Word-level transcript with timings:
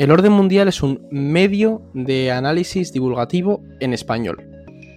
El 0.00 0.10
orden 0.12 0.32
mundial 0.32 0.66
es 0.66 0.82
un 0.82 1.06
medio 1.10 1.82
de 1.92 2.32
análisis 2.32 2.90
divulgativo 2.90 3.62
en 3.80 3.92
español. 3.92 4.42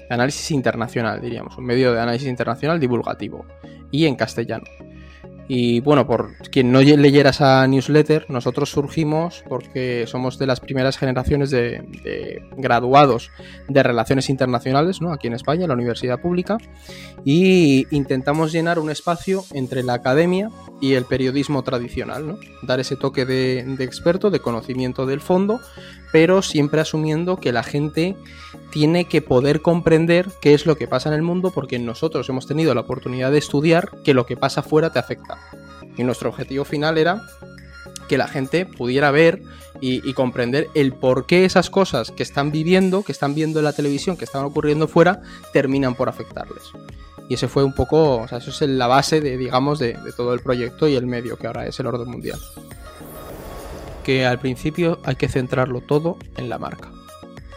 Análisis 0.09 0.49
internacional, 0.51 1.19
diríamos. 1.19 1.57
Un 1.57 1.65
medio 1.65 1.91
de 1.91 1.99
análisis 1.99 2.29
internacional 2.29 2.79
divulgativo. 2.79 3.45
Y 3.91 4.05
en 4.05 4.15
castellano. 4.15 4.63
Y 5.47 5.81
bueno, 5.81 6.07
por 6.07 6.35
quien 6.49 6.71
no 6.71 6.81
leyera 6.81 7.31
esa 7.31 7.67
newsletter, 7.67 8.25
nosotros 8.29 8.69
surgimos 8.69 9.43
porque 9.47 10.05
somos 10.07 10.39
de 10.39 10.47
las 10.47 10.59
primeras 10.59 10.97
generaciones 10.97 11.51
de, 11.51 12.43
graduados 12.55 13.29
de 13.67 13.83
relaciones 13.83 14.29
internacionales, 14.29 15.01
¿no? 15.01 15.11
Aquí 15.11 15.27
en 15.27 15.33
España, 15.33 15.63
en 15.63 15.69
la 15.69 15.75
universidad 15.75 16.21
pública, 16.21 16.57
y 17.25 17.87
intentamos 17.95 18.51
llenar 18.51 18.79
un 18.79 18.89
espacio 18.89 19.43
entre 19.53 19.83
la 19.83 19.93
academia 19.93 20.49
y 20.79 20.93
el 20.93 21.05
periodismo 21.05 21.63
tradicional, 21.63 22.27
¿no? 22.27 22.37
Dar 22.61 22.79
ese 22.79 22.95
toque 22.95 23.25
de, 23.25 23.59
experto, 23.79 24.29
de 24.29 24.39
conocimiento 24.39 25.05
del 25.05 25.19
fondo, 25.19 25.59
pero 26.13 26.43
siempre 26.43 26.79
asumiendo 26.79 27.37
que 27.37 27.51
la 27.51 27.63
gente 27.63 28.15
tiene 28.69 29.05
que 29.05 29.23
poder 29.23 29.63
comprender 29.63 30.29
qué 30.41 30.53
es 30.53 30.67
lo 30.67 30.77
que 30.77 30.87
pasa 30.87 31.09
en 31.09 31.15
el 31.15 31.23
mundo 31.23 31.49
porque 31.49 31.79
nosotros 31.79 32.29
hemos 32.29 32.45
tenido 32.45 32.75
la 32.75 32.81
oportunidad 32.81 33.31
de 33.31 33.39
estudiar 33.39 33.89
que 34.03 34.13
lo 34.13 34.27
que 34.27 34.37
pasa 34.37 34.61
fuera 34.61 34.91
te 34.91 34.99
afecta. 34.99 35.39
Y 35.97 36.03
nuestro 36.03 36.29
objetivo 36.29 36.65
final 36.65 36.99
era 36.99 37.23
que 38.07 38.19
la 38.19 38.27
gente 38.27 38.67
pudiera 38.67 39.09
ver 39.09 39.41
y, 39.81 40.13
comprender 40.13 40.69
el 40.75 40.93
por 40.93 41.25
qué 41.25 41.45
esas 41.45 41.71
cosas 41.71 42.11
que 42.11 42.21
están 42.21 42.51
viviendo, 42.51 43.01
que 43.01 43.11
están 43.11 43.33
viendo 43.33 43.57
en 43.57 43.65
la 43.65 43.73
televisión, 43.73 44.15
que 44.15 44.25
están 44.25 44.45
ocurriendo 44.45 44.87
fuera, 44.87 45.23
terminan 45.51 45.95
por 45.95 46.09
afectarles. 46.09 46.63
Y 47.27 47.33
ese 47.33 47.47
fue 47.47 47.63
un 47.63 47.73
poco, 47.73 48.17
o 48.17 48.27
sea, 48.27 48.37
eso 48.37 48.51
es 48.51 48.61
la 48.69 48.85
base 48.85 49.19
de, 49.19 49.35
digamos, 49.35 49.79
de 49.79 49.97
todo 50.15 50.35
el 50.35 50.41
proyecto 50.41 50.87
y 50.87 50.95
el 50.95 51.07
medio 51.07 51.37
que 51.37 51.47
ahora 51.47 51.65
es 51.65 51.79
el 51.79 51.87
orden 51.87 52.07
mundial. 52.07 52.39
Que 54.03 54.25
al 54.25 54.39
principio 54.39 54.99
hay 55.03 55.15
que 55.15 55.29
centrarlo 55.29 55.81
todo 55.81 56.17
en 56.37 56.49
la 56.49 56.59
marca. 56.59 56.91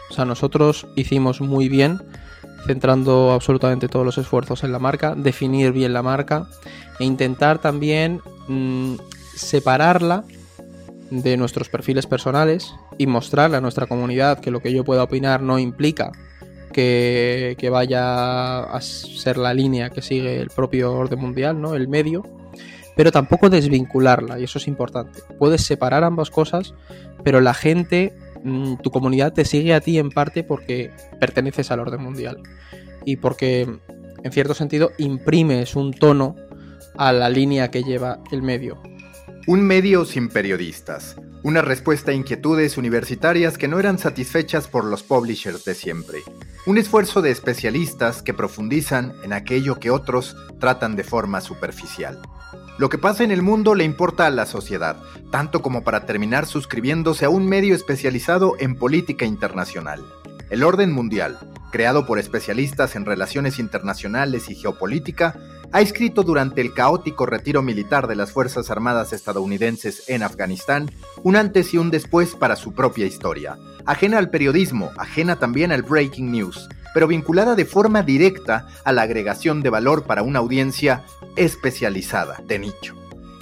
O 0.09 0.13
sea, 0.13 0.25
nosotros 0.25 0.87
hicimos 0.95 1.41
muy 1.41 1.69
bien, 1.69 1.99
centrando 2.65 3.31
absolutamente 3.33 3.87
todos 3.87 4.05
los 4.05 4.17
esfuerzos 4.17 4.63
en 4.63 4.71
la 4.71 4.79
marca, 4.79 5.15
definir 5.15 5.71
bien 5.71 5.93
la 5.93 6.01
marca 6.01 6.47
e 6.99 7.05
intentar 7.05 7.59
también 7.59 8.21
mm, 8.47 8.95
separarla 9.35 10.23
de 11.09 11.37
nuestros 11.37 11.69
perfiles 11.69 12.05
personales 12.05 12.73
y 12.97 13.07
mostrarle 13.07 13.57
a 13.57 13.61
nuestra 13.61 13.85
comunidad 13.85 14.39
que 14.39 14.51
lo 14.51 14.59
que 14.59 14.73
yo 14.73 14.83
pueda 14.83 15.03
opinar 15.03 15.41
no 15.41 15.59
implica 15.59 16.11
que, 16.73 17.55
que, 17.57 17.69
vaya 17.69 18.59
a 18.59 18.81
ser 18.81 19.37
la 19.37 19.53
línea 19.53 19.89
que 19.89 20.01
sigue 20.01 20.39
el 20.39 20.49
propio 20.49 20.93
orden 20.93 21.19
mundial, 21.19 21.59
¿no? 21.61 21.75
El 21.75 21.87
medio, 21.87 22.23
pero 22.97 23.13
tampoco 23.13 23.49
desvincularla, 23.49 24.37
y 24.39 24.43
eso 24.43 24.57
es 24.57 24.67
importante. 24.67 25.21
Puedes 25.39 25.61
separar 25.61 26.03
ambas 26.03 26.29
cosas, 26.29 26.73
pero 27.23 27.39
la 27.39 27.53
gente 27.53 28.13
Mm, 28.43 28.77
tu 28.77 28.91
comunidad 28.91 29.33
te 29.33 29.45
sigue 29.45 29.73
a 29.73 29.81
ti 29.81 29.97
en 29.97 30.09
parte 30.09 30.43
porque 30.43 30.91
perteneces 31.19 31.71
al 31.71 31.79
orden 31.79 32.01
mundial 32.01 32.41
y 33.05 33.17
porque 33.17 33.67
en 34.23 34.31
cierto 34.31 34.53
sentido 34.53 34.91
imprimes 34.97 35.75
un 35.75 35.93
tono 35.93 36.35
a 36.97 37.11
la 37.11 37.29
línea 37.29 37.69
que 37.71 37.83
lleva 37.83 38.19
el 38.31 38.41
medio. 38.41 38.81
Un 39.47 39.61
medio 39.61 40.05
sin 40.05 40.29
periodistas. 40.29 41.15
Una 41.43 41.61
respuesta 41.61 42.11
a 42.11 42.13
inquietudes 42.13 42.77
universitarias 42.77 43.57
que 43.57 43.67
no 43.67 43.79
eran 43.79 43.97
satisfechas 43.97 44.67
por 44.67 44.83
los 44.83 45.03
publishers 45.03 45.63
de 45.63 45.75
siempre. 45.75 46.19
Un 46.65 46.77
esfuerzo 46.77 47.21
de 47.21 47.31
especialistas 47.31 48.21
que 48.21 48.33
profundizan 48.33 49.13
en 49.23 49.31
aquello 49.31 49.75
que 49.75 49.91
otros 49.91 50.35
tratan 50.59 50.95
de 50.95 51.03
forma 51.03 51.39
superficial. 51.39 52.19
Lo 52.77 52.89
que 52.89 52.99
pasa 52.99 53.23
en 53.23 53.31
el 53.31 53.41
mundo 53.41 53.73
le 53.73 53.83
importa 53.83 54.27
a 54.27 54.29
la 54.29 54.45
sociedad, 54.45 54.97
tanto 55.31 55.63
como 55.63 55.83
para 55.83 56.05
terminar 56.05 56.45
suscribiéndose 56.45 57.25
a 57.25 57.29
un 57.29 57.47
medio 57.47 57.73
especializado 57.73 58.53
en 58.59 58.75
política 58.75 59.25
internacional. 59.25 60.05
El 60.51 60.63
Orden 60.63 60.91
Mundial, 60.91 61.39
creado 61.71 62.05
por 62.05 62.19
especialistas 62.19 62.95
en 62.95 63.05
relaciones 63.05 63.57
internacionales 63.57 64.49
y 64.49 64.55
geopolítica, 64.55 65.35
ha 65.71 65.81
escrito 65.81 66.21
durante 66.21 66.61
el 66.61 66.73
caótico 66.73 67.25
retiro 67.25 67.63
militar 67.63 68.07
de 68.07 68.15
las 68.15 68.31
Fuerzas 68.31 68.69
Armadas 68.69 69.11
estadounidenses 69.11 70.07
en 70.07 70.21
Afganistán 70.21 70.91
un 71.23 71.35
antes 71.35 71.73
y 71.73 71.77
un 71.77 71.89
después 71.89 72.35
para 72.35 72.55
su 72.55 72.73
propia 72.73 73.07
historia, 73.07 73.57
ajena 73.85 74.19
al 74.19 74.29
periodismo, 74.29 74.91
ajena 74.97 75.37
también 75.37 75.71
al 75.71 75.81
breaking 75.81 76.31
news, 76.31 76.69
pero 76.97 77.05
vinculada 77.05 77.53
de 77.53 77.65
forma 77.65 78.01
directa 78.01 78.65
a 78.83 78.91
la 78.91 79.03
agregación 79.03 79.61
de 79.61 79.69
valor 79.69 80.05
para 80.05 80.23
una 80.23 80.39
audiencia 80.39 81.03
especializada, 81.35 82.41
de 82.47 82.57
nicho. 82.57 82.95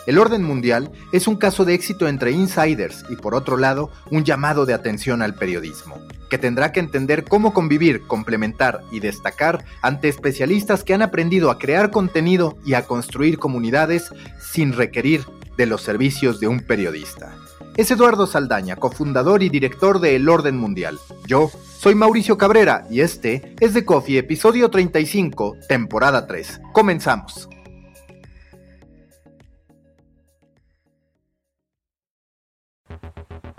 El 0.05 0.17
orden 0.17 0.43
mundial 0.43 0.91
es 1.13 1.25
un 1.25 1.37
caso 1.37 1.63
de 1.63 1.73
éxito 1.73 2.09
entre 2.09 2.33
insiders 2.33 3.05
y 3.09 3.15
por 3.15 3.33
otro 3.33 3.55
lado 3.55 3.91
un 4.11 4.25
llamado 4.25 4.65
de 4.65 4.73
atención 4.73 5.21
al 5.21 5.35
periodismo, 5.35 5.95
que 6.29 6.37
tendrá 6.37 6.73
que 6.73 6.81
entender 6.81 7.23
cómo 7.23 7.53
convivir, 7.53 8.05
complementar 8.07 8.81
y 8.91 8.99
destacar 8.99 9.63
ante 9.81 10.09
especialistas 10.09 10.83
que 10.83 10.93
han 10.93 11.01
aprendido 11.01 11.49
a 11.49 11.57
crear 11.57 11.91
contenido 11.91 12.57
y 12.65 12.73
a 12.73 12.85
construir 12.85 13.39
comunidades 13.39 14.11
sin 14.37 14.73
requerir 14.73 15.23
de 15.55 15.65
los 15.65 15.81
servicios 15.81 16.41
de 16.41 16.49
un 16.49 16.59
periodista. 16.59 17.37
Es 17.77 17.91
Eduardo 17.91 18.25
Saldaña, 18.25 18.77
cofundador 18.77 19.43
y 19.43 19.49
director 19.49 19.99
de 19.99 20.15
El 20.15 20.29
Orden 20.29 20.57
Mundial. 20.57 20.97
Yo 21.27 21.51
soy 21.77 21.93
Mauricio 21.93 22.37
Cabrera 22.37 22.87
y 22.89 23.01
este 23.01 23.53
es 23.59 23.73
The 23.73 23.83
Coffee, 23.83 24.17
episodio 24.17 24.69
35, 24.69 25.57
temporada 25.67 26.25
3. 26.25 26.61
Comenzamos. 26.71 27.49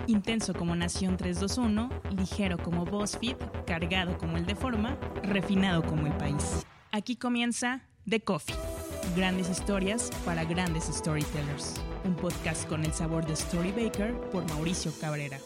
Intenso 0.07 0.55
como 0.55 0.75
Nación 0.75 1.17
321, 1.17 1.89
ligero 2.17 2.57
como 2.57 2.85
BuzzFeed, 2.85 3.35
cargado 3.67 4.17
como 4.17 4.37
el 4.37 4.47
de 4.47 4.55
forma, 4.55 4.97
refinado 5.21 5.83
como 5.83 6.07
el 6.07 6.13
país. 6.13 6.65
Aquí 6.91 7.17
comienza 7.17 7.81
The 8.09 8.21
Coffee. 8.21 8.55
Grandes 9.17 9.49
historias 9.49 10.11
para 10.25 10.45
grandes 10.45 10.83
storytellers. 10.83 11.81
Un 12.05 12.13
podcast 12.13 12.69
con 12.69 12.85
el 12.85 12.93
sabor 12.93 13.25
de 13.25 13.35
Storybaker 13.35 14.13
por 14.31 14.47
Mauricio 14.47 14.91
Cabrera. 15.01 15.39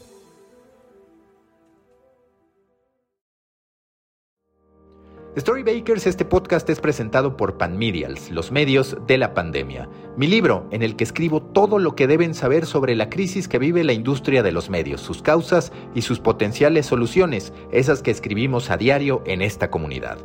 Storybakers, 5.38 6.06
este 6.06 6.26
podcast 6.26 6.70
es 6.70 6.82
presentado 6.82 7.38
por 7.38 7.58
Panmedials, 7.58 8.30
los 8.30 8.52
medios 8.52 8.98
de 9.08 9.18
la 9.18 9.34
pandemia. 9.34 9.88
Mi 10.18 10.28
libro, 10.28 10.68
en 10.72 10.84
el 10.84 10.98
que 10.98 11.06
escribo 11.06 11.42
todo 11.42 11.80
lo 11.80 11.96
que 11.96 12.08
deben 12.08 12.34
saber 12.34 12.66
sobre 12.66 12.98
la 12.98 13.10
crisis 13.10 13.48
que 13.48 13.58
vive 13.58 13.86
la 13.86 13.94
industria 13.94 14.44
de 14.44 14.52
los 14.52 14.70
medios, 14.70 15.00
sus 15.00 15.22
causas 15.22 15.72
y 15.96 16.02
sus 16.02 16.20
potenciales 16.20 16.88
soluciones, 16.88 17.54
esas 17.72 18.02
que 18.02 18.12
escribimos 18.12 18.70
a 18.70 18.76
diario 18.76 19.24
en 19.26 19.42
esta 19.42 19.72
comunidad. 19.72 20.18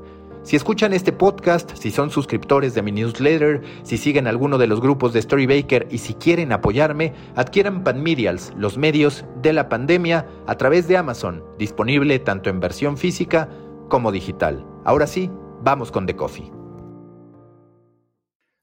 Si 0.46 0.54
escuchan 0.54 0.92
este 0.92 1.10
podcast, 1.10 1.72
si 1.74 1.90
son 1.90 2.08
suscriptores 2.08 2.72
de 2.72 2.80
mi 2.80 2.92
newsletter, 2.92 3.62
si 3.82 3.98
siguen 3.98 4.28
alguno 4.28 4.58
de 4.58 4.68
los 4.68 4.80
grupos 4.80 5.12
de 5.12 5.20
Storybaker 5.20 5.88
y 5.90 5.98
si 5.98 6.14
quieren 6.14 6.52
apoyarme, 6.52 7.14
adquieran 7.34 7.82
Panmedials, 7.82 8.52
los 8.56 8.78
medios 8.78 9.24
de 9.42 9.52
la 9.52 9.68
pandemia, 9.68 10.24
a 10.46 10.54
través 10.54 10.86
de 10.86 10.98
Amazon, 10.98 11.42
disponible 11.58 12.20
tanto 12.20 12.48
en 12.48 12.60
versión 12.60 12.96
física 12.96 13.48
como 13.88 14.12
digital. 14.12 14.64
Ahora 14.84 15.08
sí, 15.08 15.32
vamos 15.64 15.90
con 15.90 16.06
The 16.06 16.14
Coffee. 16.14 16.52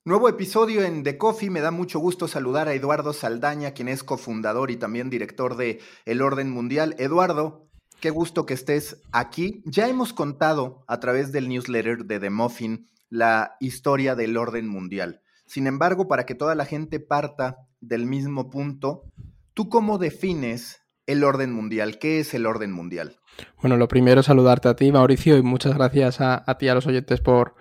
Nuevo 0.06 0.30
episodio 0.30 0.84
en 0.84 1.04
The 1.04 1.18
Coffee. 1.18 1.50
Me 1.50 1.60
da 1.60 1.72
mucho 1.72 2.00
gusto 2.00 2.30
saludar 2.30 2.70
a 2.70 2.74
Eduardo 2.76 3.12
Saldaña, 3.12 3.72
quien 3.72 3.90
es 3.90 4.06
cofundador 4.06 4.72
y 4.72 4.78
también 4.78 5.10
director 5.10 5.58
de 5.58 5.82
El 6.06 6.22
Orden 6.22 6.50
Mundial. 6.50 6.96
Eduardo, 6.98 7.68
qué 8.03 8.09
gusto 8.09 8.46
que 8.46 8.53
estés 8.53 9.02
aquí. 9.14 9.64
Ya 9.64 9.88
hemos 9.88 10.12
contado 10.12 10.84
a 10.90 11.00
través 11.00 11.31
del 11.31 11.47
newsletter 11.47 12.03
de 12.03 12.19
The 12.19 12.30
Muffin 12.30 12.90
la 13.09 13.56
historia 13.62 14.14
del 14.14 14.36
orden 14.36 14.68
mundial. 14.68 15.22
Sin 15.46 15.68
embargo, 15.68 16.09
para 16.09 16.25
que 16.25 16.36
toda 16.36 16.53
la 16.53 16.66
gente 16.66 17.00
parta 17.00 17.59
del 17.80 18.06
mismo 18.06 18.50
punto, 18.50 19.03
¿tú 19.53 19.69
cómo 19.69 20.00
defines 20.00 20.81
el 21.06 21.24
orden 21.24 21.53
mundial? 21.53 21.98
¿Qué 21.98 22.19
es 22.19 22.33
el 22.33 22.45
orden 22.45 22.74
mundial? 22.74 23.16
Bueno, 23.62 23.78
lo 23.78 23.88
primero 23.88 24.22
saludarte 24.22 24.68
a 24.68 24.75
ti, 24.75 24.92
Mauricio, 24.92 25.38
y 25.38 25.42
muchas 25.42 25.74
gracias 25.74 26.19
a, 26.19 26.44
ti, 26.60 26.68
a 26.68 26.75
los 26.75 26.86
oyentes, 26.86 27.22
por, 27.22 27.56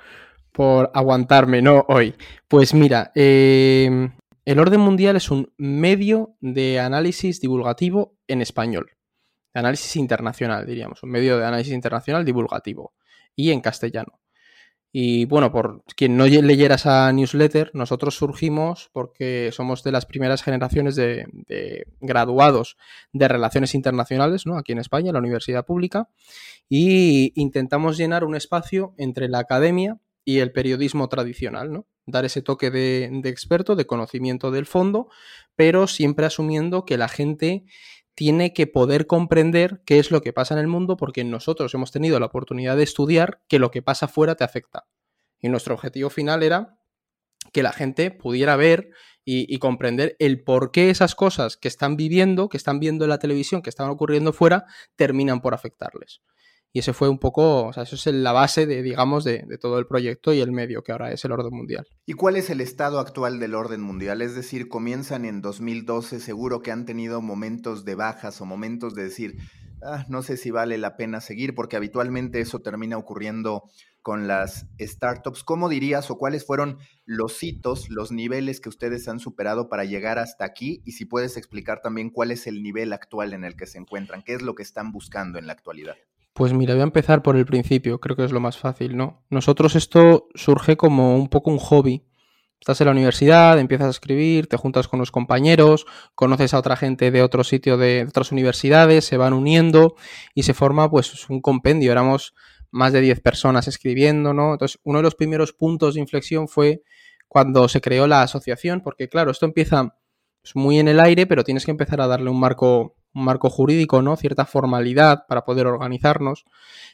por 0.51 0.91
aguantarme, 0.93 1.63
¿no? 1.63 1.85
Hoy. 1.87 2.17
Pues 2.49 2.75
mira, 2.75 3.13
em, 3.15 4.11
el 4.45 4.59
orden 4.59 4.81
mundial 4.81 5.15
es 5.15 5.31
un 5.31 5.53
medio 5.57 6.35
de 6.41 6.81
análisis 6.81 7.41
divulgativo 7.41 8.17
en 8.27 8.43
español. 8.43 8.91
De 9.55 9.61
análisis 9.61 9.97
internacional, 9.97 10.67
diríamos. 10.67 11.03
Un 11.03 11.11
medio 11.11 11.39
de 11.39 11.47
análisis 11.47 11.73
internacional 11.73 12.25
divulgativo. 12.25 12.95
Y 13.35 13.51
en 13.51 13.61
castellano. 13.61 14.23
Y 14.95 15.25
bueno, 15.25 15.51
por 15.51 15.83
quien 15.97 16.19
no 16.19 16.27
leyera 16.27 16.75
esa 16.75 17.11
newsletter, 17.11 17.71
nosotros 17.73 18.15
surgimos 18.15 18.91
porque 18.93 19.49
somos 19.51 19.83
de 19.83 19.91
las 19.91 20.05
primeras 20.05 20.43
generaciones 20.43 20.97
de, 20.97 21.27
graduados 22.01 22.77
de 23.11 23.27
relaciones 23.27 23.75
internacionales, 23.75 24.45
¿no? 24.45 24.59
Aquí 24.59 24.73
en 24.73 24.79
España, 24.79 25.09
en 25.09 25.15
la 25.15 25.21
universidad 25.21 25.65
pública, 25.65 26.11
y 26.69 27.33
intentamos 27.41 27.97
llenar 27.97 28.23
un 28.23 28.35
espacio 28.35 28.95
entre 28.99 29.31
la 29.31 29.39
academia 29.39 29.99
y 30.27 30.41
el 30.41 30.53
periodismo 30.53 31.09
tradicional, 31.09 31.73
¿no? 31.73 31.87
Dar 32.05 32.27
ese 32.27 32.43
toque 32.43 32.71
de, 32.71 33.09
de 33.11 33.31
experto, 33.31 33.77
de 33.77 33.87
conocimiento 33.87 34.51
del 34.51 34.67
fondo, 34.67 35.09
pero 35.57 35.87
siempre 35.87 36.27
asumiendo 36.27 36.85
que 36.85 36.99
la 36.99 37.09
gente 37.09 37.65
tiene 38.15 38.53
que 38.53 38.67
poder 38.67 39.07
comprender 39.07 39.83
qué 39.87 39.99
es 39.99 40.11
lo 40.11 40.21
que 40.21 40.33
pasa 40.33 40.55
en 40.55 40.61
el 40.61 40.67
mundo 40.67 40.97
porque 40.97 41.25
nosotros 41.25 41.73
hemos 41.75 41.93
tenido 41.93 42.21
la 42.21 42.27
oportunidad 42.27 42.77
de 42.77 42.83
estudiar 42.83 43.43
que 43.49 43.59
lo 43.59 43.71
que 43.71 43.83
pasa 43.83 44.09
fuera 44.09 44.35
te 44.35 44.45
afecta. 44.45 44.87
Y 45.41 45.49
nuestro 45.49 45.75
objetivo 45.75 46.11
final 46.11 46.43
era 46.43 46.79
que 47.53 47.63
la 47.63 47.73
gente 47.73 48.11
pudiera 48.11 48.57
ver 48.57 48.91
y, 49.25 49.59
comprender 49.59 50.17
el 50.19 50.43
por 50.43 50.73
qué 50.73 50.91
esas 50.91 51.15
cosas 51.15 51.57
que 51.57 51.69
están 51.69 51.97
viviendo, 51.97 52.49
que 52.49 52.57
están 52.57 52.81
viendo 52.81 53.05
en 53.05 53.11
la 53.11 53.19
televisión, 53.19 53.63
que 53.63 53.71
están 53.71 53.89
ocurriendo 53.89 54.33
fuera, 54.33 54.67
terminan 54.97 55.41
por 55.41 55.55
afectarles. 55.55 56.23
Y 56.75 56.79
ese 56.79 56.95
fue 56.95 57.09
un 57.09 57.19
poco, 57.19 57.67
o 57.67 57.73
sea, 57.73 57.83
eso 57.83 57.97
es 57.97 58.07
la 58.07 58.33
base 58.33 58.67
de, 58.67 58.83
digamos, 58.83 59.25
de, 59.25 59.45
de, 59.47 59.59
todo 59.59 59.79
el 59.79 59.87
proyecto 59.87 60.33
y 60.33 60.41
el 60.41 60.53
medio 60.53 60.83
que 60.83 60.93
ahora 60.93 61.13
es 61.13 61.23
el 61.25 61.33
orden 61.33 61.55
mundial. 61.55 61.87
¿Y 62.07 62.15
cuál 62.15 62.37
es 62.37 62.49
el 62.49 62.63
estado 62.63 62.99
actual 62.99 63.39
del 63.39 63.55
orden 63.55 63.83
mundial? 63.83 64.23
Es 64.23 64.35
decir, 64.35 64.69
comienzan 64.69 65.27
en 65.27 65.43
2012, 65.43 66.19
seguro 66.19 66.63
que 66.63 66.73
han 66.73 66.87
tenido 66.87 67.21
momentos 67.21 67.85
de 67.85 67.95
bajas 67.95 68.41
o 68.41 68.47
momentos 68.47 68.95
de 68.95 69.05
decir, 69.05 69.37
ah, 69.83 70.07
no 70.09 70.23
sé 70.23 70.37
si 70.37 70.51
vale 70.51 70.79
la 70.79 70.97
pena 70.97 71.21
seguir, 71.21 71.55
porque 71.55 71.77
habitualmente 71.77 72.41
eso 72.41 72.61
termina 72.61 72.97
ocurriendo 72.97 73.65
con 74.01 74.27
las 74.27 74.67
startups. 74.81 75.45
¿Cómo 75.45 75.69
dirías 75.69 76.11
o 76.11 76.19
cuáles 76.19 76.45
fueron 76.45 76.79
los 77.05 77.43
hitos, 77.43 77.89
los 77.89 78.13
niveles 78.13 78.61
que 78.61 78.69
ustedes 78.69 79.09
han 79.09 79.21
superado 79.21 79.69
para 79.69 79.85
llegar 79.85 80.19
hasta 80.19 80.45
aquí? 80.45 80.83
Y 80.85 80.93
si 80.93 81.05
puedes 81.05 81.37
explicar 81.37 81.81
también 81.83 82.11
cuál 82.11 82.31
es 82.31 82.47
el 82.47 82.63
nivel 82.63 82.93
actual 82.93 83.33
en 83.33 83.45
el 83.45 83.57
que 83.57 83.67
se 83.67 83.79
encuentran, 83.79 84.23
qué 84.23 84.35
es 84.35 84.43
lo 84.43 84.55
que 84.55 84.63
están 84.63 84.93
buscando 84.93 85.39
en 85.39 85.47
la 85.47 85.53
actualidad. 85.53 85.97
Pues 86.35 86.55
mira, 86.55 86.75
voy 86.75 86.81
a 86.81 86.85
empezar 86.85 87.23
por 87.23 87.37
el 87.37 87.45
principio, 87.45 88.01
creo 88.01 88.17
que 88.17 88.25
es 88.25 88.33
lo 88.33 88.41
más 88.41 88.57
fácil, 88.57 88.97
¿no? 88.97 89.23
Nosotros 89.29 89.77
esto 89.77 90.29
surge 90.35 90.77
como 90.79 91.15
un 91.17 91.29
poco 91.29 91.51
un 91.51 91.59
hobby. 91.59 92.07
Estás 92.59 92.81
en 92.81 92.87
la 92.87 92.93
universidad, 92.93 93.59
empiezas 93.59 93.89
a 93.89 93.91
escribir, 93.91 94.47
te 94.47 94.57
juntas 94.57 94.89
con 94.89 94.99
los 94.99 95.11
compañeros, 95.11 95.85
conoces 96.15 96.55
a 96.55 96.59
otra 96.59 96.77
gente 96.77 97.11
de 97.11 97.23
otro 97.23 97.45
sitio, 97.45 97.77
de 97.77 98.07
otras 98.09 98.33
universidades, 98.33 99.05
se 99.05 99.17
van 99.17 99.33
uniendo 99.35 99.97
y 100.35 100.45
se 100.45 100.55
forma 100.55 100.89
pues 100.89 101.29
un 101.29 101.43
compendio. 101.43 101.93
Éramos 101.93 102.35
más 102.71 102.93
de 102.93 103.01
10 103.03 103.21
personas 103.21 103.69
escribiendo, 103.69 104.33
¿no? 104.33 104.53
Entonces, 104.53 104.81
uno 104.85 105.01
de 105.01 105.03
los 105.03 105.15
primeros 105.15 105.53
puntos 105.53 105.95
de 105.95 106.01
inflexión 106.01 106.49
fue 106.49 106.83
cuando 107.29 107.69
se 107.69 107.81
creó 107.81 108.07
la 108.07 108.23
asociación, 108.23 108.81
porque 108.81 109.09
claro, 109.09 109.31
esto 109.31 109.45
empieza 109.45 109.97
pues, 110.41 110.57
muy 110.57 110.79
en 110.79 110.89
el 110.89 111.01
aire, 111.01 111.27
pero 111.27 111.45
tienes 111.45 111.65
que 111.65 111.71
empezar 111.71 112.01
a 112.01 112.07
darle 112.07 112.31
un 112.31 112.41
marco, 112.41 112.97
un 113.15 113.25
marco 113.25 113.51
jurídico, 113.51 114.03
¿no? 114.03 114.17
Cierta 114.17 114.45
formalidad 114.47 115.27
para 115.29 115.45
poder 115.45 115.67
organizarnos. 115.67 116.45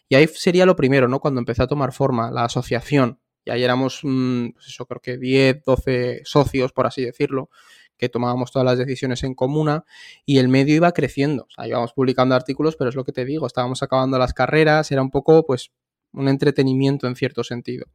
Y 0.09 0.15
ahí 0.17 0.27
sería 0.29 0.67
lo 0.67 0.77
primero, 0.77 1.09
¿no? 1.09 1.21
Cuando 1.21 1.41
empezó 1.41 1.65
a 1.65 1.67
tomar 1.69 1.93
forma 1.93 2.31
la 2.31 2.45
asociación. 2.45 3.21
Y 3.45 3.51
ahí 3.51 3.63
éramos, 3.63 4.01
mm, 4.03 4.51
pues 4.51 4.67
eso, 4.67 4.87
creo 4.87 5.01
que 5.01 5.17
10, 5.17 5.65
12 5.65 6.21
socios, 6.25 6.73
por 6.73 6.87
así 6.87 7.05
decirlo, 7.05 7.51
que 7.97 8.09
tomábamos 8.09 8.53
todas 8.53 8.65
las 8.65 8.79
decisiones 8.79 9.25
en 9.25 9.35
comuna 9.35 9.85
y 10.25 10.39
el 10.39 10.49
medio 10.49 10.75
iba 10.75 10.93
creciendo. 10.93 11.45
O 11.45 11.51
sea, 11.51 11.67
íbamos 11.67 11.93
publicando 11.93 12.35
artículos, 12.35 12.77
pero 12.77 12.91
es 12.91 12.97
lo 12.97 13.05
que 13.05 13.13
te 13.13 13.25
digo, 13.25 13.47
estábamos 13.47 13.83
acabando 13.83 14.19
las 14.19 14.35
carreras, 14.35 14.91
era 14.93 15.03
un 15.03 15.11
poco, 15.11 15.45
pues, 15.47 15.73
un 16.13 16.29
entretenimiento 16.29 17.07
en 17.07 17.17
cierto 17.17 17.45
sentido. 17.45 17.87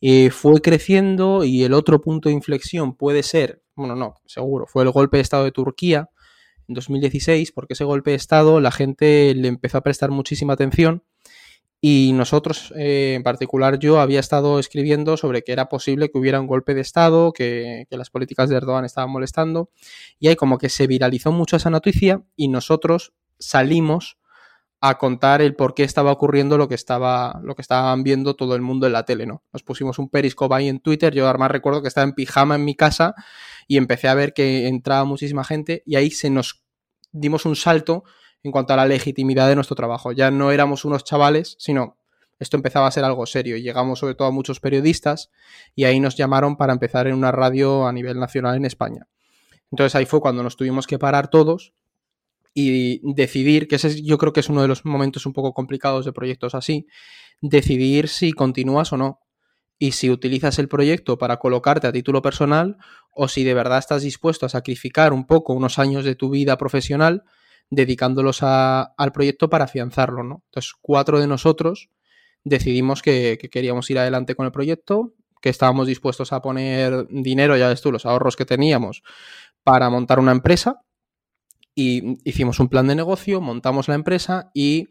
Y 0.00 0.30
fue 0.30 0.60
creciendo 0.60 1.44
y 1.44 1.62
el 1.62 1.74
otro 1.74 2.00
punto 2.00 2.28
de 2.28 2.34
inflexión 2.34 2.96
puede 2.96 3.22
ser, 3.22 3.62
bueno, 3.76 3.94
no, 3.94 4.16
seguro, 4.26 4.66
fue 4.66 4.82
el 4.82 4.90
golpe 4.90 5.18
de 5.18 5.22
Estado 5.22 5.44
de 5.44 5.52
Turquía 5.52 6.10
en 6.68 6.74
2016, 6.74 7.52
porque 7.52 7.74
ese 7.74 7.84
golpe 7.84 8.10
de 8.10 8.16
Estado 8.16 8.60
la 8.60 8.70
gente 8.70 9.34
le 9.34 9.48
empezó 9.48 9.78
a 9.78 9.82
prestar 9.82 10.10
muchísima 10.10 10.54
atención 10.54 11.04
y 11.84 12.12
nosotros, 12.14 12.72
eh, 12.76 13.14
en 13.16 13.24
particular 13.24 13.80
yo, 13.80 13.98
había 13.98 14.20
estado 14.20 14.60
escribiendo 14.60 15.16
sobre 15.16 15.42
que 15.42 15.50
era 15.50 15.68
posible 15.68 16.10
que 16.10 16.18
hubiera 16.18 16.40
un 16.40 16.46
golpe 16.46 16.74
de 16.74 16.80
Estado, 16.80 17.32
que, 17.32 17.88
las 17.90 18.08
políticas 18.08 18.48
de 18.48 18.56
Erdogan 18.56 18.84
estaban 18.84 19.10
molestando, 19.10 19.68
y 20.20 20.28
ahí 20.28 20.36
como 20.36 20.58
que 20.58 20.68
se 20.68 20.86
viralizó 20.86 21.32
mucho 21.32 21.56
esa 21.56 21.70
noticia 21.70 22.22
y 22.36 22.46
nosotros 22.46 23.14
salimos 23.40 24.16
a 24.80 24.96
contar 24.98 25.42
el 25.42 25.56
por 25.56 25.74
qué 25.74 25.82
estaba 25.82 26.12
ocurriendo 26.12 26.56
lo 26.56 26.68
que 26.68 26.76
estaba 26.76 27.40
lo 27.42 27.56
que 27.56 27.62
estaban 27.62 28.04
viendo 28.04 28.34
todo 28.36 28.54
el 28.54 28.62
mundo 28.62 28.86
en 28.86 28.92
la 28.92 29.04
tele, 29.04 29.26
¿no? 29.26 29.42
Nos 29.52 29.64
pusimos 29.64 29.98
un 29.98 30.08
periscope 30.08 30.54
ahí 30.54 30.68
en 30.68 30.78
Twitter, 30.78 31.12
yo 31.12 31.28
además 31.28 31.50
recuerdo 31.50 31.82
que 31.82 31.88
estaba 31.88 32.04
en 32.04 32.14
pijama 32.14 32.54
en 32.54 32.64
mi 32.64 32.76
casa 32.76 33.16
y 33.66 33.76
empecé 33.76 34.08
a 34.08 34.14
ver 34.14 34.32
que 34.32 34.68
entraba 34.68 35.04
muchísima 35.04 35.44
gente 35.44 35.82
y 35.86 35.96
ahí 35.96 36.10
se 36.10 36.30
nos 36.30 36.62
dimos 37.12 37.46
un 37.46 37.56
salto 37.56 38.04
en 38.42 38.52
cuanto 38.52 38.72
a 38.72 38.76
la 38.76 38.86
legitimidad 38.86 39.48
de 39.48 39.54
nuestro 39.54 39.76
trabajo. 39.76 40.12
Ya 40.12 40.30
no 40.30 40.50
éramos 40.50 40.84
unos 40.84 41.04
chavales, 41.04 41.56
sino 41.58 41.96
esto 42.38 42.56
empezaba 42.56 42.88
a 42.88 42.90
ser 42.90 43.04
algo 43.04 43.24
serio. 43.26 43.56
Llegamos 43.56 44.00
sobre 44.00 44.14
todo 44.14 44.28
a 44.28 44.32
muchos 44.32 44.58
periodistas 44.58 45.30
y 45.76 45.84
ahí 45.84 46.00
nos 46.00 46.16
llamaron 46.16 46.56
para 46.56 46.72
empezar 46.72 47.06
en 47.06 47.14
una 47.14 47.30
radio 47.30 47.86
a 47.86 47.92
nivel 47.92 48.18
nacional 48.18 48.56
en 48.56 48.64
España. 48.64 49.06
Entonces 49.70 49.94
ahí 49.94 50.06
fue 50.06 50.20
cuando 50.20 50.42
nos 50.42 50.56
tuvimos 50.56 50.86
que 50.86 50.98
parar 50.98 51.28
todos 51.28 51.72
y 52.54 53.00
decidir, 53.14 53.66
que 53.68 53.76
ese 53.76 54.02
yo 54.02 54.18
creo 54.18 54.32
que 54.32 54.40
es 54.40 54.48
uno 54.48 54.60
de 54.60 54.68
los 54.68 54.84
momentos 54.84 55.24
un 55.24 55.32
poco 55.32 55.54
complicados 55.54 56.04
de 56.04 56.12
proyectos 56.12 56.54
así, 56.54 56.86
decidir 57.40 58.08
si 58.08 58.32
continúas 58.32 58.92
o 58.92 58.98
no. 58.98 59.20
Y 59.82 59.90
si 59.90 60.10
utilizas 60.10 60.60
el 60.60 60.68
proyecto 60.68 61.18
para 61.18 61.38
colocarte 61.38 61.88
a 61.88 61.92
título 61.92 62.22
personal 62.22 62.76
o 63.10 63.26
si 63.26 63.42
de 63.42 63.52
verdad 63.52 63.80
estás 63.80 64.02
dispuesto 64.02 64.46
a 64.46 64.48
sacrificar 64.48 65.12
un 65.12 65.26
poco 65.26 65.54
unos 65.54 65.80
años 65.80 66.04
de 66.04 66.14
tu 66.14 66.30
vida 66.30 66.56
profesional 66.56 67.24
dedicándolos 67.68 68.44
al 68.44 69.12
proyecto 69.12 69.50
para 69.50 69.64
afianzarlo, 69.64 70.22
¿no? 70.22 70.44
Entonces, 70.46 70.72
cuatro 70.80 71.18
de 71.18 71.26
nosotros 71.26 71.90
decidimos 72.44 73.02
que, 73.02 73.36
queríamos 73.50 73.90
ir 73.90 73.98
adelante 73.98 74.36
con 74.36 74.46
el 74.46 74.52
proyecto, 74.52 75.14
que 75.40 75.48
estábamos 75.48 75.88
dispuestos 75.88 76.32
a 76.32 76.40
poner 76.42 77.08
dinero, 77.08 77.56
ya 77.56 77.66
ves 77.66 77.82
tú, 77.82 77.90
los 77.90 78.06
ahorros 78.06 78.36
que 78.36 78.44
teníamos 78.44 79.02
para 79.64 79.90
montar 79.90 80.20
una 80.20 80.30
empresa 80.30 80.82
y 81.74 82.20
hicimos 82.22 82.60
un 82.60 82.68
plan 82.68 82.86
de 82.86 82.94
negocio, 82.94 83.40
montamos 83.40 83.88
la 83.88 83.96
empresa 83.96 84.52
y 84.54 84.90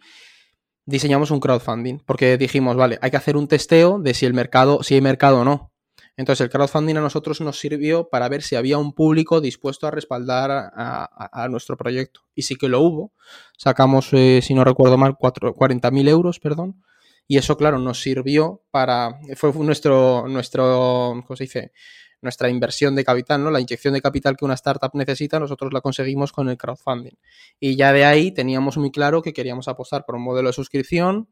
diseñamos 0.86 1.32
un 1.32 1.40
crowdfunding, 1.40 2.00
porque 2.06 2.38
dijimos, 2.38 2.76
vale, 2.76 3.00
hay 3.02 3.12
que 3.12 3.18
hacer 3.18 3.38
un 3.38 3.48
testeo 3.48 4.00
de 4.00 4.14
si 4.14 4.26
el 4.26 4.34
mercado, 4.34 4.84
si 4.84 4.96
hay 4.96 5.02
mercado 5.02 5.42
o 5.42 5.46
no. 5.46 5.72
Entonces, 6.18 6.42
el 6.42 6.50
crowdfunding 6.50 6.98
a 6.98 7.02
nosotros 7.02 7.42
nos 7.42 7.58
sirvió 7.58 8.10
para 8.10 8.28
ver 8.30 8.44
si 8.44 8.56
había 8.56 8.78
un 8.78 8.94
público 8.94 9.42
dispuesto 9.42 9.88
a 9.88 9.92
respaldar 9.92 10.52
a, 10.52 11.48
nuestro 11.50 11.78
proyecto. 11.78 12.22
Y 12.36 12.44
sí 12.44 12.56
que 12.56 12.68
lo 12.68 12.82
hubo. 12.82 13.14
Sacamos, 13.58 14.10
eh, 14.12 14.42
si 14.44 14.54
no 14.54 14.64
recuerdo 14.64 14.98
mal, 14.98 15.18
40.000 15.18 16.10
euros, 16.10 16.40
perdón. 16.40 16.84
Y 17.28 17.38
eso, 17.38 17.58
claro, 17.58 17.80
nos 17.80 18.02
sirvió 18.02 18.62
para. 18.72 19.20
Fue 19.36 19.54
nuestro, 19.54 20.28
nuestro. 20.28 21.24
¿Cómo 21.26 21.38
se 21.38 21.46
dice? 21.46 21.72
Nuestra 22.22 22.50
inversión 22.50 22.96
de 22.96 23.04
capital, 23.04 23.44
¿no? 23.44 23.52
La 23.52 23.60
inyección 23.60 23.94
de 23.94 24.02
capital 24.02 24.38
que 24.38 24.46
una 24.46 24.54
startup 24.54 24.92
necesita, 24.94 25.40
nosotros 25.40 25.74
la 25.74 25.82
conseguimos 25.82 26.32
con 26.32 26.50
el 26.50 26.58
crowdfunding. 26.58 27.18
Y 27.60 27.76
ya 27.76 27.92
de 27.94 28.06
ahí 28.06 28.32
teníamos 28.32 28.78
muy 28.78 28.92
claro 28.92 29.22
que 29.22 29.34
queríamos 29.34 29.68
apostar 29.68 30.06
por 30.06 30.16
un 30.16 30.24
modelo 30.24 30.50
de 30.50 30.54
suscripción 30.54 31.28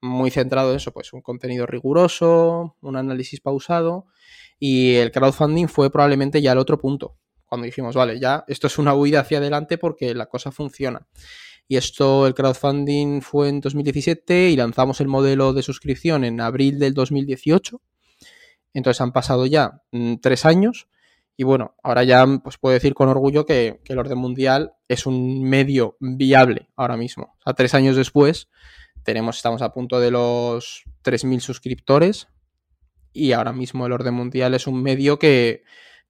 muy 0.00 0.30
centrado 0.30 0.70
en 0.70 0.76
eso, 0.76 0.92
pues 0.92 1.12
un 1.12 1.22
contenido 1.22 1.66
riguroso, 1.66 2.76
un 2.82 2.96
análisis 2.96 3.40
pausado 3.40 4.06
y 4.58 4.94
el 4.94 5.10
crowdfunding 5.10 5.66
fue 5.66 5.90
probablemente 5.90 6.40
ya 6.42 6.52
el 6.52 6.58
otro 6.58 6.78
punto, 6.78 7.16
cuando 7.46 7.64
dijimos, 7.64 7.94
vale, 7.94 8.20
ya 8.20 8.44
esto 8.46 8.66
es 8.66 8.78
una 8.78 8.94
huida 8.94 9.20
hacia 9.20 9.38
adelante 9.38 9.78
porque 9.78 10.14
la 10.14 10.26
cosa 10.26 10.52
funciona. 10.52 11.06
Y 11.66 11.76
esto, 11.76 12.26
el 12.26 12.34
crowdfunding 12.34 13.22
fue 13.22 13.48
en 13.48 13.60
2017 13.60 14.50
y 14.50 14.56
lanzamos 14.56 15.00
el 15.00 15.08
modelo 15.08 15.54
de 15.54 15.62
suscripción 15.62 16.24
en 16.24 16.40
abril 16.40 16.78
del 16.78 16.92
2018. 16.92 17.80
Entonces 18.74 19.00
han 19.00 19.12
pasado 19.12 19.46
ya 19.46 19.82
mm, 19.92 20.16
tres 20.16 20.44
años 20.44 20.88
y 21.36 21.44
bueno, 21.44 21.74
ahora 21.82 22.04
ya 22.04 22.24
pues 22.42 22.58
puedo 22.58 22.74
decir 22.74 22.94
con 22.94 23.08
orgullo 23.08 23.44
que, 23.44 23.80
el 23.86 23.98
orden 23.98 24.18
mundial 24.18 24.74
es 24.88 25.06
un 25.06 25.42
medio 25.42 25.96
viable 26.00 26.68
ahora 26.76 26.96
mismo. 26.96 27.34
O 27.38 27.42
sea, 27.42 27.54
tres 27.54 27.74
años 27.74 27.96
después 27.96 28.48
tenemos, 29.02 29.36
estamos 29.36 29.62
a 29.62 29.72
punto 29.72 29.98
de 29.98 30.10
los 30.10 30.84
3.000 31.02 31.40
suscriptores 31.40 32.28
y 33.12 33.32
ahora 33.32 33.52
mismo 33.52 33.86
el 33.86 33.92
orden 33.92 34.14
mundial 34.14 34.54
es 34.54 34.66
un 34.66 34.82
medio 34.82 35.18
que, 35.18 35.64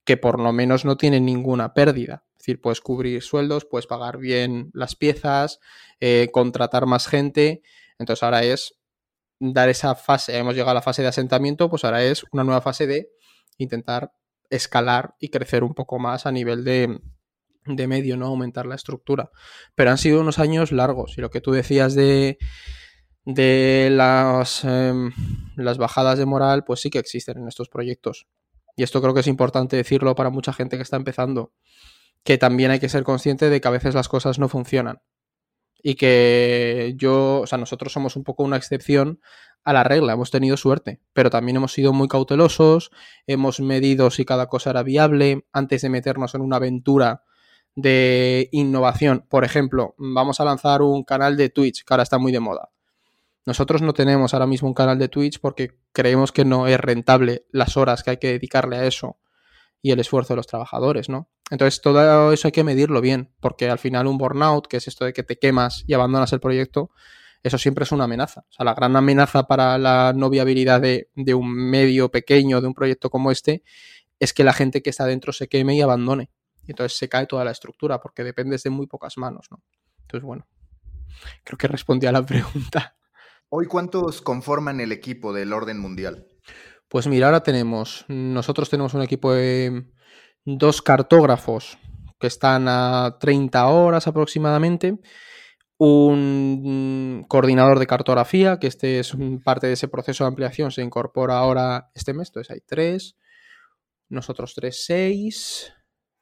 que 0.04 0.16
por 0.16 0.40
lo 0.40 0.52
menos 0.52 0.84
no 0.84 0.96
tiene 0.96 1.20
ninguna 1.20 1.72
pérdida. 1.72 2.24
Es 2.32 2.38
decir, 2.38 2.60
puedes 2.60 2.82
cubrir 2.82 3.22
sueldos, 3.22 3.64
puedes 3.64 3.86
pagar 3.86 4.18
bien 4.18 4.70
las 4.74 4.94
piezas, 4.94 5.60
eh, 6.00 6.28
contratar 6.32 6.84
más 6.84 7.06
gente. 7.06 7.62
Entonces 7.98 8.22
ahora 8.22 8.44
es 8.44 8.74
dar 9.52 9.68
esa 9.68 9.94
fase, 9.94 10.36
hemos 10.36 10.54
llegado 10.54 10.70
a 10.70 10.74
la 10.74 10.82
fase 10.82 11.02
de 11.02 11.08
asentamiento, 11.08 11.68
pues 11.68 11.84
ahora 11.84 12.02
es 12.04 12.24
una 12.32 12.44
nueva 12.44 12.60
fase 12.60 12.86
de 12.86 13.10
intentar 13.58 14.12
escalar 14.50 15.14
y 15.18 15.30
crecer 15.30 15.64
un 15.64 15.74
poco 15.74 15.98
más 15.98 16.26
a 16.26 16.32
nivel 16.32 16.64
de, 16.64 17.00
de 17.66 17.86
medio, 17.86 18.16
¿no? 18.16 18.26
Aumentar 18.26 18.66
la 18.66 18.74
estructura. 18.74 19.30
Pero 19.74 19.90
han 19.90 19.98
sido 19.98 20.20
unos 20.20 20.38
años 20.38 20.72
largos 20.72 21.18
y 21.18 21.20
lo 21.20 21.30
que 21.30 21.40
tú 21.40 21.52
decías 21.52 21.94
de 21.94 22.38
de 23.24 23.88
las, 23.90 24.64
em, 24.64 25.12
las 25.56 25.78
bajadas 25.78 26.18
de 26.18 26.26
moral, 26.26 26.64
pues 26.64 26.80
sí 26.80 26.90
que 26.90 26.98
existen 26.98 27.38
en 27.38 27.48
estos 27.48 27.68
proyectos. 27.68 28.26
Y 28.76 28.82
esto 28.82 29.00
creo 29.00 29.14
que 29.14 29.20
es 29.20 29.26
importante 29.26 29.76
decirlo 29.76 30.14
para 30.14 30.30
mucha 30.30 30.52
gente 30.52 30.76
que 30.76 30.82
está 30.82 30.96
empezando, 30.96 31.52
que 32.22 32.38
también 32.38 32.70
hay 32.70 32.80
que 32.80 32.88
ser 32.88 33.04
consciente 33.04 33.48
de 33.48 33.60
que 33.60 33.68
a 33.68 33.70
veces 33.70 33.94
las 33.94 34.08
cosas 34.08 34.38
no 34.38 34.48
funcionan. 34.48 35.00
Y 35.86 35.96
que 35.96 36.94
yo, 36.96 37.42
o 37.42 37.46
sea, 37.46 37.58
nosotros 37.58 37.92
somos 37.92 38.16
un 38.16 38.24
poco 38.24 38.42
una 38.42 38.56
excepción 38.56 39.20
a 39.64 39.74
la 39.74 39.84
regla, 39.84 40.14
hemos 40.14 40.30
tenido 40.30 40.56
suerte, 40.56 41.00
pero 41.12 41.28
también 41.28 41.56
hemos 41.56 41.74
sido 41.74 41.92
muy 41.92 42.08
cautelosos, 42.08 42.90
hemos 43.26 43.60
medido 43.60 44.10
si 44.10 44.24
cada 44.24 44.46
cosa 44.46 44.70
era 44.70 44.82
viable 44.82 45.44
antes 45.52 45.82
de 45.82 45.90
meternos 45.90 46.34
en 46.34 46.40
una 46.40 46.56
aventura 46.56 47.22
de 47.76 48.48
innovación. 48.50 49.26
Por 49.28 49.44
ejemplo, 49.44 49.94
vamos 49.98 50.40
a 50.40 50.46
lanzar 50.46 50.80
un 50.80 51.04
canal 51.04 51.36
de 51.36 51.50
Twitch, 51.50 51.84
que 51.84 51.92
ahora 51.92 52.02
está 52.02 52.16
muy 52.16 52.32
de 52.32 52.40
moda. 52.40 52.70
Nosotros 53.44 53.82
no 53.82 53.92
tenemos 53.92 54.32
ahora 54.32 54.46
mismo 54.46 54.68
un 54.68 54.74
canal 54.74 54.98
de 54.98 55.08
Twitch 55.08 55.38
porque 55.38 55.76
creemos 55.92 56.32
que 56.32 56.46
no 56.46 56.66
es 56.66 56.80
rentable 56.80 57.44
las 57.50 57.76
horas 57.76 58.02
que 58.02 58.12
hay 58.12 58.16
que 58.16 58.28
dedicarle 58.28 58.76
a 58.76 58.86
eso 58.86 59.18
y 59.84 59.90
el 59.90 60.00
esfuerzo 60.00 60.32
de 60.32 60.36
los 60.36 60.46
trabajadores, 60.46 61.10
¿no? 61.10 61.28
Entonces 61.50 61.82
todo 61.82 62.32
eso 62.32 62.48
hay 62.48 62.52
que 62.52 62.64
medirlo 62.64 63.02
bien, 63.02 63.34
porque 63.40 63.68
al 63.68 63.78
final 63.78 64.06
un 64.06 64.16
burnout, 64.16 64.66
que 64.66 64.78
es 64.78 64.88
esto 64.88 65.04
de 65.04 65.12
que 65.12 65.22
te 65.22 65.38
quemas 65.38 65.84
y 65.86 65.92
abandonas 65.92 66.32
el 66.32 66.40
proyecto, 66.40 66.90
eso 67.42 67.58
siempre 67.58 67.84
es 67.84 67.92
una 67.92 68.04
amenaza. 68.04 68.46
O 68.48 68.52
sea, 68.54 68.64
la 68.64 68.72
gran 68.72 68.96
amenaza 68.96 69.46
para 69.46 69.76
la 69.76 70.14
no 70.16 70.30
viabilidad 70.30 70.80
de, 70.80 71.10
de 71.14 71.34
un 71.34 71.54
medio 71.54 72.10
pequeño, 72.10 72.62
de 72.62 72.66
un 72.66 72.72
proyecto 72.72 73.10
como 73.10 73.30
este, 73.30 73.62
es 74.18 74.32
que 74.32 74.42
la 74.42 74.54
gente 74.54 74.82
que 74.82 74.88
está 74.88 75.04
dentro 75.04 75.34
se 75.34 75.48
queme 75.48 75.76
y 75.76 75.82
abandone. 75.82 76.30
Y 76.66 76.70
entonces 76.70 76.96
se 76.96 77.10
cae 77.10 77.26
toda 77.26 77.44
la 77.44 77.50
estructura, 77.50 78.00
porque 78.00 78.24
dependes 78.24 78.62
de 78.62 78.70
muy 78.70 78.86
pocas 78.86 79.18
manos, 79.18 79.48
¿no? 79.50 79.62
Entonces, 80.00 80.24
bueno, 80.24 80.48
creo 81.44 81.58
que 81.58 81.68
respondí 81.68 82.06
a 82.06 82.12
la 82.12 82.24
pregunta. 82.26 82.96
Hoy, 83.50 83.66
¿cuántos 83.66 84.22
conforman 84.22 84.80
el 84.80 84.92
equipo 84.92 85.34
del 85.34 85.52
orden 85.52 85.78
mundial? 85.78 86.26
Pues 86.94 87.08
mira, 87.08 87.26
ahora 87.26 87.42
tenemos, 87.42 88.04
nosotros 88.06 88.70
tenemos 88.70 88.94
un 88.94 89.02
equipo 89.02 89.32
de 89.32 89.84
dos 90.44 90.80
cartógrafos 90.80 91.76
que 92.20 92.28
están 92.28 92.68
a 92.68 93.16
30 93.18 93.66
horas 93.66 94.06
aproximadamente, 94.06 95.00
un 95.76 97.26
coordinador 97.28 97.80
de 97.80 97.88
cartografía, 97.88 98.60
que 98.60 98.68
este 98.68 99.00
es 99.00 99.12
parte 99.44 99.66
de 99.66 99.72
ese 99.72 99.88
proceso 99.88 100.22
de 100.22 100.28
ampliación, 100.28 100.70
se 100.70 100.82
incorpora 100.82 101.36
ahora 101.36 101.90
este 101.96 102.14
mes, 102.14 102.28
entonces 102.28 102.52
hay 102.52 102.60
tres, 102.64 103.16
nosotros 104.08 104.54
tres, 104.54 104.84
seis, 104.86 105.72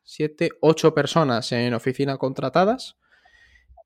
siete, 0.03 0.53
ocho 0.63 0.95
personas 0.95 1.53
en 1.53 1.75
oficina 1.75 2.17
contratadas 2.17 2.97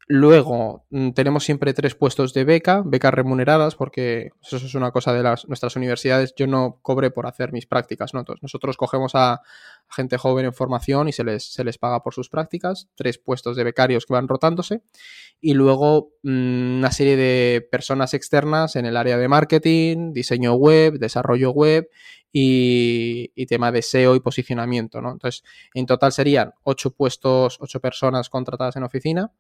Luego 0.09 0.87
mm, 0.91 1.11
tenemos 1.11 1.43
siempre 1.43 1.75
tres 1.75 1.97
puestos 1.97 2.33
de 2.33 2.45
beca, 2.45 2.83
becas 2.87 3.13
remuneradas, 3.13 3.75
porque 3.75 4.31
eso 4.41 4.57
es 4.57 4.75
una 4.77 4.93
cosa 4.93 5.13
de 5.13 5.25
las, 5.25 5.49
nuestras 5.49 5.75
universidades. 5.75 6.33
Yo 6.37 6.47
no 6.47 6.79
cobré 6.81 7.11
por 7.11 7.27
hacer 7.27 7.53
mis 7.53 7.67
prácticas, 7.67 8.15
¿no? 8.15 8.25
nosotros 8.41 8.77
cogemos 8.77 9.13
a, 9.17 9.43
gente 9.91 10.17
joven 10.17 10.47
en 10.47 10.53
formación 10.53 11.09
y 11.09 11.13
se 11.13 11.25
les, 11.25 11.53
se 11.53 11.65
les 11.65 11.79
paga 11.79 12.05
por 12.05 12.15
sus 12.15 12.29
prácticas, 12.29 12.89
tres 12.95 13.19
puestos 13.19 13.57
de 13.57 13.65
becarios 13.65 14.07
que 14.07 14.13
van 14.13 14.29
rotándose, 14.29 14.83
y 15.41 15.55
luego 15.55 16.13
mm, 16.23 16.79
una 16.79 16.93
serie 16.93 17.17
de 17.17 17.67
personas 17.69 18.15
externas 18.15 18.77
en 18.77 18.87
el 18.87 18.97
área 18.97 19.19
de 19.19 19.27
marketing, 19.27 20.13
diseño 20.13 20.55
web, 20.55 20.99
desarrollo 21.01 21.51
web 21.51 21.89
y, 22.33 23.33
y, 23.35 23.47
tema 23.47 23.73
de 23.73 23.83
SEO 23.83 24.15
y 24.15 24.21
posicionamiento, 24.21 25.01
¿no? 25.01 25.11
Entonces, 25.11 25.43
en 25.75 25.87
total 25.87 26.13
serían 26.13 26.53
ocho 26.63 26.91
puestos, 26.93 27.59
ocho 27.61 27.81
personas 27.81 28.29
contratadas 28.29 28.77
en 28.77 28.85
oficina 28.85 29.33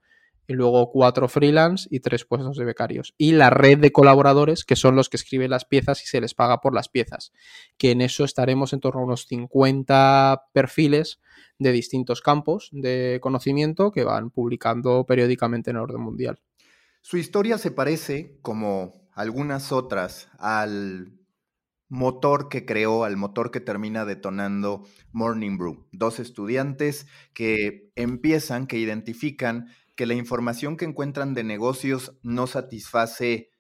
y 0.47 0.55
luego 0.55 0.91
cuatro 0.91 1.29
freelance 1.29 1.89
y 1.91 2.01
tres 2.01 2.25
puestos 2.25 2.57
de 2.57 2.65
becarios. 2.65 3.15
Y 3.19 3.33
la 3.33 3.51
red 3.51 3.79
de 3.79 3.93
colaboradores, 3.93 4.65
que 4.65 4.77
son 4.77 4.97
los 4.97 5.09
que 5.09 5.17
escriben 5.17 5.51
las 5.51 5.65
piezas 5.65 6.03
y 6.03 6.07
se 6.07 6.21
les 6.21 6.35
paga 6.35 6.61
por 6.61 6.75
las 6.75 6.89
piezas. 6.89 7.33
Que 7.77 7.91
en 7.91 8.01
eso 8.01 8.25
estaremos 8.25 8.73
en 8.73 8.81
torno 8.81 9.01
a 9.01 9.05
unos 9.05 9.27
50 9.27 10.45
perfiles 10.53 11.21
de 11.59 11.73
distintos 11.73 12.21
campos 12.21 12.69
de 12.73 13.19
conocimiento 13.23 13.91
que 13.91 14.05
van 14.05 14.31
publicando 14.31 15.05
periódicamente 15.07 15.71
en 15.71 15.77
el 15.77 15.83
orden 15.83 16.01
mundial. 16.01 16.41
Su 17.03 17.19
historia 17.19 17.59
se 17.59 17.71
parece, 17.71 18.39
como 18.43 19.09
algunas 19.13 19.73
otras, 19.73 20.29
al 20.39 21.13
motor 21.89 22.49
que 22.49 22.67
creó, 22.67 23.05
al 23.05 23.17
motor 23.17 23.51
que 23.51 23.61
termina 23.61 24.05
detonando 24.05 24.85
Morning 25.13 25.57
Brew. 25.57 25.87
Dos 25.93 26.19
estudiantes 26.19 27.07
que 27.33 27.93
empiezan, 27.95 28.67
que 28.67 28.79
identifican 28.79 29.69
que 29.97 30.07
la 30.07 30.15
información 30.15 30.77
que 30.77 30.85
encuentran 30.85 31.35
de 31.35 31.43
negocios 31.43 32.17
no 32.23 32.47
satisface 32.47 33.51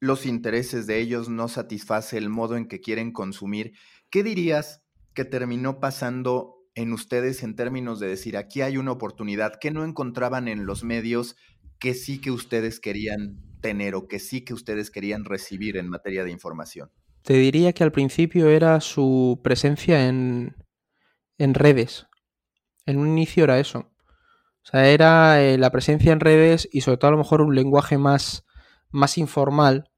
los 0.00 0.26
intereses 0.26 0.86
de 0.86 0.98
ellos, 0.98 1.28
no 1.28 1.48
satisface 1.48 2.16
el 2.16 2.30
modo 2.30 2.56
en 2.56 2.66
que 2.66 2.80
quieren 2.80 3.12
consumir. 3.12 3.72
¿Qué 4.10 4.22
dirías 4.22 4.82
que 5.14 5.24
terminó 5.24 5.80
pasando 5.80 6.54
en 6.74 6.92
ustedes 6.92 7.42
en 7.42 7.56
términos 7.56 7.98
de 7.98 8.06
decir, 8.06 8.36
aquí 8.36 8.62
hay 8.62 8.76
una 8.76 8.92
oportunidad 8.92 9.54
que 9.60 9.70
no 9.70 9.84
encontraban 9.84 10.46
en 10.46 10.64
los 10.64 10.84
medios 10.84 11.36
que 11.80 11.94
sí 11.94 12.20
que 12.20 12.30
ustedes 12.30 12.80
querían 12.80 13.42
tener 13.60 13.94
o 13.94 14.06
que 14.06 14.20
sí 14.20 14.44
que 14.44 14.54
ustedes 14.54 14.90
querían 14.90 15.24
recibir 15.24 15.76
en 15.76 15.88
materia 15.88 16.24
de 16.24 16.30
información? 16.30 16.90
Te 17.22 17.34
diría 17.34 17.72
que 17.72 17.82
al 17.82 17.92
principio 17.92 18.48
era 18.48 18.80
su 18.80 19.40
presencia 19.42 20.06
en, 20.06 20.54
en 21.36 21.54
redes. 21.54 22.06
En 22.86 22.98
un 22.98 23.08
inicio 23.08 23.44
era 23.44 23.58
eso. 23.58 23.90
O 24.64 24.70
sea, 24.70 24.88
era 24.88 25.42
eh, 25.42 25.58
la 25.58 25.70
presencia 25.70 26.12
en 26.12 26.20
redes 26.20 26.68
y 26.70 26.82
sobre 26.82 26.98
todo 26.98 27.08
a 27.08 27.12
lo 27.12 27.18
mejor 27.18 27.40
un 27.40 27.54
lenguaje 27.54 27.98
más, 27.98 28.44
más 28.90 29.18
informal 29.18 29.90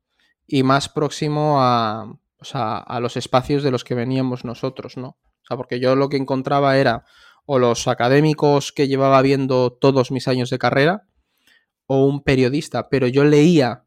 y 0.46 0.62
más 0.62 0.88
próximo 0.88 1.60
a, 1.60 2.12
a 2.52 3.00
los 3.00 3.16
espacios 3.16 3.62
de 3.62 3.70
los 3.70 3.84
que 3.84 3.94
veníamos 3.94 4.44
nosotros, 4.44 4.96
¿no? 4.96 5.08
O 5.08 5.46
sea, 5.46 5.56
porque 5.56 5.80
yo 5.80 5.96
lo 5.96 6.08
que 6.08 6.16
encontraba 6.16 6.76
era 6.78 7.04
o 7.46 7.58
los 7.58 7.88
académicos 7.88 8.72
que 8.72 8.86
llevaba 8.86 9.20
viendo 9.22 9.72
todos 9.72 10.10
mis 10.10 10.28
años 10.28 10.50
de 10.50 10.58
carrera 10.58 11.06
o 11.86 12.04
un 12.04 12.22
periodista, 12.22 12.88
pero 12.88 13.08
yo 13.08 13.24
leía 13.24 13.84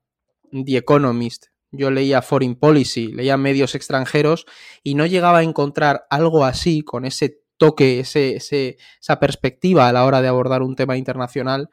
The 0.51 0.77
Economist, 0.77 1.45
yo 1.71 1.89
leía 1.89 2.21
Foreign 2.21 2.55
Policy, 2.55 3.13
leía 3.13 3.37
medios 3.37 3.75
extranjeros 3.75 4.45
y 4.83 4.95
no 4.95 5.05
llegaba 5.05 5.39
a 5.39 5.43
encontrar 5.43 6.05
algo 6.09 6.43
así 6.45 6.81
con 6.81 7.05
ese 7.05 7.42
toque, 7.63 8.01
esa 8.01 9.19
perspectiva 9.21 9.87
a 9.87 9.93
la 9.93 10.03
hora 10.03 10.21
de 10.21 10.27
abordar 10.27 10.63
un 10.63 10.75
tema 10.75 10.97
internacional, 10.97 11.69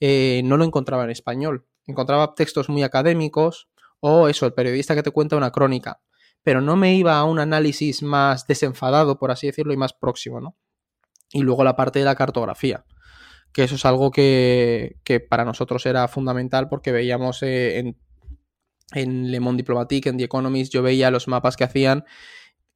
eh, 0.00 0.42
no 0.44 0.56
lo 0.56 0.64
encontraba 0.64 1.04
en 1.04 1.10
español. 1.10 1.64
Encontraba 1.86 2.34
textos 2.34 2.68
muy 2.68 2.82
académicos 2.82 3.68
o 4.00 4.26
eso, 4.26 4.46
el 4.46 4.52
periodista 4.52 4.96
que 4.96 5.04
te 5.04 5.12
cuenta 5.12 5.36
una 5.36 5.52
crónica, 5.52 6.00
pero 6.42 6.60
no 6.60 6.74
me 6.74 6.96
iba 6.96 7.16
a 7.16 7.22
un 7.22 7.38
análisis 7.38 8.02
más 8.02 8.48
desenfadado, 8.48 9.20
por 9.20 9.30
así 9.30 9.46
decirlo, 9.46 9.72
y 9.72 9.76
más 9.76 9.92
próximo, 9.92 10.40
¿no? 10.40 10.56
Y 11.30 11.42
luego 11.42 11.62
la 11.62 11.76
parte 11.76 12.00
de 12.00 12.04
la 12.04 12.16
cartografía, 12.16 12.84
que 13.52 13.62
eso 13.62 13.76
es 13.76 13.84
algo 13.84 14.10
que, 14.10 14.96
para 15.30 15.44
nosotros 15.44 15.86
era 15.86 16.08
fundamental 16.08 16.68
porque 16.68 16.90
veíamos 16.90 17.44
eh, 17.44 17.78
en, 17.78 17.96
en 18.92 19.30
Le 19.30 19.38
Monde 19.38 19.62
Diplomatique, 19.62 20.08
en 20.08 20.16
The 20.16 20.24
Economist, 20.24 20.72
yo 20.72 20.82
veía 20.82 21.12
los 21.12 21.28
mapas 21.28 21.56
que 21.56 21.62
hacían 21.62 22.04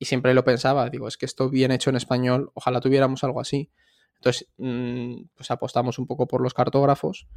y 0.03 0.05
siempre 0.05 0.35
lo 0.35 0.43
pensaba, 0.43 0.91
digo, 0.91 1.07
es 1.07 1.17
que 1.17 1.27
esto 1.27 1.49
bien 1.49 1.71
hecho 1.71 1.89
en 1.89 1.95
español, 1.95 2.51
ojalá 2.55 2.81
tuviéramos 2.81 3.23
algo 3.23 3.41
así. 3.41 3.71
Entonces, 4.17 4.49
mm, 4.59 5.27
pues 5.37 5.49
apostamos 5.53 5.97
un 6.01 6.09
poco 6.09 6.27
por 6.27 6.41
los 6.41 6.55
cartógrafos 6.55 7.29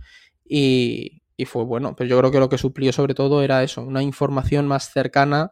y, 0.44 1.22
fue 1.46 1.64
bueno. 1.64 1.96
Pero 1.96 2.10
yo 2.10 2.18
creo 2.18 2.32
que 2.32 2.40
lo 2.40 2.50
que 2.50 2.58
suplió 2.58 2.92
sobre 2.92 3.14
todo 3.14 3.44
era 3.44 3.62
eso, 3.62 3.84
una 3.84 4.02
información 4.02 4.66
más 4.66 4.92
cercana 4.92 5.52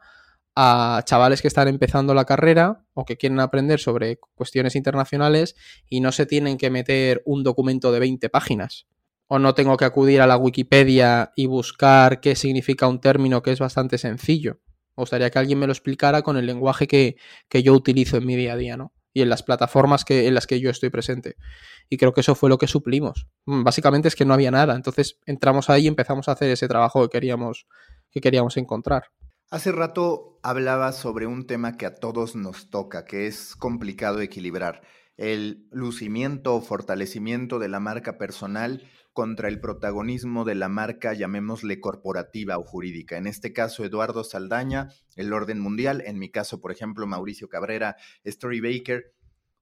a 0.56 1.04
chavales 1.06 1.44
que 1.44 1.48
están 1.48 1.68
empezando 1.68 2.16
la 2.16 2.26
carrera 2.26 2.84
o 2.96 3.06
que 3.06 3.16
quieren 3.16 3.40
aprender 3.40 3.80
sobre 3.80 4.18
cuestiones 4.34 4.76
internacionales 4.76 5.56
y 5.88 6.00
no 6.00 6.12
se 6.12 6.26
tienen 6.26 6.58
que 6.58 6.72
meter 6.72 7.22
un 7.28 7.44
documento 7.44 7.92
de 7.92 8.00
20 8.00 8.28
páginas. 8.30 8.88
O 9.28 9.38
no 9.38 9.54
tengo 9.54 9.78
que 9.78 9.86
acudir 9.86 10.20
a 10.20 10.26
la 10.26 10.38
Wikipedia 10.38 11.32
y 11.36 11.46
buscar 11.46 12.22
qué 12.22 12.36
significa 12.36 12.88
un 12.88 13.00
término 13.00 13.44
que 13.44 13.52
es 13.52 13.60
bastante 13.60 14.00
sencillo. 14.00 14.63
Me 14.96 15.02
gustaría 15.02 15.30
que 15.30 15.40
alguien 15.40 15.60
me 15.60 15.66
lo 15.66 15.74
explicara 15.74 16.22
con 16.22 16.38
el 16.38 16.46
lenguaje 16.46 16.88
que, 16.88 17.16
yo 17.52 17.74
utilizo 17.74 18.18
en 18.18 18.26
mi 18.26 18.36
día 18.36 18.54
a 18.54 18.58
día, 18.58 18.78
¿no? 18.78 18.94
Y 19.14 19.22
en 19.22 19.30
las 19.30 19.44
plataformas 19.44 20.06
que, 20.06 20.28
en 20.28 20.34
las 20.34 20.48
que 20.48 20.60
yo 20.60 20.70
estoy 20.70 20.90
presente. 20.90 21.36
Y 21.90 21.98
creo 21.98 22.14
que 22.14 22.22
eso 22.22 22.36
fue 22.36 22.50
lo 22.50 22.58
que 22.58 22.68
suplimos. 22.68 23.28
Mm, 23.46 23.64
básicamente 23.64 24.08
es 24.08 24.16
que 24.16 24.26
no 24.26 24.34
había 24.34 24.52
nada. 24.52 24.76
Entonces 24.76 25.20
entramos 25.26 25.70
ahí 25.70 25.86
y 25.86 25.88
empezamos 25.88 26.28
a 26.28 26.34
hacer 26.34 26.50
ese 26.50 26.68
trabajo 26.68 27.04
que 27.04 27.10
queríamos, 27.10 27.68
que 28.12 28.22
queríamos 28.22 28.58
encontrar. 28.58 29.06
Hace 29.50 29.72
rato 29.72 30.40
hablaba 30.42 30.92
sobre 30.94 31.28
un 31.28 31.46
tema 31.46 31.78
que 31.78 31.86
a 31.86 31.96
todos 31.96 32.36
nos 32.36 32.72
toca, 32.72 33.06
que 33.06 33.28
es 33.28 33.56
complicado 33.56 34.20
equilibrar. 34.20 34.82
El 35.16 35.68
lucimiento 35.72 36.56
o 36.56 36.62
fortalecimiento 36.62 37.60
de 37.60 37.70
la 37.70 37.80
marca 37.80 38.18
personal 38.18 38.84
contra 39.14 39.48
el 39.48 39.62
protagonismo 39.62 40.44
de 40.44 40.56
la 40.56 40.70
marca, 40.70 41.14
llamémosle 41.14 41.80
corporativa 41.80 42.58
o 42.58 42.64
jurídica. 42.64 43.18
En 43.18 43.28
este 43.28 43.54
caso, 43.54 43.86
Eduardo 43.86 44.24
Saldaña, 44.24 44.90
el 45.16 45.32
orden 45.32 45.60
mundial. 45.60 46.04
En 46.06 46.20
mi 46.20 46.30
caso, 46.30 46.60
por 46.60 46.72
ejemplo, 46.72 47.08
Mauricio 47.08 47.48
Cabrera, 47.48 47.96
Story 48.24 48.60
Baker. 48.60 49.14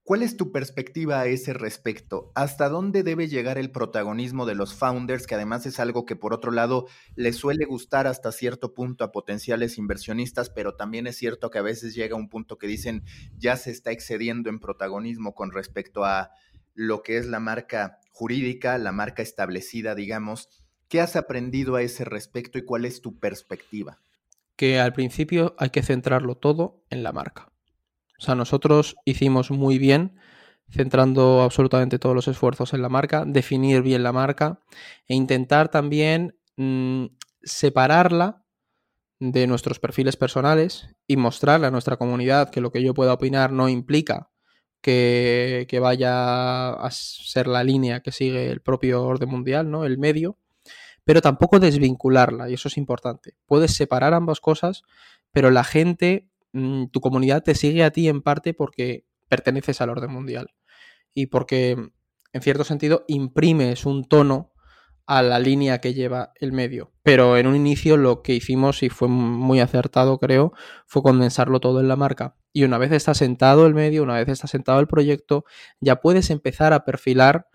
¿Cuál 0.03 0.24
es 0.24 0.36
tu 0.36 0.51
perspectiva 0.51 1.20
a 1.20 1.27
ese 1.27 1.53
respecto? 1.53 2.31
¿Hasta 2.34 2.70
dónde 2.70 3.03
debe 3.03 3.27
llegar 3.27 3.60
el 3.60 3.72
protagonismo 3.72 4.48
de 4.48 4.55
los 4.55 4.74
founders, 4.74 5.27
que 5.27 5.36
además 5.36 5.67
es 5.67 5.79
algo 5.79 6.08
que 6.08 6.15
por 6.15 6.34
otro 6.34 6.51
lado 6.51 6.88
les 7.15 7.36
suele 7.36 7.65
gustar 7.65 8.08
hasta 8.08 8.31
cierto 8.31 8.74
punto 8.74 9.03
a 9.03 9.12
potenciales 9.12 9.77
inversionistas, 9.77 10.50
pero 10.50 10.75
también 10.75 11.05
es 11.05 11.17
cierto 11.17 11.51
que 11.51 11.60
a 11.60 11.62
veces 11.62 11.93
llega 11.93 12.15
un 12.15 12.29
punto 12.29 12.58
que 12.58 12.65
dicen 12.65 13.03
ya 13.38 13.58
se 13.58 13.70
está 13.70 13.91
excediendo 13.91 14.50
en 14.50 14.60
protagonismo 14.60 15.36
con 15.36 15.51
respecto 15.51 16.03
a 16.03 16.31
lo 16.74 17.03
que 17.03 17.17
es 17.17 17.27
la 17.27 17.39
marca 17.39 18.00
jurídica, 18.12 18.77
la 18.77 18.91
marca 18.91 19.22
establecida, 19.22 19.96
digamos. 19.96 20.50
¿Qué 20.88 21.01
has 21.01 21.15
aprendido 21.15 21.75
a 21.75 21.82
ese 21.82 22.06
respecto 22.06 22.58
y 22.58 22.65
cuál 22.65 22.86
es 22.86 23.01
tu 23.01 23.18
perspectiva? 23.20 24.00
Que 24.56 24.80
al 24.80 24.94
principio 24.94 25.56
hay 25.58 25.70
que 25.70 25.82
centrarlo 25.82 26.36
todo 26.36 26.84
en 26.89 27.03
la 27.03 27.13
marca. 27.13 27.51
O 28.20 28.24
sea, 28.24 28.36
nosotros 28.36 28.96
hicimos 29.06 29.50
muy 29.50 29.80
bien 29.80 30.20
centrando 30.70 31.41
absolutamente 31.41 32.00
todos 32.00 32.15
los 32.15 32.27
esfuerzos 32.27 32.74
en 32.74 32.82
la 32.82 32.89
marca, 32.89 33.25
definir 33.25 33.82
bien 33.82 34.03
la 34.03 34.13
marca 34.13 34.62
e 35.08 35.15
intentar 35.15 35.70
también 35.70 36.38
mm, 36.56 37.06
separarla 37.44 38.46
de 39.20 39.48
nuestros 39.48 39.80
perfiles 39.80 40.18
personales 40.18 40.88
y 41.08 41.18
mostrarle 41.18 41.68
a 41.68 41.72
nuestra 41.72 41.98
comunidad 41.98 42.50
que 42.50 42.62
lo 42.62 42.72
que 42.72 42.82
yo 42.84 42.94
pueda 42.94 43.13
opinar 43.13 43.51
no 43.51 43.70
implica 43.70 44.31
que, 44.82 45.80
vaya 45.82 46.72
a 46.72 46.92
ser 46.92 47.48
la 47.48 47.64
línea 47.64 48.02
que 48.02 48.12
sigue 48.12 48.50
el 48.50 48.62
propio 48.62 49.04
orden 49.04 49.30
mundial, 49.30 49.70
¿no? 49.70 49.86
El 49.86 49.98
medio, 49.98 50.38
pero 51.04 51.22
tampoco 51.22 51.60
desvincularla, 51.60 52.50
y 52.50 52.54
eso 52.56 52.68
es 52.68 52.78
importante. 52.78 53.36
Puedes 53.46 53.74
separar 53.74 54.14
ambas 54.14 54.40
cosas, 54.40 54.84
pero 55.32 55.52
la 55.52 55.64
gente, 55.64 56.30
mm, 56.54 56.88
tu 56.88 57.02
comunidad 57.02 57.44
te 57.44 57.56
sigue 57.56 57.84
a 57.84 57.92
ti 57.92 58.08
en 58.08 58.22
parte 58.22 58.54
porque 58.54 59.06
perteneces 59.30 59.82
al 59.82 59.90
orden 59.90 60.12
mundial 60.12 60.50
y 61.14 61.28
porque, 61.28 61.92
en 62.34 62.42
cierto 62.42 62.64
sentido, 62.64 63.06
imprimes 63.08 63.86
un 63.86 64.06
tono 64.06 64.52
a 65.06 65.22
la 65.22 65.40
línea 65.40 65.80
que 65.80 65.94
lleva 65.94 66.32
el 66.40 66.54
medio. 66.54 66.92
Pero 67.04 67.38
en 67.38 67.48
un 67.48 67.56
inicio 67.56 67.98
lo 67.98 68.22
que 68.22 68.34
hicimos, 68.34 68.84
y 68.84 68.90
fue 68.90 69.08
muy 69.08 69.60
acertado 69.60 70.20
creo, 70.20 70.54
fue 70.86 71.02
condensarlo 71.02 71.60
todo 71.60 71.80
en 71.82 71.88
la 71.88 71.96
marca. 71.96 72.36
Y 72.53 72.63
una 72.63 72.77
vez 72.77 72.91
está 72.91 73.13
sentado 73.13 73.65
el 73.65 73.74
medio, 73.74 74.03
una 74.03 74.15
vez 74.15 74.27
está 74.27 74.48
sentado 74.48 74.79
el 74.79 74.88
proyecto, 74.88 75.46
ya 75.79 76.01
puedes 76.01 76.29
empezar 76.29 76.74
a 76.74 76.84
perfilar 76.84 77.48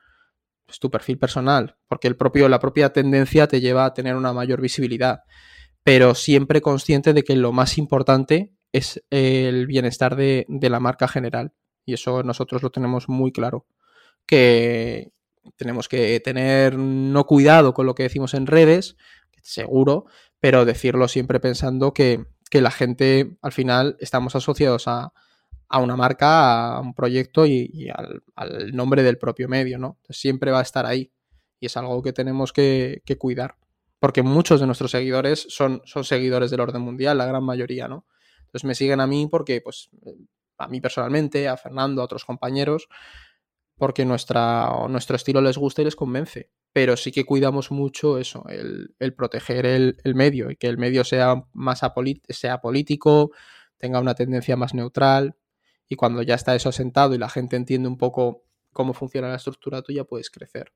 pues, 0.67 0.79
tu 0.79 0.91
perfil 0.91 1.19
personal, 1.19 1.77
porque 1.89 2.09
el 2.09 2.17
propio, 2.17 2.49
la 2.49 2.61
propia 2.61 2.93
tendencia 2.93 3.47
te 3.47 3.61
lleva 3.61 3.85
a 3.85 3.95
tener 3.95 4.17
una 4.17 4.33
mayor 4.33 4.61
visibilidad. 4.61 5.21
Pero 5.83 6.15
siempre 6.15 6.61
consciente 6.61 7.13
de 7.13 7.23
que 7.23 7.37
lo 7.37 7.53
más 7.53 7.79
importante 7.79 8.55
es 8.73 9.05
el 9.11 9.67
bienestar 9.67 10.17
de, 10.17 10.45
de 10.49 10.71
la 10.71 10.81
marca 10.81 11.07
general. 11.09 11.53
Y 11.85 11.95
eso 11.95 12.23
nosotros 12.23 12.63
lo 12.63 12.71
tenemos 12.71 13.09
muy 13.09 13.31
claro. 13.31 13.67
Que 14.27 15.13
tenemos 15.57 15.89
que 15.89 16.19
tener 16.21 16.77
no 16.77 17.25
cuidado 17.25 17.73
con 17.73 17.87
lo 17.87 17.95
que 17.95 18.03
decimos 18.03 18.35
en 18.35 18.47
redes, 18.47 18.97
seguro, 19.43 20.07
pero 20.41 20.65
decirlo 20.65 21.07
siempre 21.07 21.39
pensando 21.39 21.95
que, 21.95 22.27
la 22.53 22.71
gente 22.71 23.37
al 23.43 23.53
final 23.53 23.97
estamos 24.01 24.35
asociados 24.37 24.89
a, 24.89 25.13
una 25.79 25.97
marca, 25.97 26.77
a 26.77 26.81
un 26.81 26.95
proyecto 26.95 27.47
y, 27.47 27.91
al, 27.95 28.73
nombre 28.73 29.03
del 29.03 29.19
propio 29.19 29.49
medio, 29.49 29.79
¿no? 29.79 29.99
siempre 30.09 30.51
va 30.51 30.61
a 30.61 30.63
estar 30.63 30.87
ahí 30.87 31.13
y 31.61 31.67
es 31.67 31.77
algo 31.77 32.03
que 32.03 32.13
tenemos 32.13 32.53
que, 32.53 33.03
cuidar. 33.19 33.57
Porque 33.99 34.23
muchos 34.23 34.61
de 34.61 34.67
nuestros 34.67 34.91
seguidores 34.91 35.47
son, 35.49 35.83
son 35.85 36.05
seguidores 36.05 36.51
del 36.51 36.61
orden 36.61 36.83
mundial, 36.83 37.19
la 37.19 37.27
gran 37.27 37.43
mayoría, 37.43 37.89
¿no? 37.89 38.07
Entonces 38.41 38.65
me 38.65 38.75
siguen 38.75 39.01
a 39.01 39.07
mí 39.07 39.27
porque, 39.31 39.63
pues, 39.63 39.89
a 40.59 40.69
mí 40.69 40.81
personalmente, 40.83 41.49
a 41.49 41.57
Fernando, 41.57 42.03
a 42.03 42.05
otros 42.05 42.25
compañeros, 42.25 42.89
porque 43.77 44.05
nuestra, 44.05 44.71
nuestro 44.89 45.17
estilo 45.17 45.41
les 45.41 45.57
gusta 45.57 45.81
y 45.81 45.87
les 45.87 45.97
convence. 45.97 46.51
Pero 46.77 46.99
sí 46.99 47.11
que 47.11 47.25
cuidamos 47.25 47.71
mucho 47.71 48.19
eso, 48.19 48.45
el, 48.51 49.15
proteger 49.15 49.65
el, 49.65 50.15
medio 50.15 50.51
y 50.51 50.57
que 50.57 50.67
el 50.67 50.77
medio 50.77 51.05
sea 51.05 51.43
más 51.55 51.81
sea 52.29 52.61
político, 52.61 53.31
tenga 53.79 53.99
una 53.99 54.15
tendencia 54.15 54.59
más 54.59 54.75
neutral. 54.75 55.39
Y 55.89 55.97
cuando 55.97 56.21
ya 56.21 56.35
está 56.35 56.55
eso 56.55 56.69
asentado 56.69 57.15
y 57.15 57.19
la 57.19 57.31
gente 57.31 57.57
entiende 57.57 57.89
un 57.89 57.97
poco 57.97 58.43
cómo 58.75 58.93
funciona 58.93 59.31
la 59.31 59.37
estructura 59.37 59.81
tuya, 59.81 60.05
puedes 60.05 60.29
crecer. 60.29 60.75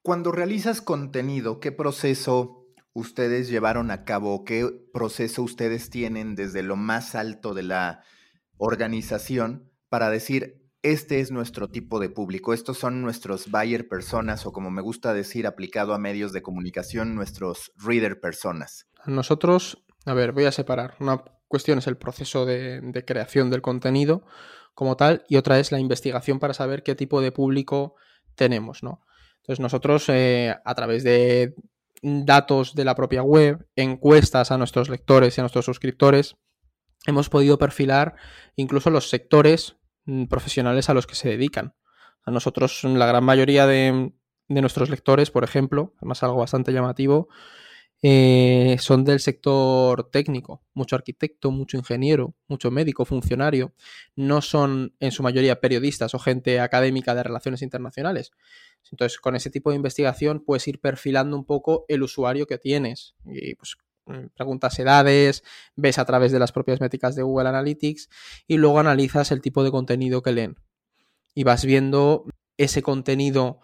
Cuando 0.00 0.32
realizas 0.32 0.80
contenido, 0.80 1.60
¿qué 1.60 1.70
proceso 1.70 2.64
ustedes 2.94 3.50
llevaron 3.50 3.90
a 3.90 4.06
cabo? 4.06 4.44
¿Qué 4.44 4.66
proceso 4.94 5.42
ustedes 5.42 5.90
tienen 5.90 6.34
desde 6.34 6.62
lo 6.62 6.76
más 6.76 7.14
alto 7.14 7.52
de 7.52 7.64
la 7.64 8.04
organización 8.56 9.70
para 9.90 10.08
decir, 10.08 10.61
este 10.82 11.20
es 11.20 11.30
nuestro 11.30 11.68
tipo 11.68 12.00
de 12.00 12.10
público, 12.10 12.52
estos 12.52 12.78
son 12.78 13.02
nuestros 13.02 13.50
buyer 13.50 13.88
personas 13.88 14.46
o 14.46 14.52
como 14.52 14.70
me 14.70 14.82
gusta 14.82 15.14
decir 15.14 15.46
aplicado 15.46 15.94
a 15.94 15.98
medios 15.98 16.32
de 16.32 16.42
comunicación, 16.42 17.14
nuestros 17.14 17.72
reader 17.76 18.20
personas? 18.20 18.88
Nosotros, 19.06 19.84
a 20.06 20.14
ver, 20.14 20.32
voy 20.32 20.44
a 20.44 20.52
separar. 20.52 20.96
Una 20.98 21.22
cuestión 21.46 21.78
es 21.78 21.86
el 21.86 21.96
proceso 21.96 22.46
de, 22.46 23.04
creación 23.06 23.50
del 23.50 23.62
contenido 23.62 24.24
como 24.74 24.96
tal 24.96 25.24
y 25.28 25.36
otra 25.36 25.58
es 25.58 25.70
la 25.70 25.78
investigación 25.78 26.38
para 26.38 26.54
saber 26.54 26.82
qué 26.82 26.94
tipo 26.94 27.20
de 27.20 27.30
público 27.30 27.94
tenemos, 28.34 28.82
¿no? 28.82 29.02
Entonces 29.42 29.60
nosotros 29.60 30.08
eh, 30.08 30.54
a 30.64 30.74
través 30.74 31.04
de 31.04 31.54
datos 32.02 32.74
de 32.74 32.84
la 32.84 32.94
propia 32.94 33.22
web, 33.22 33.68
encuestas 33.76 34.50
a 34.50 34.58
nuestros 34.58 34.88
lectores 34.88 35.36
y 35.36 35.40
a 35.40 35.44
nuestros 35.44 35.64
suscriptores, 35.64 36.36
hemos 37.06 37.28
podido 37.28 37.58
perfilar 37.58 38.16
incluso 38.56 38.90
los 38.90 39.10
sectores 39.10 39.76
profesionales 40.28 40.88
a 40.88 40.94
los 40.94 41.06
que 41.06 41.14
se 41.14 41.28
dedican. 41.28 41.74
A 42.24 42.30
nosotros, 42.30 42.84
la 42.84 43.06
gran 43.06 43.24
mayoría 43.24 43.66
de, 43.66 44.12
nuestros 44.48 44.90
lectores, 44.90 45.30
por 45.30 45.44
ejemplo, 45.44 45.94
además 45.98 46.22
algo 46.22 46.38
bastante 46.38 46.72
llamativo, 46.72 47.28
eh, 48.04 48.76
son 48.80 49.04
del 49.04 49.20
sector 49.20 50.10
técnico, 50.10 50.62
mucho 50.74 50.96
arquitecto, 50.96 51.52
mucho 51.52 51.76
ingeniero, 51.76 52.34
mucho 52.48 52.70
médico, 52.70 53.04
funcionario. 53.04 53.74
No 54.16 54.42
son 54.42 54.94
en 54.98 55.12
su 55.12 55.22
mayoría 55.22 55.60
periodistas 55.60 56.14
o 56.14 56.18
gente 56.18 56.58
académica 56.60 57.14
de 57.14 57.22
relaciones 57.22 57.62
internacionales. 57.62 58.32
Entonces, 58.90 59.18
con 59.18 59.36
ese 59.36 59.50
tipo 59.50 59.70
de 59.70 59.76
investigación 59.76 60.40
puedes 60.44 60.66
ir 60.66 60.80
perfilando 60.80 61.36
un 61.36 61.44
poco 61.44 61.84
el 61.88 62.02
usuario 62.02 62.46
que 62.46 62.58
tienes. 62.58 63.14
Y 63.24 63.54
pues 63.54 63.76
Mm, 63.76 63.91
preguntas 64.34 64.78
edades, 64.78 65.44
ves 65.76 65.98
a 65.98 66.04
través 66.04 66.32
de 66.32 66.38
las 66.38 66.52
propias 66.52 66.80
métricas 66.80 67.14
de 67.14 67.22
Google 67.22 67.48
Analytics 67.48 68.08
y 68.46 68.56
luego 68.56 68.80
analizas 68.80 69.30
el 69.32 69.40
tipo 69.40 69.64
de 69.64 69.70
contenido 69.70 70.22
que 70.22 70.32
leen. 70.32 70.56
Y 71.34 71.44
vas 71.44 71.64
viendo 71.64 72.24
ese 72.56 72.82
contenido, 72.82 73.60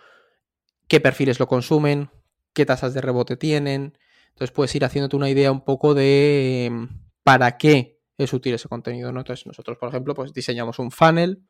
qué 0.87 1.01
perfiles 1.01 1.39
lo 1.39 1.49
consumen, 1.49 2.11
qué 2.53 2.67
tasas 2.67 2.95
de 2.95 3.01
rebote 3.01 3.37
tienen. 3.37 3.99
Entonces 4.31 4.53
puedes 4.53 4.75
ir 4.75 4.85
haciéndote 4.85 5.17
una 5.17 5.31
idea 5.31 5.53
un 5.53 5.65
poco 5.65 5.95
de 5.95 6.67
em, 6.67 6.89
para 7.23 7.59
qué 7.59 8.01
es 8.17 8.33
útil 8.33 8.55
ese 8.55 8.69
contenido. 8.69 9.11
Entonces 9.11 9.47
nosotros, 9.47 9.79
por 9.79 9.89
ejemplo, 9.89 10.15
pues 10.15 10.33
diseñamos 10.33 10.79
un 10.79 10.91
funnel, 10.91 11.43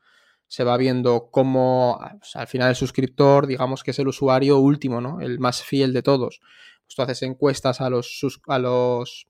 se 0.49 0.65
va 0.65 0.77
viendo 0.77 1.29
cómo 1.31 2.01
al 2.35 2.47
final 2.47 2.71
el 2.71 2.77
suscriptor, 2.77 3.47
digamos 3.47 3.83
que 3.83 3.91
es 3.91 3.99
el 3.99 4.09
usuario 4.09 4.59
último, 4.59 5.01
¿no? 5.01 5.21
El 5.21 5.39
más 5.39 5.63
fiel 5.63 5.93
de 5.93 6.03
todos. 6.03 6.41
Tú 6.95 7.03
haces 7.03 7.23
encuestas 7.23 7.81
a 7.81 7.91
los, 7.91 8.21
a 8.47 8.59
los 8.59 9.29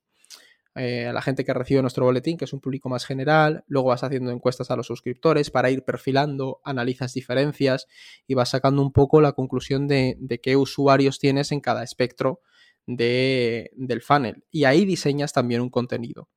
eh, 0.75 1.07
a 1.07 1.13
la 1.13 1.21
gente 1.21 1.43
que 1.43 1.53
recibe 1.53 1.81
nuestro 1.81 2.05
boletín, 2.05 2.37
que 2.37 2.45
es 2.45 2.53
un 2.53 2.61
público 2.61 2.89
más 2.89 3.05
general, 3.05 3.65
luego 3.67 3.89
vas 3.89 4.03
haciendo 4.03 4.31
encuestas 4.31 4.69
a 4.71 4.75
los 4.75 4.87
suscriptores 4.87 5.49
para 5.49 5.71
ir 5.71 5.83
perfilando, 5.83 6.61
analizas 6.63 7.13
diferencias 7.13 7.87
y 8.27 8.35
vas 8.35 8.49
sacando 8.49 8.81
un 8.81 8.93
poco 8.93 9.19
la 9.19 9.33
conclusión 9.33 9.87
de, 9.87 10.17
qué 10.41 10.55
usuarios 10.55 11.19
tienes 11.19 11.51
en 11.51 11.59
cada 11.59 11.83
espectro 11.83 12.41
de, 12.85 13.71
del 13.75 14.01
funnel. 14.01 14.45
Y 14.51 14.65
ahí 14.65 14.85
diseñas 14.85 15.33
también 15.33 15.59
un 15.61 15.69
contenido. 15.69 16.29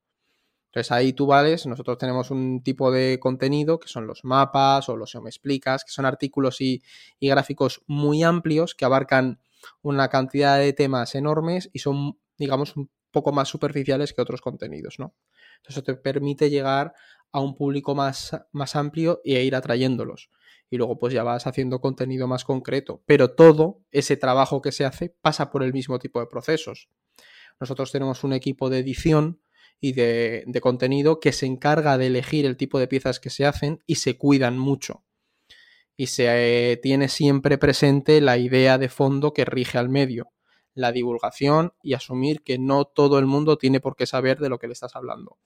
Entonces 0.71 0.91
ahí 0.91 1.13
tú 1.13 1.27
vales, 1.27 1.67
nosotros 1.67 1.99
tenemos 1.99 2.31
un 2.31 2.63
tipo 2.63 2.91
de 2.91 3.19
contenido 3.19 3.79
que 3.79 3.87
son 3.87 4.07
los 4.07 4.25
mapas 4.25 4.89
o 4.89 4.97
los 4.97 5.15
me 5.21 5.29
explicas, 5.29 5.85
que 5.85 5.91
son 5.91 6.05
artículos 6.05 6.59
y, 6.59 6.81
y 7.19 7.29
gráficos 7.29 7.83
muy 7.85 8.23
amplios 8.23 8.73
que 8.73 8.83
abarcan 8.83 9.39
una 9.81 10.09
cantidad 10.09 10.57
de 10.57 10.73
temas 10.73 11.15
enormes 11.15 11.69
y 11.73 11.79
son, 11.79 12.19
digamos, 12.37 12.75
un 12.75 12.89
poco 13.11 13.31
más 13.31 13.47
superficiales 13.47 14.13
que 14.13 14.21
otros 14.21 14.41
contenidos, 14.41 14.99
¿no? 14.99 15.15
Eso 15.65 15.83
te 15.83 15.93
permite 15.95 16.49
llegar 16.49 16.93
a 17.31 17.39
un 17.39 17.55
público 17.55 17.95
más, 17.95 18.37
más 18.51 18.75
amplio 18.75 19.21
e 19.23 19.43
ir 19.43 19.55
atrayéndolos. 19.55 20.29
Y 20.69 20.77
luego 20.77 20.97
pues 20.97 21.13
ya 21.13 21.23
vas 21.23 21.45
haciendo 21.47 21.79
contenido 21.79 22.27
más 22.27 22.43
concreto. 22.43 23.03
Pero 23.05 23.31
todo 23.31 23.81
ese 23.91 24.17
trabajo 24.17 24.61
que 24.61 24.71
se 24.71 24.85
hace 24.85 25.15
pasa 25.21 25.51
por 25.51 25.63
el 25.63 25.71
mismo 25.71 25.99
tipo 25.99 26.19
de 26.19 26.27
procesos. 26.27 26.89
Nosotros 27.59 27.91
tenemos 27.91 28.23
un 28.23 28.33
equipo 28.33 28.69
de 28.69 28.79
edición 28.79 29.41
y 29.79 29.93
de, 29.93 30.43
de 30.47 30.61
contenido 30.61 31.19
que 31.19 31.31
se 31.31 31.45
encarga 31.45 31.97
de 31.97 32.07
elegir 32.07 32.45
el 32.45 32.57
tipo 32.57 32.79
de 32.79 32.87
piezas 32.87 33.19
que 33.19 33.29
se 33.29 33.45
hacen 33.45 33.83
y 33.85 33.95
se 33.95 34.17
cuidan 34.17 34.57
mucho 34.57 35.03
y 35.95 36.07
se 36.07 36.71
eh, 36.71 36.77
tiene 36.77 37.07
siempre 37.07 37.57
presente 37.57 38.21
la 38.21 38.37
idea 38.37 38.77
de 38.77 38.89
fondo 38.89 39.33
que 39.33 39.45
rige 39.45 39.77
al 39.77 39.89
medio, 39.89 40.31
la 40.73 40.91
divulgación 40.91 41.73
y 41.83 41.93
asumir 41.93 42.41
que 42.41 42.57
no 42.57 42.85
todo 42.85 43.19
el 43.19 43.25
mundo 43.25 43.57
tiene 43.57 43.79
por 43.79 43.95
qué 43.95 44.05
saber 44.05 44.39
de 44.39 44.49
lo 44.49 44.57
que 44.57 44.67
le 44.67 44.73
estás 44.73 44.95
hablando. 44.95 45.37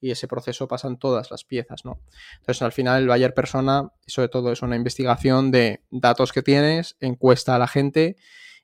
Y 0.00 0.10
ese 0.10 0.28
proceso 0.28 0.68
pasa 0.68 0.88
en 0.88 0.98
todas 0.98 1.30
las 1.30 1.44
piezas, 1.44 1.84
¿no? 1.84 2.00
Entonces, 2.40 2.60
al 2.62 2.72
final, 2.72 3.02
el 3.02 3.08
Bayer 3.08 3.32
Persona, 3.32 3.92
sobre 4.06 4.28
todo, 4.28 4.52
es 4.52 4.60
una 4.60 4.76
investigación 4.76 5.50
de 5.50 5.82
datos 5.90 6.32
que 6.32 6.42
tienes, 6.42 6.96
encuesta 7.00 7.54
a 7.54 7.58
la 7.58 7.68
gente 7.68 8.16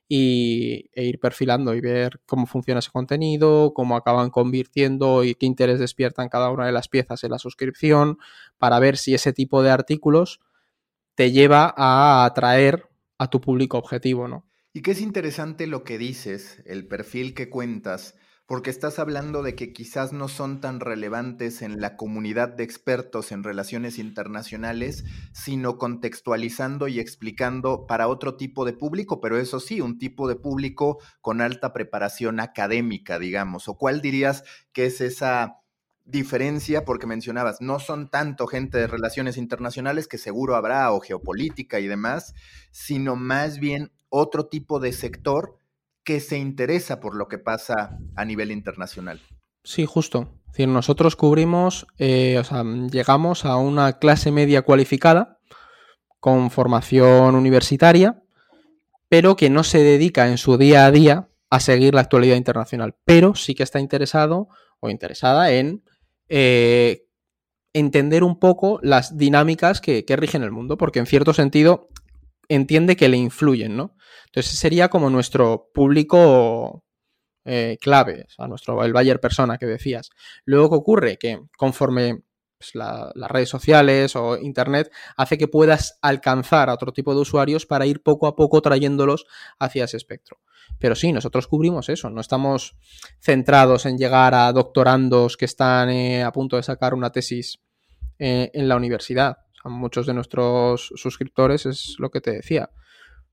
y, 0.07 0.91
e 0.93 1.05
ir 1.05 1.19
perfilando 1.19 1.73
y 1.73 1.81
ver 1.81 2.21
cómo 2.27 2.45
funciona 2.45 2.79
ese 2.79 2.91
contenido, 2.91 3.73
cómo 3.73 3.95
acaban 3.95 4.29
convirtiendo 4.29 5.23
y 5.23 5.33
qué 5.33 5.47
interés 5.47 5.79
despiertan 5.79 6.29
cada 6.29 6.51
una 6.51 6.67
de 6.67 6.73
las 6.73 6.87
piezas 6.87 7.23
en 7.23 7.31
la 7.31 7.39
suscripción, 7.39 8.19
para 8.59 8.77
ver 8.77 8.97
si 8.97 9.15
ese 9.15 9.33
tipo 9.33 9.63
de 9.63 9.71
artículos 9.71 10.41
te 11.15 11.31
lleva 11.31 11.73
a 11.75 12.25
atraer 12.25 12.89
a 13.17 13.29
tu 13.29 13.41
público 13.41 13.77
objetivo, 13.77 14.27
¿no? 14.27 14.47
Y 14.73 14.81
que 14.81 14.91
es 14.91 15.01
interesante 15.01 15.67
lo 15.67 15.83
que 15.83 15.97
dices, 15.97 16.61
el 16.65 16.87
perfil 16.87 17.33
que 17.33 17.49
cuentas, 17.49 18.15
porque 18.51 18.69
estás 18.69 18.99
hablando 18.99 19.43
de 19.43 19.55
que 19.55 19.71
quizás 19.71 20.11
no 20.11 20.27
son 20.27 20.59
tan 20.59 20.81
relevantes 20.81 21.61
en 21.61 21.79
la 21.79 21.95
comunidad 21.95 22.49
de 22.49 22.65
expertos 22.65 23.31
en 23.31 23.43
relaciones 23.43 23.97
internacionales, 23.97 25.05
sino 25.33 25.77
contextualizando 25.77 26.89
y 26.89 26.99
explicando 26.99 27.85
para 27.87 28.09
otro 28.09 28.35
tipo 28.35 28.65
de 28.65 28.73
público, 28.73 29.21
pero 29.21 29.37
eso 29.37 29.61
sí, 29.61 29.79
un 29.79 29.99
tipo 29.99 30.27
de 30.27 30.35
público 30.35 30.99
con 31.21 31.39
alta 31.39 31.71
preparación 31.71 32.41
académica, 32.41 33.19
digamos. 33.19 33.69
¿O 33.69 33.77
cuál 33.77 34.01
dirías 34.01 34.43
que 34.73 34.85
es 34.85 34.99
esa 34.99 35.60
diferencia? 36.05 36.85
Porque 36.85 37.07
mencionabas, 37.07 37.61
no 37.61 37.79
son 37.79 38.09
tanto 38.09 38.47
gente 38.47 38.77
de 38.77 38.87
relaciones 38.87 39.37
internacionales, 39.37 40.07
que 40.07 40.17
seguro 40.17 40.55
habrá, 40.55 40.91
o 40.91 40.99
geopolítica 40.99 41.79
y 41.79 41.87
demás, 41.87 42.33
sino 42.71 43.15
más 43.15 43.59
bien 43.59 43.91
otro 44.09 44.47
tipo 44.47 44.79
de 44.79 44.93
sector 44.93 45.57
que 46.03 46.19
se 46.19 46.37
interesa 46.37 46.99
por 46.99 47.15
lo 47.15 47.27
que 47.27 47.37
pasa 47.37 47.97
a 48.15 48.25
nivel 48.25 48.51
internacional. 48.51 49.21
Sí, 49.63 49.85
justo. 49.85 50.33
Es 50.47 50.53
decir, 50.53 50.67
nosotros 50.67 51.15
cubrimos, 51.15 51.87
eh, 51.97 52.37
o 52.39 52.43
sea, 52.43 52.63
llegamos 52.63 53.45
a 53.45 53.55
una 53.57 53.99
clase 53.99 54.31
media 54.31 54.63
cualificada 54.63 55.39
con 56.19 56.51
formación 56.51 57.35
universitaria, 57.35 58.21
pero 59.07 59.35
que 59.35 59.49
no 59.49 59.63
se 59.63 59.79
dedica 59.79 60.27
en 60.27 60.37
su 60.37 60.57
día 60.57 60.85
a 60.85 60.91
día 60.91 61.29
a 61.49 61.59
seguir 61.59 61.93
la 61.93 62.01
actualidad 62.01 62.35
internacional, 62.35 62.95
pero 63.05 63.35
sí 63.35 63.55
que 63.55 63.63
está 63.63 63.79
interesado 63.79 64.47
o 64.79 64.89
interesada 64.89 65.51
en 65.51 65.83
eh, 66.33 67.09
entender 67.73 68.23
un 68.23 68.39
poco 68.39 68.79
las 68.81 69.17
dinámicas 69.17 69.81
que, 69.81 70.05
rigen 70.07 70.43
el 70.43 70.51
mundo, 70.51 70.77
porque 70.77 70.99
en 70.99 71.05
cierto 71.05 71.33
sentido 71.33 71.89
entiende 72.47 72.95
que 72.95 73.09
le 73.09 73.17
influyen, 73.17 73.75
¿no? 73.75 73.97
Entonces 74.27 74.57
sería 74.57 74.87
como 74.87 75.09
nuestro 75.09 75.69
público 75.73 76.85
eh, 77.43 77.77
clave, 77.81 78.23
o 78.27 78.29
sea, 78.29 78.47
nuestro, 78.47 78.81
el 78.85 78.93
buyer 78.93 79.19
persona 79.19 79.57
que 79.57 79.65
decías. 79.65 80.09
Luego, 80.45 80.69
¿qué 80.69 80.75
ocurre? 80.75 81.17
Que 81.17 81.41
conforme 81.57 82.23
pues, 82.61 82.75
las 82.75 83.31
redes 83.31 83.49
sociales 83.49 84.15
o 84.15 84.37
internet 84.37 84.91
hace 85.17 85.39
que 85.39 85.47
puedas 85.47 85.97
alcanzar 86.03 86.69
a 86.69 86.75
otro 86.75 86.93
tipo 86.93 87.15
de 87.15 87.21
usuarios 87.21 87.65
para 87.65 87.87
ir 87.87 88.03
poco 88.03 88.27
a 88.27 88.35
poco 88.35 88.61
trayéndolos 88.61 89.25
hacia 89.57 89.85
ese 89.85 89.97
espectro. 89.97 90.39
Pero 90.77 90.93
sí, 90.93 91.11
nosotros 91.11 91.47
cubrimos 91.47 91.89
eso, 91.89 92.11
no 92.11 92.21
estamos 92.21 92.77
centrados 93.19 93.87
en 93.87 93.97
llegar 93.97 94.35
a 94.35 94.51
doctorandos 94.53 95.37
que 95.37 95.45
están 95.45 95.89
eh, 95.89 96.21
a 96.21 96.31
punto 96.31 96.55
de 96.55 96.61
sacar 96.61 96.93
una 96.93 97.11
tesis 97.11 97.59
eh, 98.19 98.51
en 98.53 98.69
la 98.69 98.75
universidad. 98.75 99.37
muchos 99.65 100.05
de 100.05 100.13
nuestros 100.13 100.93
suscriptores 100.95 101.65
es 101.65 101.95
lo 101.97 102.11
que 102.11 102.21
te 102.21 102.31
decía. 102.31 102.69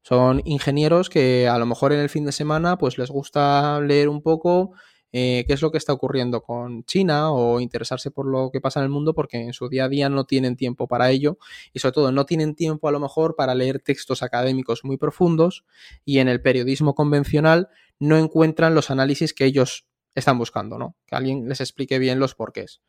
Son 0.01 0.41
ingenieros 0.47 1.11
que 1.11 1.49
a 1.49 1.59
lo 1.59 1.67
mejor 1.67 1.93
en 1.93 2.01
el 2.01 2.09
fin 2.09 2.25
de 2.25 2.33
semana 2.33 2.79
pues 2.79 2.97
les 2.97 3.11
gusta 3.11 3.79
leer 3.83 4.09
un 4.09 4.23
poco 4.23 4.73
eh, 5.13 5.45
qué 5.47 5.55
es 5.55 5.63
lo 5.63 5.71
que 5.71 5.79
está 5.79 5.93
ocurriendo 5.93 6.43
con 6.43 6.85
China 6.85 7.33
o 7.33 7.61
interesarse 7.61 8.11
por 8.11 8.27
lo 8.27 8.51
que 8.51 8.61
pasa 8.61 8.81
en 8.81 8.85
el 8.85 8.91
mundo 8.91 9.15
porque 9.15 9.39
en 9.39 9.53
su 9.53 9.69
día 9.69 9.85
a 9.85 9.89
día 9.89 10.09
no 10.09 10.25
tienen 10.25 10.57
tiempo 10.57 10.87
para 10.87 11.11
ello 11.11 11.39
y 11.73 11.79
sobre 11.79 11.93
todo 11.93 12.13
no 12.13 12.27
tienen 12.27 12.55
tiempo 12.55 12.89
a 12.89 12.93
lo 12.93 13.01
mejor 13.01 13.35
para 13.35 13.55
leer 13.55 13.79
textos 13.81 14.23
académicos 14.23 14.85
muy 14.85 14.99
profundos 14.99 15.65
y 16.05 16.19
en 16.19 16.29
el 16.29 16.43
periodismo 16.43 16.95
convencional 16.95 17.69
no 17.99 18.19
encuentran 18.19 18.75
los 18.75 18.91
análisis 18.91 19.33
que 19.33 19.45
ellos 19.45 19.89
están 20.15 20.39
buscando, 20.39 20.79
¿no? 20.79 20.97
Que 21.07 21.17
alguien 21.17 21.49
les 21.49 21.61
explique 21.61 21.99
bien 21.99 22.19
los 22.19 22.35
porqués. 22.35 22.83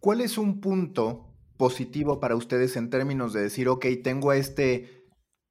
¿Cuál 0.00 0.20
es 0.20 0.38
un 0.38 0.60
punto 0.60 1.34
positivo 1.56 2.20
para 2.20 2.36
ustedes 2.36 2.76
en 2.76 2.90
términos 2.90 3.32
de 3.32 3.42
decir, 3.42 3.68
ok, 3.68 3.86
tengo 4.02 4.30
a 4.30 4.36
este 4.36 5.04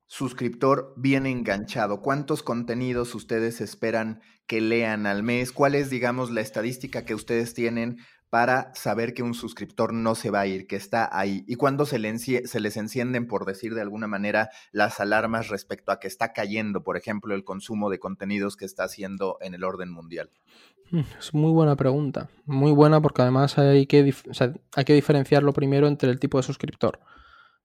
suscriptor 0.08 0.94
bien 0.98 1.26
enganchado? 1.26 2.02
¿Cuántos 2.02 2.42
contenidos 2.42 3.14
ustedes 3.16 3.62
esperan 3.62 4.22
que 4.50 4.62
lean 4.62 5.06
al 5.06 5.22
mes? 5.22 5.52
¿Cuál 5.52 5.76
es, 5.76 5.92
digamos, 5.92 6.32
la 6.32 6.42
estadística 6.42 7.06
que 7.06 7.14
ustedes 7.14 7.54
tienen 7.54 8.00
para 8.32 8.74
saber 8.74 9.14
que 9.14 9.22
un 9.22 9.36
suscriptor 9.36 9.94
no 9.94 10.16
se 10.16 10.32
va 10.32 10.40
a 10.40 10.48
ir, 10.48 10.66
que 10.66 10.76
está 10.76 11.08
ahí? 11.12 11.46
¿Y 11.48 11.54
cuándo 11.54 11.86
se, 11.86 12.00
se 12.18 12.60
les 12.60 12.76
encienden, 12.76 13.28
por 13.28 13.46
decir 13.46 13.76
de 13.76 13.82
alguna 13.82 14.08
manera, 14.08 14.50
las 14.72 15.00
alarmas 15.00 15.50
respecto 15.50 15.92
a 15.92 16.00
que 16.00 16.08
está 16.08 16.34
cayendo, 16.34 16.84
por 16.84 16.98
ejemplo, 16.98 17.36
el 17.36 17.44
consumo 17.44 17.92
de 17.92 18.00
contenidos 18.00 18.58
que 18.58 18.66
está 18.66 18.86
haciendo 18.86 19.38
en 19.40 19.54
el 19.54 19.64
orden 19.64 19.92
mundial? 19.92 20.32
Mm, 20.90 21.02
es 21.20 21.32
muy 21.36 21.52
buena 21.52 21.76
pregunta, 21.76 22.32
muy 22.46 22.72
buena 22.72 23.00
porque 23.00 23.22
además 23.22 23.56
hay 23.60 23.86
que, 23.86 24.12
hay 24.76 24.84
que 24.84 24.94
diferenciarlo 24.94 25.54
primero 25.54 25.88
entre 25.88 26.10
el 26.10 26.20
tipo 26.20 26.40
de 26.40 26.44
suscriptor. 26.44 27.00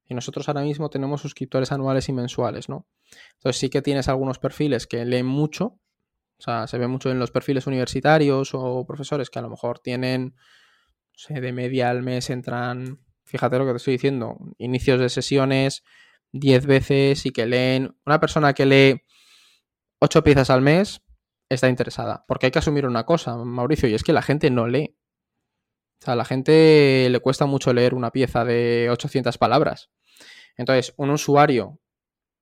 Y 0.07 0.13
nosotros 0.13 0.49
ahora 0.49 0.61
mismo 0.61 0.91
tenemos 0.91 1.23
suscriptores 1.23 1.73
anuales 1.73 2.11
y 2.11 2.13
mensuales, 2.13 2.69
¿no? 2.69 2.87
Entonces 3.39 3.59
sí 3.59 3.71
que 3.71 3.81
tienes 3.81 4.09
algunos 4.09 4.39
perfiles 4.39 4.87
que 4.87 5.03
leen 5.07 5.25
mucho, 5.25 5.81
sea, 6.45 6.67
se 6.67 6.79
ve 6.79 6.87
mucho 6.87 7.11
en 7.11 7.19
los 7.19 7.31
perfiles 7.31 7.67
universitarios 7.67 8.51
o 8.53 8.85
profesores 8.87 9.31
que 9.31 9.39
a 9.39 9.43
lo 9.43 9.51
mejor 9.51 9.79
tienen, 9.79 10.35
no 10.35 11.15
sé, 11.15 11.41
de 11.41 11.53
media 11.53 11.91
al 11.91 12.03
mes 12.03 12.31
entran, 12.31 13.01
fíjate 13.25 13.59
lo 13.59 13.65
que 13.65 13.73
te 13.73 13.77
estoy 13.79 13.95
diciendo, 13.95 14.39
inicios 14.59 15.01
de 15.01 15.09
sesiones 15.09 15.85
10 16.33 16.67
veces 16.67 17.27
y 17.27 17.31
que 17.31 17.47
leen, 17.47 17.97
una 18.05 18.21
persona 18.21 18.53
que 18.53 18.67
lee 18.67 19.03
8 20.01 20.23
piezas 20.25 20.51
al 20.51 20.63
mes 20.63 21.03
está 21.49 21.69
interesada, 21.69 22.25
porque 22.27 22.47
hay 22.47 22.53
que 22.53 22.59
asumir 22.59 22.87
una 22.87 23.05
cosa, 23.05 23.37
Mauricio, 23.37 23.89
y 23.89 23.95
es 23.95 24.03
que 24.03 24.13
la 24.13 24.23
gente 24.23 24.51
no 24.51 24.67
lee. 24.67 24.97
O 26.01 26.05
sea, 26.05 26.15
a 26.15 26.17
la 26.17 26.25
gente 26.25 27.09
le 27.09 27.21
cuesta 27.21 27.47
mucho 27.47 27.73
leer 27.73 27.95
una 27.95 28.11
pieza 28.11 28.45
de 28.45 28.89
800 28.91 29.39
palabras. 29.39 29.91
Entonces, 30.57 30.93
un 30.97 31.11
usuario, 31.11 31.81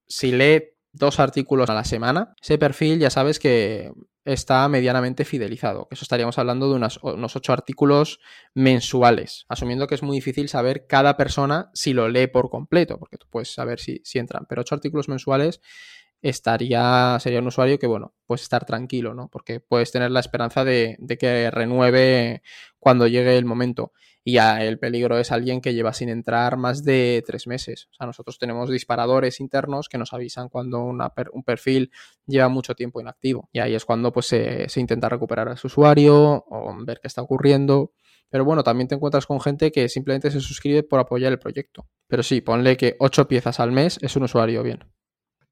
si 0.06 0.32
lee 0.32 0.71
dos 0.92 1.20
artículos 1.20 1.70
a 1.70 1.74
la 1.74 1.84
semana, 1.84 2.34
ese 2.40 2.58
perfil 2.58 2.98
ya 2.98 3.10
sabes 3.10 3.38
que 3.38 3.92
está 4.24 4.68
medianamente 4.68 5.24
fidelizado. 5.24 5.88
Eso 5.90 6.04
estaríamos 6.04 6.38
hablando 6.38 6.68
de 6.68 6.76
unos, 6.76 7.00
ocho 7.02 7.52
artículos 7.52 8.20
mensuales, 8.54 9.46
asumiendo 9.48 9.86
que 9.86 9.96
es 9.96 10.02
muy 10.02 10.16
difícil 10.16 10.48
saber 10.48 10.86
cada 10.86 11.16
persona 11.16 11.70
si 11.74 11.92
lo 11.92 12.08
lee 12.08 12.28
por 12.28 12.50
completo, 12.50 12.98
porque 12.98 13.16
tú 13.16 13.26
puedes 13.28 13.52
saber 13.52 13.80
si, 13.80 14.00
si 14.04 14.18
entran. 14.18 14.46
Pero 14.48 14.60
ocho 14.60 14.74
artículos 14.74 15.08
mensuales 15.08 15.60
estaría, 16.22 17.18
sería 17.20 17.40
un 17.40 17.48
usuario 17.48 17.78
que, 17.78 17.88
bueno, 17.88 18.14
puedes 18.26 18.42
estar 18.42 18.64
tranquilo, 18.64 19.12
¿no? 19.12 19.28
Porque 19.28 19.60
puedes 19.60 19.90
tener 19.90 20.10
la 20.12 20.20
esperanza 20.20 20.64
de, 20.64 20.96
que 21.18 21.50
renueve 21.50 22.42
cuando 22.78 23.08
llegue 23.08 23.36
el 23.36 23.44
momento. 23.44 23.92
Y 24.24 24.34
ya 24.34 24.62
el 24.62 24.78
peligro 24.78 25.18
es 25.18 25.32
alguien 25.32 25.60
que 25.60 25.74
lleva 25.74 25.92
sin 25.92 26.08
entrar 26.08 26.56
más 26.56 26.84
de 26.84 27.22
tres 27.26 27.46
meses. 27.46 27.88
O 27.90 27.94
sea, 27.94 28.06
nosotros 28.06 28.38
tenemos 28.38 28.70
disparadores 28.70 29.40
internos 29.40 29.88
que 29.88 29.98
nos 29.98 30.12
avisan 30.12 30.48
cuando 30.48 30.84
un 30.84 31.44
perfil 31.44 31.90
lleva 32.26 32.48
mucho 32.48 32.74
tiempo 32.74 33.00
inactivo. 33.00 33.48
Y 33.52 33.58
ahí 33.58 33.74
es 33.74 33.84
cuando 33.84 34.12
pues, 34.12 34.26
se, 34.26 34.68
se 34.68 34.80
intenta 34.80 35.08
recuperar 35.08 35.48
a 35.48 35.54
ese 35.54 35.66
usuario 35.66 36.44
o 36.48 36.76
ver 36.84 37.00
qué 37.00 37.08
está 37.08 37.22
ocurriendo. 37.22 37.92
Pero 38.30 38.44
bueno, 38.44 38.62
también 38.62 38.88
te 38.88 38.94
encuentras 38.94 39.26
con 39.26 39.40
gente 39.40 39.70
que 39.72 39.88
simplemente 39.88 40.30
se 40.30 40.40
suscribe 40.40 40.82
por 40.82 41.00
apoyar 41.00 41.32
el 41.32 41.38
proyecto. 41.38 41.86
Pero 42.08 42.22
sí, 42.22 42.40
ponle 42.40 42.76
que 42.76 42.96
ocho 42.98 43.28
piezas 43.28 43.60
al 43.60 43.72
mes 43.72 43.98
es 44.00 44.16
un 44.16 44.22
usuario 44.22 44.62
bien. 44.62 44.84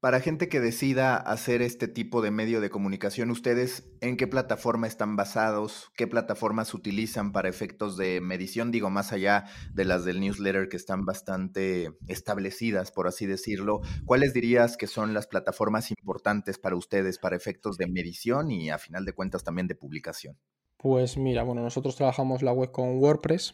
Para 0.01 0.19
gente 0.19 0.49
que 0.49 0.59
decida 0.59 1.15
hacer 1.15 1.61
este 1.61 1.87
tipo 1.87 2.23
de 2.23 2.31
medio 2.31 2.59
de 2.59 2.71
comunicación, 2.71 3.29
¿ustedes 3.29 3.87
en 4.01 4.17
qué 4.17 4.25
plataforma 4.25 4.87
están 4.87 5.15
basados? 5.15 5.91
¿Qué 5.95 6.07
plataformas 6.07 6.73
utilizan 6.73 7.31
para 7.31 7.49
efectos 7.49 7.97
de 7.97 8.19
medición? 8.19 8.71
Digo, 8.71 8.89
más 8.89 9.13
allá 9.13 9.45
de 9.75 9.85
las 9.85 10.03
del 10.03 10.19
newsletter 10.19 10.69
que 10.69 10.77
están 10.77 11.05
bastante 11.05 11.91
establecidas, 12.07 12.91
por 12.91 13.07
así 13.07 13.27
decirlo. 13.27 13.81
¿Cuáles 14.03 14.33
dirías 14.33 14.75
que 14.75 14.87
son 14.87 15.13
las 15.13 15.27
plataformas 15.27 15.91
importantes 15.91 16.57
para 16.57 16.75
ustedes 16.75 17.19
para 17.19 17.35
efectos 17.35 17.77
de 17.77 17.85
medición 17.85 18.49
y 18.49 18.71
a 18.71 18.79
final 18.79 19.05
de 19.05 19.13
cuentas 19.13 19.43
también 19.43 19.67
de 19.67 19.75
publicación? 19.75 20.35
Pues 20.77 21.15
mira, 21.15 21.43
bueno, 21.43 21.61
nosotros 21.61 21.95
trabajamos 21.95 22.41
la 22.41 22.53
web 22.53 22.71
con 22.71 22.97
WordPress, 22.97 23.53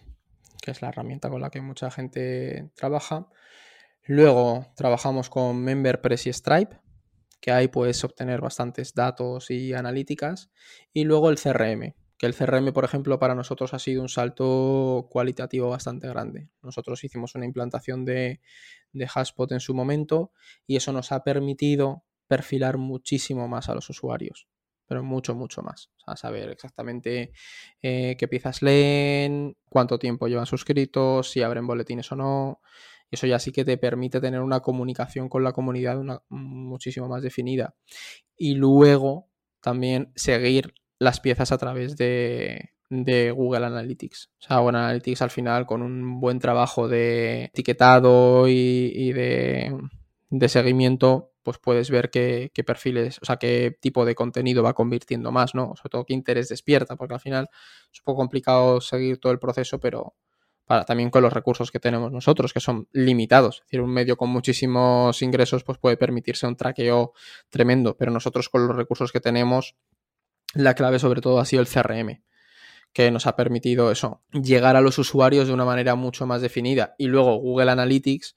que 0.62 0.72
es 0.72 0.82
la 0.82 0.88
herramienta 0.88 1.30
con 1.30 1.42
la 1.42 1.50
que 1.50 1.60
mucha 1.60 1.92
gente 1.92 2.72
trabaja. 2.74 3.28
Luego 4.08 4.65
trabajamos 4.76 5.30
con 5.30 5.62
MemberPress 5.63 6.28
y 6.28 6.34
Stripe, 6.34 6.80
que 7.41 7.52
ahí 7.52 7.67
puedes 7.67 8.04
obtener 8.04 8.39
bastantes 8.41 8.93
datos 8.93 9.52
y 9.52 9.74
analíticas. 9.74 10.50
Y 10.93 11.04
luego 11.04 11.30
el 11.30 11.38
CRM, 11.38 11.93
que 12.17 12.26
el 12.26 12.34
CRM, 12.34 12.72
por 12.72 12.86
ejemplo, 12.86 13.20
para 13.20 13.36
nosotros 13.36 13.74
ha 13.74 13.80
sido 13.80 14.02
un 14.02 14.10
salto 14.10 15.08
cualitativo 15.12 15.70
bastante 15.70 16.08
grande. 16.08 16.50
Nosotros 16.62 17.04
hicimos 17.04 17.36
una 17.36 17.46
implantación 17.46 18.06
de, 18.06 18.39
de 18.93 19.08
Hashpot 19.08 19.52
en 19.52 19.60
su 19.60 19.76
momento 19.76 20.32
y 20.65 20.78
eso 20.78 20.91
nos 20.93 21.12
ha 21.12 21.24
permitido 21.24 22.04
perfilar 22.28 22.78
muchísimo 22.78 23.48
más 23.48 23.70
a 23.70 23.76
los 23.76 23.89
usuarios, 23.89 24.48
pero 24.88 25.04
mucho, 25.04 25.36
mucho 25.36 25.62
más. 25.62 25.89
O 25.98 26.00
sea, 26.06 26.15
saber 26.15 26.50
exactamente 26.50 27.32
eh, 27.82 28.15
qué 28.17 28.28
piezas 28.28 28.62
leen, 28.62 29.58
cuánto 29.70 30.00
tiempo 30.00 30.28
llevan 30.28 30.46
suscritos, 30.46 31.30
si 31.30 31.41
abren 31.41 31.67
boletines 31.67 32.12
o 32.12 32.15
no. 32.15 32.62
Eso 33.12 33.28
ya 33.28 33.39
sí 33.39 33.52
que 33.52 33.63
te 33.65 33.78
permite 33.78 34.20
tener 34.20 34.41
una 34.41 34.60
comunicación 34.60 35.30
con 35.30 35.43
la 35.43 35.54
comunidad 35.54 36.02
muchísimo 36.30 37.08
más 37.08 37.24
definida. 37.24 37.76
Y 38.36 38.56
luego 38.56 39.30
también 39.62 40.12
seguir 40.15 40.74
las 41.00 41.20
piezas 41.20 41.52
a 41.52 41.58
través 41.58 41.96
de, 41.98 42.72
Google 42.89 43.65
Analytics. 43.65 44.32
O 44.39 44.46
sea, 44.46 44.60
Google 44.60 44.78
Analytics 44.78 45.22
al 45.22 45.30
final 45.30 45.65
con 45.65 45.82
un 45.82 46.20
buen 46.20 46.39
trabajo 46.39 46.88
de 46.88 47.46
etiquetado 47.46 48.48
y, 48.48 49.12
de, 49.13 49.74
seguimiento 50.48 51.34
pues 51.43 51.60
puedes 51.60 51.89
ver 51.89 52.10
qué, 52.10 52.52
perfiles, 52.65 53.20
o 53.22 53.26
sea, 53.26 53.38
qué 53.38 53.78
tipo 53.80 54.04
de 54.04 54.15
contenido 54.15 54.63
va 54.63 54.74
convirtiendo 54.74 55.32
más, 55.32 55.56
¿no? 55.56 55.76
Sobre 55.78 55.89
todo 55.91 56.06
qué 56.06 56.13
interés 56.13 56.50
despierta, 56.50 56.98
porque 56.98 57.13
al 57.13 57.22
final 57.22 57.48
es 57.93 58.02
un 58.02 58.04
poco 58.04 58.17
complicado 58.17 58.82
seguir 58.82 59.17
todo 59.17 59.32
el 59.32 59.39
proceso, 59.39 59.80
pero 59.80 60.15
para, 60.68 60.86
también 60.86 61.10
con 61.10 61.24
los 61.24 61.34
recursos 61.34 61.72
que 61.72 61.80
tenemos 61.80 62.12
nosotros, 62.12 62.54
que 62.54 62.60
son 62.60 62.88
limitados. 62.92 63.56
Es 63.56 63.62
decir, 63.64 63.82
un 63.82 63.92
medio 63.92 64.18
con 64.18 64.30
muchísimos 64.30 65.22
ingresos 65.22 65.64
pues 65.64 65.80
puede 65.80 65.98
permitirse 65.98 66.46
un 66.46 66.56
traqueo 66.56 67.14
tremendo, 67.50 67.98
pero 67.98 68.12
nosotros 68.12 68.50
con 68.50 68.68
los 68.68 68.76
recursos 68.76 69.12
que 69.12 69.22
tenemos, 69.22 69.76
la 70.54 70.76
clave 70.76 71.00
sobre 71.00 71.22
todo 71.22 71.40
ha 71.40 71.46
sido 71.46 71.62
el 71.62 71.68
CRM 71.68 72.22
que 72.94 73.12
nos 73.12 73.28
ha 73.28 73.36
permitido 73.36 73.92
eso, 73.92 74.24
llegar 74.32 74.76
a 74.76 74.82
los 74.82 74.98
usuarios 74.98 75.48
de 75.48 75.54
una 75.54 75.66
manera 75.66 75.94
mucho 75.96 76.26
más 76.26 76.42
definida. 76.42 76.96
Y 76.98 77.08
luego 77.08 77.36
Google 77.36 77.72
Analytics, 77.72 78.36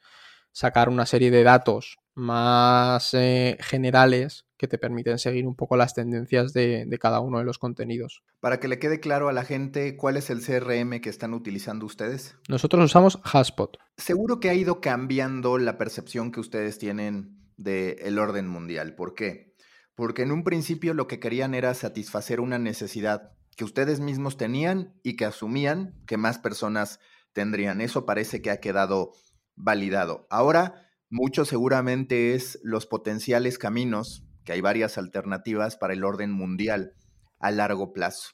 sacar 0.53 0.88
una 0.88 1.07
serie 1.07 1.31
de 1.31 1.43
datos 1.43 1.99
más 2.14 3.14
eh, 3.14 3.57
generales 3.61 4.45
que 4.61 4.68
te 4.68 4.77
permiten 4.77 5.18
seguir 5.18 5.46
un 5.46 5.55
poco 5.55 5.79
las 5.79 5.94
tendencias 5.94 6.53
de, 6.53 6.87
cada 7.01 7.20
uno 7.20 7.38
de 7.38 7.44
los 7.44 7.57
contenidos. 7.57 8.23
Para 8.40 8.61
que 8.61 8.68
le 8.68 8.79
quede 8.79 9.01
claro 9.01 9.31
a 9.31 9.33
la 9.33 9.42
gente, 9.42 9.96
¿cuál 9.96 10.18
es 10.18 10.29
el 10.29 10.44
CRM 10.44 11.01
que 11.01 11.09
están 11.09 11.33
utilizando 11.33 11.87
ustedes? 11.87 12.37
Nosotros 12.46 12.85
usamos 12.85 13.18
Haspot. 13.25 13.79
Seguro 13.96 14.38
que 14.38 14.51
ha 14.51 14.55
ido 14.55 14.83
cambiando 14.83 15.57
la 15.57 15.79
percepción 15.79 16.31
que 16.31 16.40
ustedes 16.40 16.77
tienen 16.77 17.40
del 17.57 18.18
orden 18.18 18.49
mundial. 18.49 18.94
¿Por 18.96 19.14
qué? 19.14 19.55
Porque 19.94 20.25
en 20.25 20.31
un 20.31 20.44
principio 20.44 20.92
lo 20.92 21.07
que 21.07 21.20
querían 21.20 21.55
era 21.55 21.73
satisfacer 21.73 22.38
una 22.38 22.59
necesidad 22.59 23.33
que 23.57 23.64
ustedes 23.64 23.99
mismos 23.99 24.37
tenían 24.37 24.92
y 25.03 25.16
que 25.16 25.25
asumían 25.25 25.94
que 26.07 26.18
más 26.18 26.38
personas 26.38 27.01
tendrían. 27.33 27.81
Eso 27.81 28.05
parece 28.05 28.42
que 28.42 28.51
ha 28.51 28.61
quedado 28.61 29.12
validado. 29.57 30.27
Ahora, 30.29 30.87
mucho 31.09 31.46
seguramente 31.46 32.35
es 32.35 32.61
los 32.62 32.85
potenciales 32.85 33.57
caminos, 33.57 34.27
que 34.50 34.54
hay 34.54 34.62
varias 34.62 34.98
alternativas 34.98 35.76
para 35.76 35.92
el 35.92 36.02
orden 36.02 36.32
mundial 36.32 36.94
a 37.38 37.52
largo 37.52 37.92
plazo. 37.92 38.30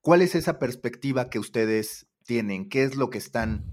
¿Cuál 0.00 0.22
es 0.22 0.34
esa 0.34 0.58
perspectiva 0.58 1.28
que 1.28 1.38
ustedes 1.38 2.06
tienen? 2.24 2.70
¿Qué 2.70 2.84
es 2.84 2.96
lo 2.96 3.10
que 3.10 3.18
están 3.18 3.66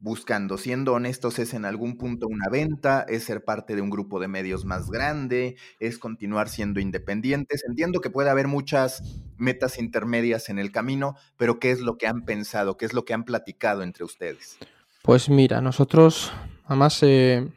buscando? 0.00 0.58
Siendo 0.58 0.94
honestos, 0.94 1.38
¿es 1.38 1.54
en 1.54 1.66
algún 1.66 1.98
punto 1.98 2.26
una 2.26 2.48
venta? 2.48 3.06
¿Es 3.08 3.22
ser 3.22 3.44
parte 3.44 3.76
de 3.76 3.82
un 3.82 3.90
grupo 3.90 4.18
de 4.18 4.26
medios 4.26 4.64
más 4.64 4.90
grande? 4.90 5.54
¿Es 5.78 5.98
continuar 5.98 6.48
siendo 6.48 6.80
independientes? 6.80 7.62
Entiendo 7.64 8.00
que 8.00 8.10
puede 8.10 8.30
haber 8.30 8.48
muchas 8.48 9.04
metas 9.36 9.78
intermedias 9.78 10.48
en 10.48 10.58
el 10.58 10.72
camino, 10.72 11.14
pero 11.36 11.60
¿qué 11.60 11.70
es 11.70 11.78
lo 11.78 11.96
que 11.96 12.08
han 12.08 12.24
pensado? 12.24 12.76
¿Qué 12.76 12.86
es 12.86 12.92
lo 12.92 13.04
que 13.04 13.14
han 13.14 13.22
platicado 13.22 13.84
entre 13.84 14.02
ustedes? 14.02 14.58
Pues 15.02 15.28
mira, 15.28 15.60
nosotros, 15.60 16.32
además, 16.64 16.98
eh, 17.04 17.48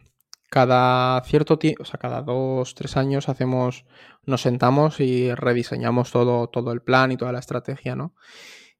cada 0.50 1.22
cierto 1.24 1.60
tiempo, 1.60 1.84
o 1.84 1.86
sea, 1.86 2.00
cada 2.00 2.22
dos, 2.22 2.74
tres 2.76 2.98
años 2.98 3.30
hacemos, 3.30 3.86
nos 4.26 4.42
sentamos 4.42 5.00
y 5.00 5.34
rediseñamos 5.34 6.12
todo, 6.12 6.48
todo 6.48 6.72
el 6.72 6.82
plan 6.82 7.12
y 7.12 7.18
toda 7.18 7.32
la 7.32 7.40
estrategia, 7.40 7.96
¿no? 7.96 8.14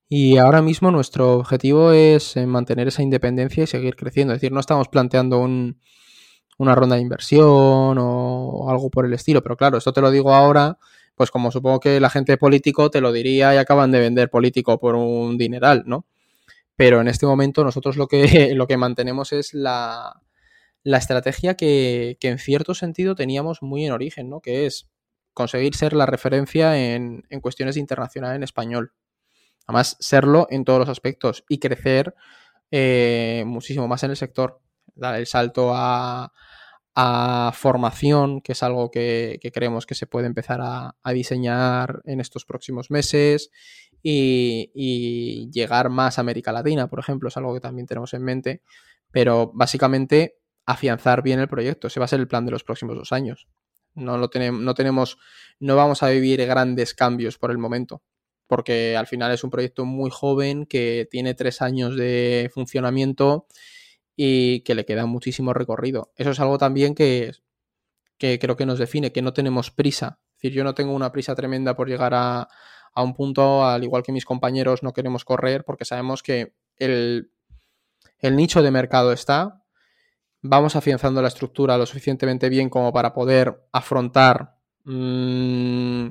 Y 0.10 0.38
ahora 0.38 0.62
mismo 0.62 0.90
nuestro 0.92 1.34
objetivo 1.34 1.92
es 1.92 2.38
eh, 2.38 2.46
mantener 2.46 2.88
esa 2.88 3.04
independencia 3.04 3.64
y 3.64 3.68
seguir 3.68 3.98
creciendo. 3.98 4.34
Es 4.34 4.40
decir, 4.40 4.54
no 4.54 4.62
estamos 4.62 4.88
planteando 4.88 5.40
una 5.40 6.76
ronda 6.76 6.96
de 6.96 7.02
inversión 7.02 7.98
o 8.00 8.70
algo 8.70 8.90
por 8.90 9.06
el 9.06 9.14
estilo, 9.14 9.44
pero 9.44 9.58
claro, 9.58 9.78
esto 9.78 9.92
te 9.92 10.02
lo 10.02 10.10
digo 10.10 10.34
ahora, 10.34 10.78
pues 11.16 11.32
como 11.32 11.52
supongo 11.52 11.82
que 11.82 12.00
la 12.00 12.10
gente 12.10 12.38
político 12.38 12.90
te 12.90 13.02
lo 13.02 13.12
diría 13.12 13.54
y 13.54 13.58
acaban 13.58 13.92
de 13.92 14.00
vender 14.00 14.30
político 14.30 14.80
por 14.80 14.96
un 14.96 15.38
dineral, 15.38 15.84
¿no? 15.86 16.06
Pero 16.78 17.02
en 17.02 17.10
este 17.10 17.26
momento 17.26 17.64
nosotros 17.64 17.98
lo 17.98 18.08
que, 18.08 18.54
lo 18.56 18.68
que 18.68 18.78
mantenemos 18.78 19.34
es 19.34 19.54
la, 19.54 20.22
la 20.88 20.98
estrategia 20.98 21.56
que, 21.56 22.18
que, 22.20 22.30
en 22.30 22.38
cierto 22.38 22.74
sentido 22.74 23.14
teníamos 23.14 23.62
muy 23.62 23.86
en 23.86 23.92
origen, 23.92 24.30
¿no? 24.30 24.40
Que 24.40 24.66
es 24.66 24.90
conseguir 25.34 25.76
ser 25.76 25.92
la 25.92 26.06
referencia 26.06 26.78
en, 26.78 27.26
en 27.30 27.42
cuestiones 27.42 27.76
internacionales 27.76 28.38
en 28.38 28.44
español. 28.44 28.94
Además, 29.66 29.98
serlo 30.00 30.48
en 30.50 30.64
todos 30.64 30.80
los 30.80 30.90
aspectos 30.90 31.44
y 31.50 31.60
crecer 31.60 32.16
eh, 32.72 33.44
muchísimo 33.46 33.86
más 33.90 34.02
en 34.04 34.12
el 34.12 34.18
sector. 34.18 34.62
Dar 34.96 35.16
el 35.16 35.28
salto 35.28 35.72
a, 35.74 36.32
formación, 37.54 38.42
que 38.42 38.54
es 38.54 38.64
algo 38.64 38.90
que, 38.90 39.40
creemos 39.54 39.86
que 39.86 39.94
se 39.94 40.08
puede 40.08 40.26
empezar 40.26 40.62
a, 40.64 40.96
diseñar 41.14 42.02
en 42.06 42.22
estos 42.22 42.46
próximos 42.46 42.90
meses. 42.90 43.52
Y, 44.02 45.50
llegar 45.52 45.90
más 45.90 46.18
a 46.18 46.22
América 46.22 46.54
Latina, 46.54 46.88
por 46.88 47.00
ejemplo, 47.00 47.28
es 47.28 47.36
algo 47.36 47.54
que 47.54 47.60
también 47.60 47.88
tenemos 47.88 48.14
en 48.14 48.24
mente. 48.24 48.62
Pero 49.12 49.52
básicamente 49.54 50.37
afianzar 50.68 51.24
bien 51.24 51.40
el 51.40 51.48
proyecto. 51.48 51.88
Ese 51.88 52.00
va 52.00 52.06
a 52.06 52.10
ser 52.10 52.20
el 52.20 52.28
plan 52.28 52.46
de 52.46 52.52
los 52.52 52.64
próximos 52.64 52.96
dos 52.96 53.12
años. 53.12 53.48
No, 53.96 54.20
lo 54.20 54.30
tenemos, 54.30 54.62
no 54.62 54.76
tenemos, 54.76 55.18
no 55.60 55.76
vamos 55.76 56.04
a 56.04 56.10
vivir 56.10 56.46
grandes 56.46 56.94
cambios 56.94 57.40
por 57.40 57.50
el 57.50 57.58
momento 57.58 58.04
porque 58.48 58.96
al 58.96 59.08
final 59.08 59.32
es 59.32 59.44
un 59.44 59.50
proyecto 59.50 59.86
muy 59.86 60.10
joven 60.10 60.66
que 60.66 61.08
tiene 61.12 61.34
tres 61.36 61.62
años 61.62 61.96
de 61.96 62.50
funcionamiento 62.54 63.46
y 64.16 64.62
que 64.62 64.74
le 64.74 64.86
queda 64.86 65.06
muchísimo 65.06 65.54
recorrido. 65.54 66.12
Eso 66.16 66.32
es 66.32 66.40
algo 66.40 66.58
también 66.58 66.96
que, 66.96 67.34
creo 68.18 68.56
que 68.56 68.66
nos 68.66 68.80
define, 68.80 69.12
que 69.12 69.22
no 69.22 69.34
tenemos 69.34 69.70
prisa. 69.70 70.20
Es 70.32 70.42
decir, 70.42 70.54
yo 70.54 70.64
no 70.64 70.74
tengo 70.74 70.94
una 70.94 71.12
prisa 71.12 71.36
tremenda 71.36 71.76
por 71.76 71.90
llegar 71.90 72.14
a, 72.16 72.48
un 72.96 73.14
punto, 73.14 73.64
al 73.64 73.84
igual 73.84 74.02
que 74.02 74.12
mis 74.12 74.26
compañeros, 74.26 74.82
no 74.82 74.92
queremos 74.92 75.24
correr 75.24 75.64
porque 75.64 75.86
sabemos 75.86 76.24
que 76.24 76.54
el, 76.78 77.32
nicho 78.24 78.64
de 78.64 78.72
mercado 78.72 79.12
está. 79.12 79.64
Vamos 80.42 80.76
afianzando 80.76 81.22
la 81.22 81.30
estructura 81.30 81.78
lo 81.78 81.86
suficientemente 81.86 82.50
bien 82.50 82.70
como 82.70 82.94
para 82.94 83.14
poder 83.14 83.68
afrontar 83.72 84.56
mm, 84.84 86.10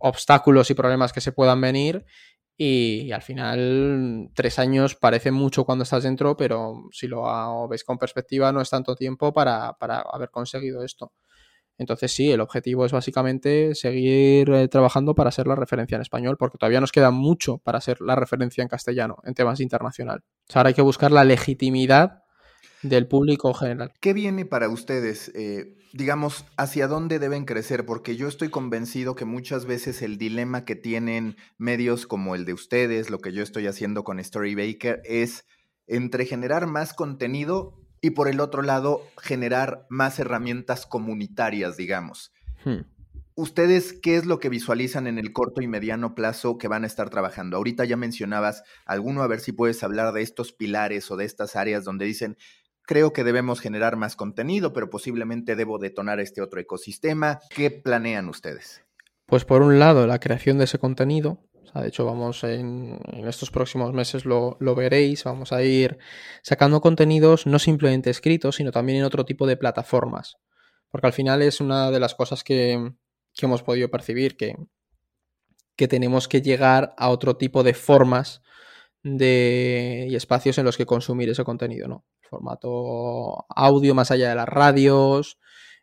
obstáculos 0.00 0.70
y 0.70 0.74
problemas 0.74 1.12
que 1.12 1.20
se 1.20 1.32
puedan 1.32 1.60
venir. 1.60 2.04
Y, 2.58 3.12
al 3.12 3.20
final, 3.20 4.30
tres 4.34 4.58
años 4.58 4.94
parece 4.94 5.30
mucho 5.30 5.64
cuando 5.64 5.82
estás 5.82 6.04
dentro, 6.04 6.38
pero 6.38 6.84
si 6.90 7.06
lo 7.06 7.68
ves 7.68 7.84
con 7.84 7.98
perspectiva, 7.98 8.50
no 8.50 8.62
es 8.62 8.70
tanto 8.70 8.96
tiempo 8.96 9.32
para, 9.34 9.76
haber 10.10 10.30
conseguido 10.30 10.82
esto. 10.82 11.12
Entonces, 11.78 12.10
sí, 12.12 12.32
el 12.32 12.40
objetivo 12.40 12.86
es 12.86 12.92
básicamente 12.92 13.74
seguir 13.74 14.50
eh, 14.50 14.68
trabajando 14.68 15.14
para 15.14 15.30
ser 15.30 15.46
la 15.46 15.54
referencia 15.54 15.96
en 15.96 16.00
español, 16.00 16.38
porque 16.38 16.56
todavía 16.56 16.80
nos 16.80 16.92
queda 16.92 17.10
mucho 17.10 17.58
para 17.58 17.82
ser 17.82 18.00
la 18.00 18.16
referencia 18.16 18.62
en 18.62 18.68
castellano 18.68 19.18
en 19.24 19.34
temas 19.34 19.60
internacional. 19.60 20.24
ahora 20.54 20.68
hay 20.68 20.74
que 20.74 20.80
buscar 20.80 21.12
la 21.12 21.24
legitimidad 21.24 22.22
del 22.88 23.06
público 23.06 23.52
general. 23.54 23.92
¿Qué 24.00 24.12
viene 24.12 24.44
para 24.44 24.68
ustedes? 24.68 25.30
Eh, 25.34 25.76
digamos, 25.92 26.44
¿hacia 26.56 26.88
dónde 26.88 27.18
deben 27.18 27.44
crecer? 27.44 27.86
Porque 27.86 28.16
yo 28.16 28.28
estoy 28.28 28.48
convencido 28.48 29.14
que 29.14 29.24
muchas 29.24 29.66
veces 29.66 30.02
el 30.02 30.18
dilema 30.18 30.64
que 30.64 30.76
tienen 30.76 31.36
medios 31.58 32.06
como 32.06 32.34
el 32.34 32.44
de 32.44 32.52
ustedes, 32.52 33.10
lo 33.10 33.18
que 33.18 33.32
yo 33.32 33.42
estoy 33.42 33.66
haciendo 33.66 34.04
con 34.04 34.22
Storybaker, 34.22 35.02
es 35.04 35.46
entre 35.86 36.26
generar 36.26 36.66
más 36.66 36.92
contenido 36.92 37.80
y 38.00 38.10
por 38.10 38.28
el 38.28 38.40
otro 38.40 38.62
lado 38.62 39.02
generar 39.20 39.86
más 39.88 40.18
herramientas 40.18 40.86
comunitarias, 40.86 41.76
digamos. 41.76 42.32
Hmm. 42.64 42.82
¿Ustedes 43.34 43.92
qué 43.92 44.16
es 44.16 44.24
lo 44.24 44.38
que 44.38 44.48
visualizan 44.48 45.06
en 45.06 45.18
el 45.18 45.34
corto 45.34 45.60
y 45.60 45.68
mediano 45.68 46.14
plazo 46.14 46.56
que 46.56 46.68
van 46.68 46.84
a 46.84 46.86
estar 46.86 47.10
trabajando? 47.10 47.58
Ahorita 47.58 47.84
ya 47.84 47.96
mencionabas 47.96 48.62
alguno, 48.86 49.22
a 49.22 49.26
ver 49.26 49.40
si 49.40 49.52
puedes 49.52 49.82
hablar 49.82 50.14
de 50.14 50.22
estos 50.22 50.52
pilares 50.52 51.10
o 51.10 51.16
de 51.16 51.26
estas 51.26 51.54
áreas 51.54 51.84
donde 51.84 52.06
dicen, 52.06 52.38
Creo 52.86 53.12
que 53.12 53.24
debemos 53.24 53.60
generar 53.60 53.96
más 53.96 54.14
contenido, 54.14 54.72
pero 54.72 54.88
posiblemente 54.88 55.56
debo 55.56 55.78
detonar 55.78 56.20
este 56.20 56.40
otro 56.40 56.60
ecosistema. 56.60 57.40
¿Qué 57.50 57.72
planean 57.72 58.28
ustedes? 58.28 58.84
Pues 59.26 59.44
por 59.44 59.62
un 59.62 59.80
lado, 59.80 60.06
la 60.06 60.20
creación 60.20 60.58
de 60.58 60.64
ese 60.64 60.78
contenido. 60.78 61.40
de 61.74 61.88
hecho, 61.88 62.06
vamos 62.06 62.44
en, 62.44 63.00
estos 63.26 63.50
próximos 63.50 63.92
meses 63.92 64.24
lo, 64.24 64.56
veréis. 64.76 65.24
Vamos 65.24 65.52
a 65.52 65.64
ir 65.64 65.98
sacando 66.42 66.80
contenidos 66.80 67.44
no 67.44 67.58
simplemente 67.58 68.08
escritos, 68.10 68.54
sino 68.54 68.70
también 68.70 68.98
en 68.98 69.04
otro 69.04 69.24
tipo 69.24 69.48
de 69.48 69.56
plataformas. 69.56 70.36
Porque 70.88 71.08
al 71.08 71.12
final 71.12 71.42
es 71.42 71.60
una 71.60 71.90
de 71.90 71.98
las 71.98 72.14
cosas 72.14 72.44
que, 72.44 72.92
hemos 73.42 73.64
podido 73.64 73.90
percibir, 73.90 74.36
que, 74.36 74.54
que 75.74 75.88
tenemos 75.88 76.28
que 76.28 76.40
llegar 76.40 76.94
a 76.96 77.08
otro 77.08 77.36
tipo 77.36 77.64
de 77.64 77.74
formas 77.74 78.42
de, 79.02 80.06
y 80.08 80.16
espacios 80.16 80.58
en 80.58 80.64
los 80.64 80.76
que 80.76 80.86
consumir 80.86 81.28
ese 81.30 81.44
contenido, 81.44 81.88
¿no? 81.88 82.04
formato 82.22 83.46
audio 83.48 83.94
más 83.94 84.10
allá 84.10 84.30
de 84.30 84.34
las 84.34 84.48
radios, 84.48 85.38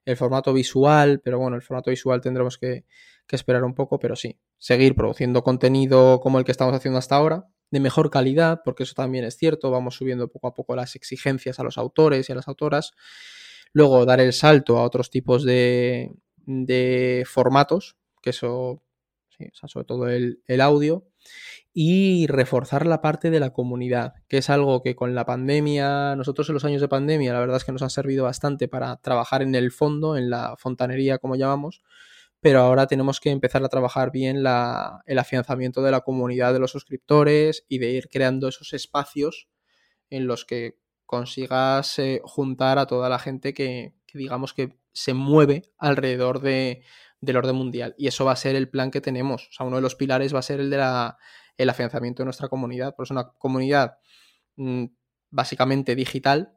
el 0.05 0.17
formato 0.17 0.53
visual, 0.53 1.21
pero 1.23 1.39
bueno, 1.39 1.55
el 1.55 1.61
formato 1.61 1.89
visual 1.89 2.21
tendremos 2.21 2.57
que, 2.57 2.85
esperar 3.29 3.63
un 3.63 3.73
poco, 3.73 3.97
pero 3.97 4.15
sí, 4.15 4.39
seguir 4.59 4.93
produciendo 4.93 5.43
contenido 5.43 6.19
como 6.19 6.37
el 6.37 6.45
que 6.45 6.51
estamos 6.51 6.75
haciendo 6.75 6.99
hasta 6.99 7.15
ahora, 7.15 7.47
de 7.71 7.79
mejor 7.79 8.11
calidad, 8.11 8.61
porque 8.63 8.83
eso 8.83 8.93
también 8.93 9.25
es 9.25 9.37
cierto, 9.37 9.71
vamos 9.71 9.95
subiendo 9.95 10.27
poco 10.27 10.47
a 10.49 10.53
poco 10.53 10.75
las 10.75 10.95
exigencias 10.95 11.59
a 11.59 11.63
los 11.63 11.79
autores 11.79 12.29
y 12.29 12.31
a 12.31 12.35
las 12.35 12.47
autoras, 12.47 12.91
luego 13.71 14.05
dar 14.05 14.19
el 14.19 14.33
salto 14.33 14.77
a 14.77 14.83
otros 14.83 15.09
tipos 15.09 15.43
de, 15.43 16.11
de 16.45 17.23
formatos, 17.25 17.97
que 18.21 18.29
eso 18.29 18.83
sobre 19.53 19.85
todo 19.85 20.09
el, 20.09 20.61
audio, 20.61 21.05
y 21.73 22.27
reforzar 22.27 22.85
la 22.85 23.01
parte 23.01 23.31
de 23.31 23.39
la 23.39 23.51
comunidad, 23.51 24.13
que 24.27 24.37
es 24.37 24.49
algo 24.49 24.81
que 24.81 24.95
con 24.95 25.15
la 25.15 25.25
pandemia, 25.25 26.15
nosotros 26.15 26.47
en 26.49 26.53
los 26.53 26.65
años 26.65 26.81
de 26.81 26.87
pandemia, 26.87 27.33
la 27.33 27.39
verdad 27.39 27.57
es 27.57 27.65
que 27.65 27.71
nos 27.71 27.81
ha 27.81 27.89
servido 27.89 28.25
bastante 28.25 28.67
para 28.67 28.97
trabajar 28.97 29.41
en 29.41 29.55
el 29.55 29.71
fondo, 29.71 30.15
en 30.15 30.29
la 30.29 30.55
fontanería, 30.57 31.17
como 31.17 31.35
llamamos, 31.35 31.81
pero 32.41 32.59
ahora 32.59 32.85
tenemos 32.87 33.19
que 33.19 33.31
empezar 33.31 33.63
a 33.63 33.69
trabajar 33.69 34.11
bien 34.11 34.37
el 34.37 35.19
afianzamiento 35.19 35.81
de 35.81 35.91
la 35.91 36.01
comunidad 36.01 36.53
de 36.53 36.59
los 36.59 36.71
suscriptores 36.71 37.65
y 37.69 37.79
de 37.79 37.91
ir 37.91 38.09
creando 38.09 38.49
esos 38.49 38.73
espacios 38.73 39.47
en 40.09 40.27
los 40.27 40.45
que 40.45 40.77
consigas 41.05 41.97
eh, 41.99 42.21
juntar 42.23 42.77
a 42.79 42.85
toda 42.85 43.09
la 43.09 43.17
gente 43.17 43.53
que, 43.53 43.95
digamos 44.13 44.53
que 44.53 44.77
se 44.91 45.13
mueve 45.13 45.63
alrededor 45.77 46.41
de, 46.41 46.83
del 47.23 47.37
orden 47.37 47.55
mundial. 47.55 47.95
Y 47.97 48.07
eso 48.07 48.25
va 48.25 48.33
a 48.33 48.37
ser 48.37 48.55
el 48.55 48.69
plan 48.69 48.91
que 48.91 49.01
tenemos. 49.01 49.47
O 49.49 49.51
sea, 49.51 49.65
uno 49.65 49.77
de 49.77 49.81
los 49.81 49.95
pilares 49.95 50.33
va 50.33 50.39
a 50.39 50.43
ser 50.43 50.59
el 50.59 50.69
de 50.69 50.77
la, 50.77 51.17
el 51.57 51.69
afianzamiento 51.69 52.21
de 52.21 52.25
nuestra 52.25 52.49
comunidad. 52.49 52.95
Por 52.95 53.05
es 53.05 53.11
una 53.11 53.29
comunidad 53.29 53.97
mm, 54.57 54.85
básicamente 55.29 55.95
digital. 55.95 56.53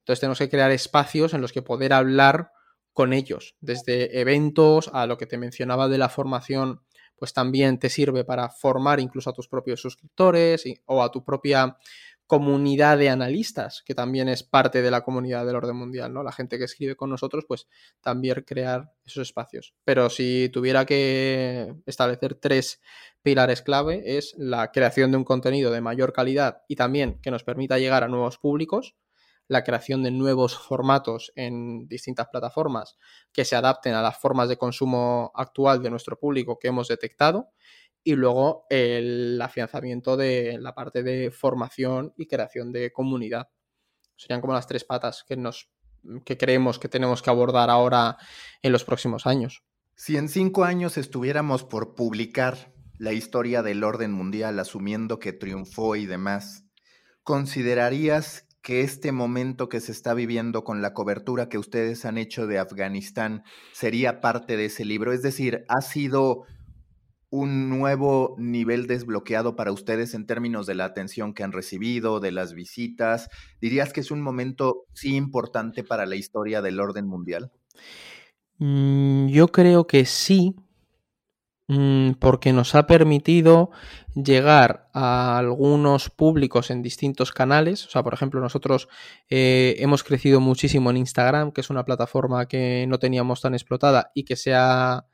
Entonces 0.00 0.20
tenemos 0.20 0.38
que 0.38 0.50
crear 0.50 0.70
espacios 0.70 1.34
en 1.34 1.40
los 1.40 1.52
que 1.52 1.62
poder 1.62 1.92
hablar 1.92 2.52
con 2.92 3.12
ellos, 3.12 3.56
desde 3.60 4.20
eventos 4.20 4.90
a 4.92 5.06
lo 5.06 5.16
que 5.16 5.26
te 5.26 5.38
mencionaba 5.38 5.88
de 5.88 5.96
la 5.96 6.08
formación, 6.08 6.82
pues 7.16 7.32
también 7.32 7.78
te 7.78 7.88
sirve 7.88 8.24
para 8.24 8.50
formar 8.50 8.98
incluso 8.98 9.30
a 9.30 9.32
tus 9.32 9.48
propios 9.48 9.80
suscriptores 9.80 10.64
o 10.86 11.02
a 11.02 11.10
tu 11.10 11.24
propia 11.24 11.76
comunidad 12.30 12.96
de 12.96 13.08
analistas, 13.08 13.82
que 13.84 13.92
también 13.92 14.28
es 14.28 14.44
parte 14.44 14.82
de 14.82 14.90
la 14.92 15.00
comunidad 15.00 15.44
del 15.44 15.56
orden 15.56 15.74
mundial, 15.74 16.14
¿no? 16.14 16.22
La 16.22 16.30
gente 16.30 16.58
que 16.58 16.64
escribe 16.66 16.94
con 16.94 17.10
nosotros, 17.10 17.44
pues 17.44 17.66
también 18.00 18.44
crear 18.46 18.92
esos 19.04 19.26
espacios. 19.26 19.74
Pero 19.82 20.08
si 20.10 20.48
tuviera 20.52 20.86
que 20.86 21.74
establecer 21.86 22.36
tres 22.36 22.80
pilares 23.22 23.62
clave, 23.62 24.16
es 24.16 24.36
la 24.38 24.70
creación 24.70 25.10
de 25.10 25.16
un 25.16 25.24
contenido 25.24 25.72
de 25.72 25.80
mayor 25.80 26.12
calidad 26.12 26.62
y 26.68 26.76
también 26.76 27.18
que 27.20 27.32
nos 27.32 27.42
permita 27.42 27.80
llegar 27.80 28.04
a 28.04 28.08
nuevos 28.08 28.38
públicos, 28.38 28.94
la 29.48 29.64
creación 29.64 30.04
de 30.04 30.12
nuevos 30.12 30.56
formatos 30.56 31.32
en 31.34 31.88
distintas 31.88 32.28
plataformas 32.28 32.96
que 33.32 33.44
se 33.44 33.56
adapten 33.56 33.94
a 33.94 34.02
las 34.02 34.16
formas 34.16 34.48
de 34.48 34.56
consumo 34.56 35.32
actual 35.34 35.82
de 35.82 35.90
nuestro 35.90 36.16
público 36.16 36.60
que 36.60 36.68
hemos 36.68 36.86
detectado 36.86 37.50
y 38.02 38.14
luego 38.14 38.66
el 38.70 39.40
afianzamiento 39.42 40.16
de 40.16 40.58
la 40.58 40.74
parte 40.74 41.02
de 41.02 41.30
formación 41.30 42.12
y 42.16 42.26
creación 42.26 42.72
de 42.72 42.92
comunidad. 42.92 43.48
Serían 44.16 44.40
como 44.40 44.54
las 44.54 44.66
tres 44.66 44.84
patas 44.84 45.24
que 45.26 45.36
nos 45.36 45.70
que 46.24 46.38
creemos 46.38 46.78
que 46.78 46.88
tenemos 46.88 47.22
que 47.22 47.30
abordar 47.30 47.70
ahora 47.70 48.16
en 48.62 48.72
los 48.72 48.84
próximos 48.84 49.26
años. 49.26 49.64
Si 49.96 50.16
en 50.16 50.28
cinco 50.28 50.64
años 50.64 50.96
estuviéramos 50.96 51.64
por 51.64 51.94
publicar 51.94 52.72
la 52.98 53.12
historia 53.12 53.62
del 53.62 53.84
orden 53.84 54.12
mundial, 54.12 54.58
asumiendo 54.58 55.18
que 55.18 55.32
triunfó 55.32 55.96
y 55.96 56.06
demás, 56.06 56.64
¿considerarías 57.22 58.46
que 58.62 58.82
este 58.82 59.12
momento 59.12 59.68
que 59.68 59.80
se 59.80 59.92
está 59.92 60.14
viviendo 60.14 60.64
con 60.64 60.82
la 60.82 60.92
cobertura 60.92 61.48
que 61.48 61.58
ustedes 61.58 62.04
han 62.04 62.18
hecho 62.18 62.46
de 62.46 62.58
Afganistán 62.58 63.42
sería 63.72 64.20
parte 64.20 64.56
de 64.56 64.66
ese 64.66 64.84
libro? 64.84 65.12
Es 65.12 65.22
decir, 65.22 65.64
¿ha 65.68 65.80
sido 65.80 66.44
un 67.30 67.68
nuevo 67.68 68.34
nivel 68.38 68.86
desbloqueado 68.86 69.56
para 69.56 69.72
ustedes 69.72 70.14
en 70.14 70.26
términos 70.26 70.66
de 70.66 70.74
la 70.74 70.84
atención 70.84 71.32
que 71.32 71.44
han 71.44 71.52
recibido, 71.52 72.20
de 72.20 72.32
las 72.32 72.52
visitas? 72.52 73.30
¿Dirías 73.60 73.92
que 73.92 74.00
es 74.00 74.10
un 74.10 74.20
momento 74.20 74.86
sí 74.92 75.14
importante 75.14 75.84
para 75.84 76.06
la 76.06 76.16
historia 76.16 76.60
del 76.60 76.80
orden 76.80 77.06
mundial? 77.06 77.52
Mm, 78.58 79.28
yo 79.28 79.48
creo 79.48 79.86
que 79.86 80.04
sí, 80.04 80.54
mm, 81.68 82.12
porque 82.18 82.52
nos 82.52 82.74
ha 82.74 82.86
permitido 82.86 83.70
llegar 84.14 84.88
a 84.92 85.38
algunos 85.38 86.10
públicos 86.10 86.70
en 86.70 86.82
distintos 86.82 87.32
canales. 87.32 87.86
O 87.86 87.90
sea, 87.90 88.02
por 88.02 88.12
ejemplo, 88.12 88.40
nosotros 88.40 88.88
eh, 89.30 89.76
hemos 89.78 90.02
crecido 90.02 90.40
muchísimo 90.40 90.90
en 90.90 90.98
Instagram, 90.98 91.52
que 91.52 91.60
es 91.60 91.70
una 91.70 91.84
plataforma 91.84 92.46
que 92.46 92.86
no 92.88 92.98
teníamos 92.98 93.40
tan 93.40 93.54
explotada 93.54 94.10
y 94.14 94.24
que 94.24 94.36
se 94.36 94.52
ha 94.54 95.06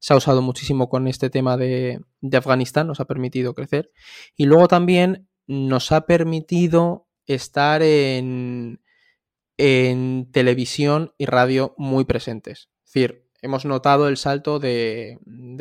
se 0.00 0.14
ha 0.14 0.16
usado 0.16 0.42
muchísimo 0.42 0.88
con 0.88 1.06
este 1.06 1.30
tema 1.30 1.56
de, 1.56 2.00
Afganistán, 2.32 2.86
nos 2.86 3.00
ha 3.00 3.04
permitido 3.04 3.54
crecer. 3.54 3.92
Y 4.34 4.46
luego 4.46 4.66
también 4.66 5.28
nos 5.46 5.92
ha 5.92 6.06
permitido 6.06 7.06
estar 7.26 7.82
en, 7.82 8.82
en 9.58 10.30
televisión 10.32 11.12
y 11.18 11.26
radio 11.26 11.74
muy 11.76 12.04
presentes. 12.04 12.70
Es 12.86 12.92
decir, 12.94 13.28
hemos 13.42 13.66
notado 13.66 14.08
el 14.08 14.16
salto 14.16 14.58
de, 14.58 15.18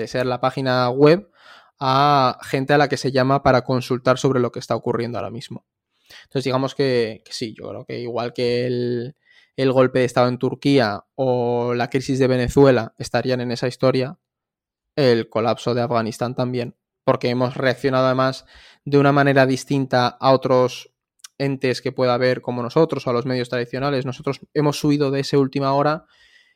ser 0.07 0.25
la 0.25 0.39
página 0.39 0.89
web 0.89 1.29
a 1.77 2.39
gente 2.43 2.73
a 2.73 2.77
la 2.77 2.87
que 2.87 2.97
se 2.97 3.11
llama 3.11 3.43
para 3.43 3.63
consultar 3.63 4.17
sobre 4.17 4.39
lo 4.39 4.51
que 4.53 4.59
está 4.59 4.75
ocurriendo 4.75 5.17
ahora 5.17 5.31
mismo. 5.31 5.65
Entonces, 6.23 6.45
digamos 6.45 6.75
que, 6.75 7.21
que 7.25 7.33
sí, 7.33 7.53
yo 7.53 7.69
creo 7.69 7.85
que 7.85 7.99
igual 7.99 8.33
que 8.33 8.65
el, 8.65 9.15
el, 9.57 9.71
golpe 9.71 9.99
de 9.99 10.05
Estado 10.05 10.29
en 10.29 10.39
Turquía 10.39 11.05
o 11.15 11.73
la 11.73 11.89
crisis 11.89 12.19
de 12.19 12.27
Venezuela 12.27 12.95
estarían 12.97 13.41
en 13.41 13.51
esa 13.51 13.67
historia, 13.67 14.17
el 14.99 15.29
colapso 15.29 15.73
de 15.73 15.81
Afganistán 15.81 16.35
también, 16.35 16.75
porque 17.05 17.29
hemos 17.29 17.55
reaccionado 17.55 18.05
además 18.05 18.45
de 18.83 18.97
una 18.97 19.11
manera 19.11 19.45
distinta 19.45 20.07
a 20.07 20.31
otros 20.31 20.93
entes 21.37 21.81
que 21.81 21.93
pueda 21.93 22.13
haber 22.13 22.41
como 22.41 22.61
nosotros 22.61 23.07
o 23.07 23.09
a 23.09 23.13
los 23.13 23.25
medios 23.25 23.49
tradicionales. 23.49 24.05
Nosotros 24.05 24.41
hemos 24.53 24.77
subido 24.77 25.09
de 25.09 25.21
esa 25.21 25.37
última 25.37 25.73
hora, 25.73 26.05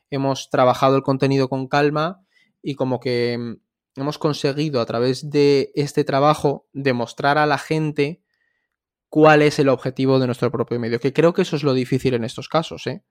hemos 0.10 0.50
trabajado 0.50 0.98
el 0.98 1.04
contenido 1.04 1.48
con 1.48 1.68
calma 1.68 2.26
y 2.62 2.76
como 2.76 3.00
que 3.00 3.38
mm, 3.38 4.02
hemos 4.02 4.18
conseguido 4.18 4.82
a 4.82 4.86
través 4.86 5.30
de 5.30 5.72
este 5.76 6.04
trabajo 6.04 6.68
demostrar 6.74 7.38
a 7.38 7.46
la 7.46 7.58
gente 7.58 8.22
cuál 9.08 9.42
es 9.42 9.58
el 9.60 9.70
objetivo 9.70 10.20
de 10.20 10.26
nuestro 10.26 10.52
propio 10.52 10.80
medio, 10.80 11.00
que 11.00 11.14
creo 11.14 11.34
que 11.34 11.44
eso 11.44 11.56
es 11.56 11.64
lo 11.64 11.74
difícil 11.74 12.14
en 12.16 12.26
estos 12.26 12.50
casos, 12.50 12.88
¿eh? 12.88 13.04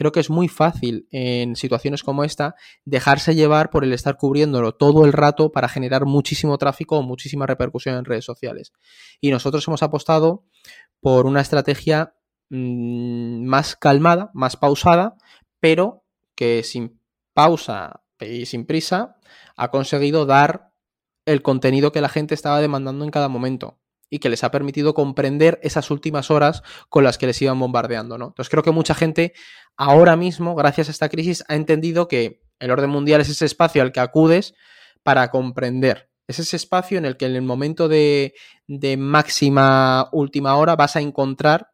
Creo 0.00 0.12
que 0.12 0.20
es 0.20 0.30
muy 0.30 0.48
fácil 0.48 1.06
en 1.10 1.56
situaciones 1.56 2.02
como 2.02 2.24
esta 2.24 2.54
dejarse 2.86 3.34
llevar 3.34 3.68
por 3.68 3.84
el 3.84 3.92
estar 3.92 4.16
cubriéndolo 4.16 4.74
todo 4.74 5.04
el 5.04 5.12
rato 5.12 5.52
para 5.52 5.68
generar 5.68 6.06
muchísimo 6.06 6.56
tráfico 6.56 6.96
o 6.96 7.02
muchísima 7.02 7.46
repercusión 7.46 7.96
en 7.96 8.06
redes 8.06 8.24
sociales. 8.24 8.72
Y 9.20 9.30
nosotros 9.30 9.68
hemos 9.68 9.82
apostado 9.82 10.46
por 11.00 11.26
una 11.26 11.42
estrategia 11.42 12.14
mm, 12.48 13.44
más 13.44 13.76
calmada, 13.76 14.30
más 14.32 14.56
pausada, 14.56 15.18
pero 15.60 16.02
que 16.34 16.62
sin 16.62 16.98
pausa 17.34 18.00
y 18.20 18.46
sin 18.46 18.64
prisa 18.64 19.18
ha 19.54 19.70
conseguido 19.70 20.24
dar 20.24 20.72
el 21.26 21.42
contenido 21.42 21.92
que 21.92 22.00
la 22.00 22.08
gente 22.08 22.34
estaba 22.34 22.62
demandando 22.62 23.04
en 23.04 23.10
cada 23.10 23.28
momento 23.28 23.79
y 24.10 24.18
que 24.18 24.28
les 24.28 24.44
ha 24.44 24.50
permitido 24.50 24.92
comprender 24.92 25.58
esas 25.62 25.90
últimas 25.90 26.30
horas 26.30 26.62
con 26.88 27.04
las 27.04 27.16
que 27.16 27.26
les 27.26 27.40
iban 27.40 27.58
bombardeando, 27.58 28.18
¿no? 28.18 28.26
Entonces 28.26 28.50
creo 28.50 28.64
que 28.64 28.72
mucha 28.72 28.94
gente 28.94 29.32
ahora 29.76 30.16
mismo, 30.16 30.54
gracias 30.54 30.88
a 30.88 30.90
esta 30.90 31.08
crisis, 31.08 31.44
ha 31.48 31.54
entendido 31.54 32.08
que 32.08 32.42
el 32.58 32.70
orden 32.70 32.90
mundial 32.90 33.20
es 33.20 33.30
ese 33.30 33.46
espacio 33.46 33.80
al 33.80 33.92
que 33.92 34.00
acudes 34.00 34.54
para 35.02 35.30
comprender. 35.30 36.10
Es 36.26 36.38
ese 36.38 36.56
espacio 36.56 36.98
en 36.98 37.06
el 37.06 37.16
que 37.16 37.26
en 37.26 37.36
el 37.36 37.42
momento 37.42 37.88
de, 37.88 38.34
de 38.66 38.96
máxima 38.96 40.08
última 40.12 40.56
hora 40.56 40.76
vas 40.76 40.96
a 40.96 41.00
encontrar 41.00 41.68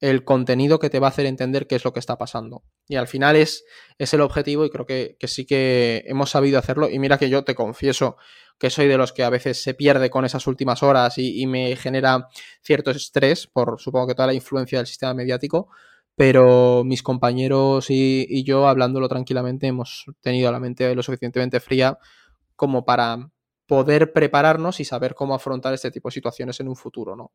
el 0.00 0.24
contenido 0.24 0.78
que 0.78 0.90
te 0.90 1.00
va 1.00 1.08
a 1.08 1.10
hacer 1.10 1.26
entender 1.26 1.66
qué 1.66 1.76
es 1.76 1.84
lo 1.84 1.92
que 1.92 2.00
está 2.00 2.16
pasando. 2.18 2.64
Y 2.86 2.96
al 2.96 3.08
final 3.08 3.36
es, 3.36 3.64
es 3.98 4.14
el 4.14 4.20
objetivo 4.20 4.64
y 4.64 4.70
creo 4.70 4.86
que, 4.86 5.16
que, 5.18 5.26
sí 5.26 5.44
que 5.44 6.04
hemos 6.06 6.30
sabido 6.30 6.58
hacerlo. 6.58 6.88
Y 6.88 6.98
mira 6.98 7.18
que 7.18 7.30
yo 7.30 7.44
te 7.44 7.54
confieso 7.54 8.16
que 8.58 8.70
soy 8.70 8.88
de 8.88 8.98
los 8.98 9.12
que 9.12 9.22
a 9.22 9.30
veces 9.30 9.62
se 9.62 9.74
pierde 9.74 10.10
con 10.10 10.24
esas 10.24 10.46
últimas 10.46 10.82
horas 10.82 11.14
y, 11.16 11.46
me 11.46 11.76
genera 11.76 12.28
cierto 12.60 12.90
estrés 12.90 13.46
por 13.46 13.80
supongo 13.80 14.08
que 14.08 14.14
toda 14.14 14.26
la 14.26 14.34
influencia 14.34 14.78
del 14.78 14.86
sistema 14.86 15.14
mediático, 15.14 15.68
pero 16.16 16.82
mis 16.84 17.02
compañeros 17.02 17.86
y, 17.88 18.42
yo 18.44 18.68
hablándolo 18.68 19.08
tranquilamente 19.08 19.68
hemos 19.68 20.06
tenido 20.20 20.50
la 20.50 20.60
mente 20.60 20.94
lo 20.94 21.02
suficientemente 21.02 21.60
fría 21.60 21.98
como 22.56 22.84
para 22.84 23.30
poder 23.66 24.12
prepararnos 24.12 24.80
y 24.80 24.84
saber 24.84 25.14
cómo 25.14 25.34
afrontar 25.34 25.74
este 25.74 25.90
tipo 25.90 26.08
de 26.08 26.14
situaciones 26.14 26.58
en 26.58 26.68
un 26.68 26.76
futuro, 26.76 27.14
¿no? 27.14 27.32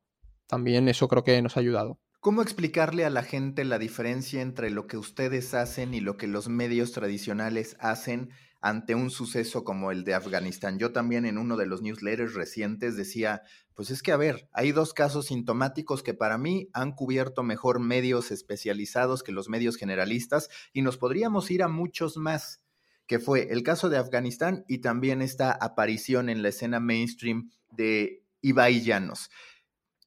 También 0.47 0.89
eso 0.89 1.07
creo 1.07 1.23
que 1.23 1.41
nos 1.41 1.55
ha 1.55 1.61
ayudado. 1.61 1.99
¿Cómo 2.19 2.41
explicarle 2.41 3.05
a 3.05 3.09
la 3.09 3.23
gente 3.23 3.63
la 3.63 3.79
diferencia 3.79 4.41
entre 4.41 4.69
lo 4.69 4.87
que 4.87 4.97
ustedes 4.97 5.53
hacen 5.53 5.93
y 5.93 5.99
lo 5.99 6.17
que 6.17 6.27
los 6.27 6.49
medios 6.49 6.91
tradicionales 6.91 7.77
hacen 7.79 8.31
ante 8.63 8.95
un 8.95 9.11
suceso 9.11 9.65
como 9.65 9.91
el 9.91 10.05
de 10.05 10.13
Afganistán. 10.13 10.79
Yo 10.79 10.93
también 10.93 11.25
en 11.25 11.37
uno 11.37 11.57
de 11.57 11.65
los 11.65 11.81
newsletters 11.81 12.33
recientes 12.33 12.95
decía, 12.95 13.41
pues 13.73 13.91
es 13.91 14.01
que 14.01 14.13
a 14.13 14.17
ver, 14.17 14.47
hay 14.53 14.71
dos 14.71 14.93
casos 14.93 15.25
sintomáticos 15.25 16.01
que 16.01 16.13
para 16.13 16.37
mí 16.37 16.69
han 16.71 16.93
cubierto 16.93 17.43
mejor 17.43 17.81
medios 17.81 18.31
especializados 18.31 19.21
que 19.21 19.33
los 19.33 19.49
medios 19.49 19.75
generalistas 19.75 20.47
y 20.71 20.81
nos 20.81 20.95
podríamos 20.95 21.51
ir 21.51 21.61
a 21.61 21.67
muchos 21.67 22.15
más, 22.15 22.61
que 23.05 23.19
fue 23.19 23.51
el 23.51 23.63
caso 23.63 23.89
de 23.89 23.97
Afganistán 23.97 24.63
y 24.69 24.77
también 24.77 25.21
esta 25.21 25.51
aparición 25.51 26.29
en 26.29 26.41
la 26.41 26.47
escena 26.47 26.79
mainstream 26.79 27.51
de 27.69 28.23
Ibai 28.39 28.81
Llanos. 28.81 29.29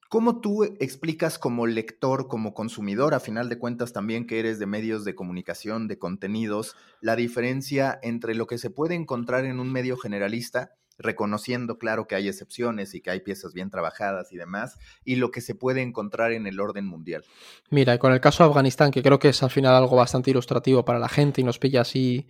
¿Cómo 0.08 0.40
tú 0.40 0.64
explicas 0.64 1.38
como 1.38 1.66
lector, 1.66 2.28
como 2.28 2.54
consumidor, 2.54 3.14
a 3.14 3.20
final 3.20 3.48
de 3.48 3.58
cuentas 3.58 3.92
también 3.92 4.26
que 4.26 4.38
eres 4.38 4.58
de 4.58 4.66
medios 4.66 5.04
de 5.04 5.14
comunicación, 5.14 5.88
de 5.88 5.98
contenidos, 5.98 6.76
la 7.00 7.16
diferencia 7.16 7.98
entre 8.02 8.34
lo 8.34 8.46
que 8.46 8.58
se 8.58 8.70
puede 8.70 8.94
encontrar 8.94 9.44
en 9.44 9.58
un 9.58 9.72
medio 9.72 9.96
generalista, 9.96 10.76
reconociendo 10.98 11.78
claro 11.78 12.06
que 12.06 12.14
hay 12.14 12.28
excepciones 12.28 12.94
y 12.94 13.00
que 13.00 13.10
hay 13.10 13.20
piezas 13.20 13.52
bien 13.52 13.68
trabajadas 13.68 14.32
y 14.32 14.36
demás, 14.36 14.78
y 15.04 15.16
lo 15.16 15.30
que 15.30 15.40
se 15.40 15.54
puede 15.54 15.82
encontrar 15.82 16.32
en 16.32 16.46
el 16.46 16.60
orden 16.60 16.86
mundial? 16.86 17.24
Mira, 17.70 17.98
con 17.98 18.12
el 18.12 18.20
caso 18.20 18.44
de 18.44 18.50
Afganistán, 18.50 18.92
que 18.92 19.02
creo 19.02 19.18
que 19.18 19.30
es 19.30 19.42
al 19.42 19.50
final 19.50 19.74
algo 19.74 19.96
bastante 19.96 20.30
ilustrativo 20.30 20.84
para 20.84 20.98
la 20.98 21.08
gente 21.08 21.40
y 21.40 21.44
nos 21.44 21.58
pilla 21.58 21.82
así 21.82 22.28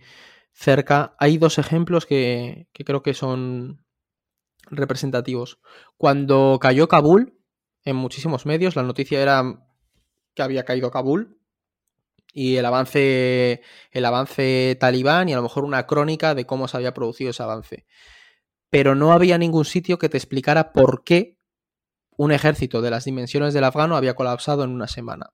cerca, 0.51 1.15
hay 1.19 1.37
dos 1.37 1.59
ejemplos 1.59 2.05
que, 2.05 2.67
que 2.73 2.83
creo 2.83 3.03
que 3.03 3.13
son 3.13 3.85
representativos. 4.69 5.59
Cuando 5.97 6.57
cayó 6.59 6.87
Kabul, 6.87 7.36
en 7.87 7.95
muchísimos 7.95 8.45
medios. 8.45 8.75
La 8.75 8.83
noticia 8.83 9.21
era 9.21 9.65
que 10.35 10.41
había 10.41 10.65
caído 10.65 10.91
Kabul 10.91 11.39
y 12.33 12.57
el 12.57 12.65
avance, 12.65 13.61
el 13.91 14.05
avance 14.05 14.77
talibán 14.77 15.29
y 15.29 15.33
a 15.33 15.37
lo 15.37 15.43
mejor 15.43 15.63
una 15.63 15.87
crónica 15.87 16.35
de 16.35 16.45
cómo 16.45 16.67
se 16.67 16.75
había 16.75 16.93
producido 16.93 17.31
ese 17.31 17.43
avance. 17.43 17.85
Pero 18.69 18.93
no 18.93 19.13
había 19.13 19.37
ningún 19.37 19.63
sitio 19.63 19.97
que 19.97 20.09
te 20.09 20.17
explicara 20.17 20.73
por 20.73 21.05
qué 21.05 21.37
un 22.17 22.33
ejército 22.33 22.81
de 22.81 22.91
las 22.91 23.05
dimensiones 23.05 23.53
del 23.53 23.63
afgano 23.63 23.95
había 23.95 24.15
colapsado 24.15 24.65
en 24.65 24.71
una 24.71 24.87
semana 24.87 25.31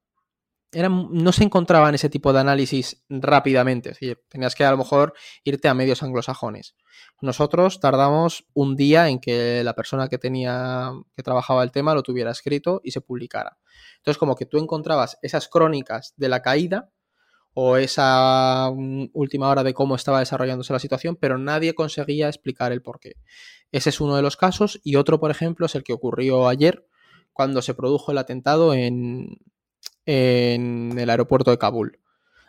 no 0.74 1.32
se 1.32 1.44
encontraban 1.44 1.96
ese 1.96 2.10
tipo 2.10 2.34
de 2.34 2.40
análisis 2.40 3.04
rápidamente. 3.10 3.90
Es 3.90 4.00
decir, 4.00 4.22
tenías 4.30 4.56
que 4.56 4.66
a 4.66 4.72
lo 4.72 4.78
mejor 4.78 5.14
irte 5.44 5.68
a 5.68 5.74
medios 5.74 6.04
anglosajones. 6.04 6.76
Nosotros 7.22 7.80
tardamos 7.80 8.46
un 8.54 8.76
día 8.76 9.10
en 9.10 9.20
que 9.20 9.64
la 9.64 9.76
persona 9.76 10.08
que 10.08 10.18
tenía, 10.18 10.92
que 11.16 11.24
trabajaba 11.24 11.64
el 11.64 11.72
tema 11.72 11.94
lo 11.94 12.04
tuviera 12.04 12.32
escrito 12.32 12.82
y 12.84 12.92
se 12.92 13.02
publicara. 13.02 13.58
Entonces, 13.98 14.18
como 14.18 14.36
que 14.36 14.46
tú 14.46 14.58
encontrabas 14.58 15.18
esas 15.22 15.48
crónicas 15.48 16.14
de 16.18 16.30
la 16.30 16.42
caída 16.42 16.90
o 17.54 17.78
esa 17.78 18.72
mm, 18.74 19.10
última 19.14 19.50
hora 19.50 19.64
de 19.64 19.74
cómo 19.74 19.96
estaba 19.96 20.20
desarrollándose 20.20 20.74
la 20.74 20.80
situación, 20.80 21.16
pero 21.16 21.38
nadie 21.38 21.76
conseguía 21.76 22.28
explicar 22.28 22.72
el 22.72 22.82
porqué. 22.82 23.14
Ese 23.72 23.90
es 23.90 24.02
uno 24.02 24.16
de 24.16 24.22
los 24.22 24.38
casos 24.38 24.80
y 24.84 24.96
otro, 24.96 25.20
por 25.20 25.32
ejemplo, 25.32 25.66
es 25.68 25.76
el 25.76 25.84
que 25.84 25.94
ocurrió 25.94 26.48
ayer 26.48 26.88
cuando 27.32 27.62
se 27.62 27.74
produjo 27.74 28.12
el 28.12 28.20
atentado 28.20 28.74
en, 28.74 29.38
en 30.06 30.98
el 30.98 31.10
aeropuerto 31.10 31.52
de 31.52 31.58
Kabul. 31.58 32.00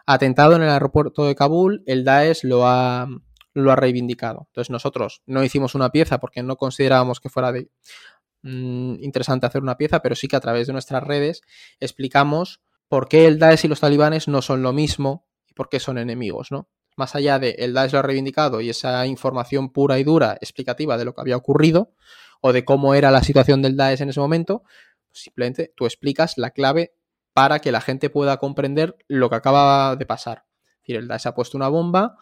Atentado 0.07 0.57
en 0.57 0.63
el 0.63 0.69
aeropuerto 0.69 1.25
de 1.25 1.35
Kabul, 1.35 1.83
el 1.87 2.05
Daesh 2.05 2.45
lo 2.45 2.67
ha, 2.67 3.09
lo 3.55 3.73
ha 3.73 3.77
reivindicado. 3.77 4.47
Entonces 4.49 4.71
nosotros 4.71 5.23
no 5.27 5.43
hicimos 5.43 5.75
una 5.75 5.91
pieza 5.91 6.19
porque 6.19 6.43
no 6.43 6.57
considerábamos 6.57 7.21
que 7.21 7.31
fuera 7.31 7.53
mm, 7.53 9.03
interesante 9.03 9.47
hacer 9.47 9.63
una 9.63 9.77
pieza, 9.77 10.01
pero 10.03 10.15
sí 10.15 10.29
que 10.29 10.37
a 10.37 10.41
través 10.41 10.67
de 10.67 10.73
nuestras 10.73 11.03
redes 11.03 11.43
explicamos 11.81 12.61
por 12.89 13.09
qué 13.09 13.27
el 13.27 13.39
Daesh 13.39 13.65
y 13.65 13.69
los 13.69 13.81
talibanes 13.81 14.29
no 14.29 14.43
son 14.43 14.63
lo 14.63 14.73
mismo 14.73 15.27
y 15.49 15.55
por 15.55 15.69
qué 15.69 15.81
son 15.81 15.97
enemigos, 15.97 16.51
¿no? 16.51 16.69
Más 16.97 17.15
allá 17.15 17.39
de 17.39 17.57
el 17.59 17.73
Daesh 17.73 17.93
lo 17.93 18.01
ha 18.01 18.03
reivindicado 18.03 18.61
y 18.61 18.71
esa 18.71 19.07
información 19.07 19.73
pura 19.73 19.99
y 19.99 20.05
dura 20.05 20.37
explicativa 20.41 20.97
de 20.97 21.05
lo 21.05 21.15
que 21.15 21.23
había 21.23 21.37
ocurrido 21.37 21.93
o 22.41 22.53
de 22.53 22.65
cómo 22.65 22.95
era 22.95 23.11
la 23.11 23.23
situación 23.23 23.63
del 23.63 23.77
Daesh 23.77 24.03
en 24.03 24.11
ese 24.11 24.21
momento, 24.21 24.65
simplemente 25.13 25.73
tú 25.75 25.87
explicas 25.87 26.35
la 26.37 26.51
clave 26.51 26.95
para 27.35 27.59
que 27.59 27.73
la 27.73 27.83
gente 27.83 28.09
pueda 28.09 28.39
comprender 28.39 28.97
lo 29.09 29.29
que 29.29 29.37
acaba 29.37 29.97
de 29.97 30.07
pasar. 30.07 30.45
Es 30.77 30.81
decir, 30.83 30.97
el 30.97 31.09
Daesh 31.09 31.27
ha 31.27 31.35
puesto 31.35 31.59
una 31.59 31.69
bomba 31.69 32.17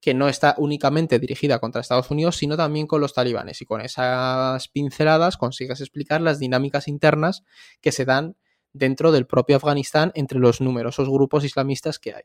que 0.00 0.14
no 0.14 0.28
está 0.28 0.54
únicamente 0.58 1.18
dirigida 1.18 1.58
contra 1.58 1.80
Estados 1.80 2.10
Unidos, 2.10 2.36
sino 2.36 2.56
también 2.56 2.86
con 2.86 3.00
los 3.00 3.14
talibanes. 3.14 3.60
Y 3.62 3.64
con 3.64 3.80
esas 3.80 4.68
pinceladas 4.68 5.36
consigues 5.36 5.80
explicar 5.80 6.20
las 6.20 6.38
dinámicas 6.38 6.86
internas 6.86 7.42
que 7.80 7.90
se 7.90 8.04
dan 8.04 8.36
dentro 8.72 9.10
del 9.10 9.26
propio 9.26 9.56
Afganistán 9.56 10.12
entre 10.14 10.38
los 10.38 10.60
numerosos 10.60 11.08
grupos 11.08 11.44
islamistas 11.44 11.98
que 11.98 12.14
hay. 12.14 12.22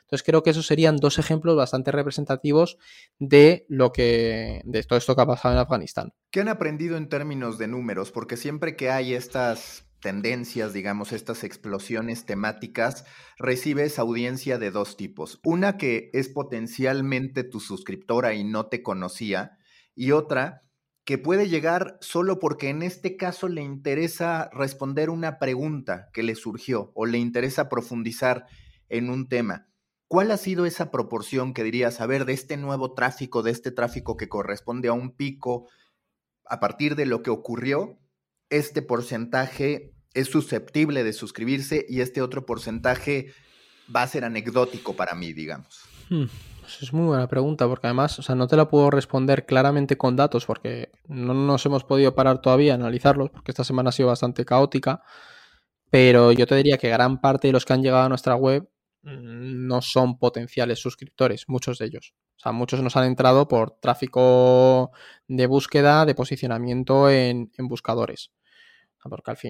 Entonces 0.00 0.24
creo 0.24 0.42
que 0.42 0.50
esos 0.50 0.66
serían 0.66 0.96
dos 0.96 1.18
ejemplos 1.18 1.56
bastante 1.56 1.92
representativos 1.92 2.76
de 3.18 3.64
lo 3.68 3.92
que 3.92 4.60
de 4.64 4.82
todo 4.82 4.98
esto 4.98 5.14
que 5.14 5.22
ha 5.22 5.26
pasado 5.26 5.54
en 5.54 5.60
Afganistán. 5.60 6.12
¿Qué 6.30 6.40
han 6.40 6.48
aprendido 6.48 6.96
en 6.96 7.08
términos 7.08 7.56
de 7.56 7.68
números? 7.68 8.10
Porque 8.10 8.36
siempre 8.36 8.76
que 8.76 8.90
hay 8.90 9.14
estas 9.14 9.86
tendencias, 10.02 10.74
digamos, 10.74 11.12
estas 11.12 11.44
explosiones 11.44 12.26
temáticas, 12.26 13.06
recibes 13.38 13.98
audiencia 13.98 14.58
de 14.58 14.70
dos 14.70 14.98
tipos. 14.98 15.40
Una 15.44 15.78
que 15.78 16.10
es 16.12 16.28
potencialmente 16.28 17.44
tu 17.44 17.60
suscriptora 17.60 18.34
y 18.34 18.44
no 18.44 18.66
te 18.66 18.82
conocía, 18.82 19.56
y 19.94 20.10
otra 20.10 20.64
que 21.04 21.18
puede 21.18 21.48
llegar 21.48 21.96
solo 22.00 22.38
porque 22.38 22.68
en 22.68 22.82
este 22.82 23.16
caso 23.16 23.48
le 23.48 23.62
interesa 23.62 24.50
responder 24.52 25.08
una 25.08 25.38
pregunta 25.38 26.10
que 26.12 26.22
le 26.22 26.34
surgió 26.34 26.92
o 26.94 27.06
le 27.06 27.18
interesa 27.18 27.68
profundizar 27.68 28.46
en 28.88 29.08
un 29.08 29.28
tema. 29.28 29.68
¿Cuál 30.06 30.30
ha 30.30 30.36
sido 30.36 30.66
esa 30.66 30.90
proporción 30.90 31.54
que 31.54 31.64
dirías, 31.64 32.00
a 32.00 32.06
ver, 32.06 32.26
de 32.26 32.34
este 32.34 32.56
nuevo 32.56 32.92
tráfico, 32.92 33.42
de 33.42 33.50
este 33.50 33.70
tráfico 33.70 34.16
que 34.16 34.28
corresponde 34.28 34.88
a 34.88 34.92
un 34.92 35.16
pico, 35.16 35.68
a 36.44 36.60
partir 36.60 36.96
de 36.96 37.06
lo 37.06 37.22
que 37.22 37.30
ocurrió, 37.30 37.98
este 38.52 38.82
porcentaje 38.82 39.94
es 40.14 40.28
susceptible 40.28 41.04
de 41.04 41.14
suscribirse 41.14 41.86
y 41.88 42.00
este 42.02 42.20
otro 42.20 42.44
porcentaje 42.44 43.32
va 43.94 44.02
a 44.02 44.06
ser 44.06 44.24
anecdótico 44.24 44.94
para 44.94 45.14
mí, 45.14 45.32
digamos? 45.32 45.84
Hmm, 46.10 46.26
pues 46.60 46.82
es 46.82 46.92
muy 46.92 47.06
buena 47.06 47.26
pregunta, 47.28 47.66
porque 47.66 47.86
además, 47.86 48.18
o 48.18 48.22
sea, 48.22 48.34
no 48.34 48.46
te 48.46 48.56
la 48.56 48.68
puedo 48.68 48.90
responder 48.90 49.46
claramente 49.46 49.96
con 49.96 50.16
datos, 50.16 50.44
porque 50.44 50.90
no 51.08 51.32
nos 51.32 51.64
hemos 51.64 51.84
podido 51.84 52.14
parar 52.14 52.42
todavía 52.42 52.72
a 52.72 52.74
analizarlos, 52.76 53.30
porque 53.30 53.52
esta 53.52 53.64
semana 53.64 53.88
ha 53.88 53.92
sido 53.92 54.08
bastante 54.08 54.44
caótica. 54.44 55.02
Pero 55.90 56.32
yo 56.32 56.46
te 56.46 56.56
diría 56.56 56.78
que 56.78 56.88
gran 56.90 57.20
parte 57.20 57.48
de 57.48 57.52
los 57.52 57.64
que 57.64 57.72
han 57.72 57.82
llegado 57.82 58.04
a 58.04 58.08
nuestra 58.08 58.34
web 58.34 58.68
mm, 59.02 59.66
no 59.66 59.80
son 59.80 60.18
potenciales 60.18 60.78
suscriptores, 60.78 61.44
muchos 61.48 61.78
de 61.78 61.86
ellos. 61.86 62.14
O 62.36 62.40
sea, 62.40 62.52
muchos 62.52 62.82
nos 62.82 62.96
han 62.96 63.04
entrado 63.04 63.48
por 63.48 63.78
tráfico 63.80 64.90
de 65.26 65.46
búsqueda, 65.46 66.04
de 66.04 66.14
posicionamiento 66.14 67.10
en 67.10 67.50
buscadores 67.60 68.30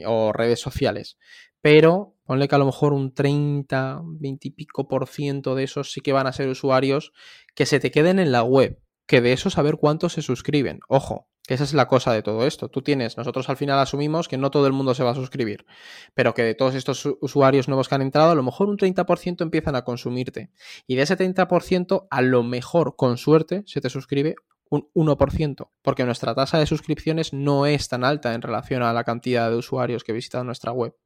o 0.06 0.32
redes 0.32 0.60
sociales. 0.60 1.18
Pero 1.60 2.14
ponle 2.24 2.48
que 2.48 2.54
a 2.54 2.58
lo 2.58 2.66
mejor 2.66 2.92
un 2.92 3.14
30, 3.14 4.02
20 4.04 4.48
y 4.48 4.50
pico 4.50 4.88
por 4.88 5.06
ciento 5.06 5.54
de 5.54 5.64
esos 5.64 5.92
sí 5.92 6.00
que 6.00 6.12
van 6.12 6.26
a 6.26 6.32
ser 6.32 6.48
usuarios 6.48 7.12
que 7.54 7.66
se 7.66 7.80
te 7.80 7.90
queden 7.90 8.18
en 8.18 8.32
la 8.32 8.42
web. 8.42 8.80
Que 9.06 9.20
de 9.20 9.32
eso 9.32 9.50
saber 9.50 9.76
cuántos 9.76 10.14
se 10.14 10.22
suscriben. 10.22 10.80
Ojo, 10.88 11.28
que 11.46 11.54
esa 11.54 11.64
es 11.64 11.74
la 11.74 11.88
cosa 11.88 12.12
de 12.12 12.22
todo 12.22 12.46
esto. 12.46 12.68
Tú 12.68 12.82
tienes, 12.82 13.16
nosotros 13.16 13.48
al 13.48 13.56
final 13.56 13.78
asumimos 13.78 14.28
que 14.28 14.38
no 14.38 14.50
todo 14.50 14.66
el 14.66 14.72
mundo 14.72 14.94
se 14.94 15.02
va 15.02 15.10
a 15.10 15.14
suscribir, 15.14 15.66
pero 16.14 16.34
que 16.34 16.42
de 16.42 16.54
todos 16.54 16.74
estos 16.74 17.04
usuarios 17.20 17.66
nuevos 17.66 17.88
que 17.88 17.96
han 17.96 18.02
entrado, 18.02 18.30
a 18.30 18.34
lo 18.34 18.42
mejor 18.42 18.68
un 18.68 18.78
30% 18.78 19.42
empiezan 19.42 19.74
a 19.74 19.82
consumirte. 19.82 20.50
Y 20.86 20.94
de 20.94 21.02
ese 21.02 21.16
30%, 21.18 22.06
a 22.10 22.22
lo 22.22 22.42
mejor, 22.44 22.94
con 22.96 23.18
suerte, 23.18 23.64
se 23.66 23.80
te 23.80 23.90
suscribe 23.90 24.36
un 24.72 24.88
1%, 24.94 25.68
porque 25.82 26.04
nuestra 26.04 26.34
tasa 26.34 26.58
de 26.58 26.64
suscripciones 26.64 27.34
no 27.34 27.66
es 27.66 27.88
tan 27.88 28.04
alta 28.04 28.32
en 28.32 28.40
relación 28.40 28.82
a 28.82 28.94
la 28.94 29.04
cantidad 29.04 29.50
de 29.50 29.56
usuarios 29.56 30.02
que 30.02 30.14
visitan 30.14 30.46
nuestra 30.46 30.72
web. 30.72 30.96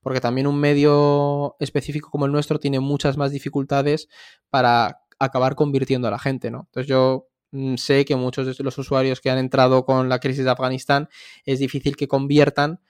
Porque 0.00 0.20
también 0.20 0.48
un 0.48 0.58
medio 0.58 1.54
específico 1.60 2.10
como 2.10 2.26
el 2.26 2.32
nuestro 2.32 2.58
tiene 2.58 2.80
muchas 2.80 3.16
más 3.16 3.30
dificultades 3.30 4.08
para 4.50 5.04
acabar 5.20 5.54
convirtiendo 5.54 6.08
a 6.08 6.10
la 6.10 6.18
gente, 6.18 6.50
¿no? 6.50 6.62
Entonces 6.66 6.88
yo 6.88 7.28
mm, 7.52 7.76
sé 7.76 8.04
que 8.04 8.16
muchos 8.16 8.56
de 8.58 8.64
los 8.64 8.76
usuarios 8.76 9.20
que 9.20 9.30
han 9.30 9.38
entrado 9.38 9.84
con 9.84 10.08
la 10.08 10.18
crisis 10.18 10.44
de 10.44 10.50
Afganistán 10.50 11.08
es 11.44 11.60
difícil 11.60 11.96
que 11.96 12.08
conviertan 12.08 12.80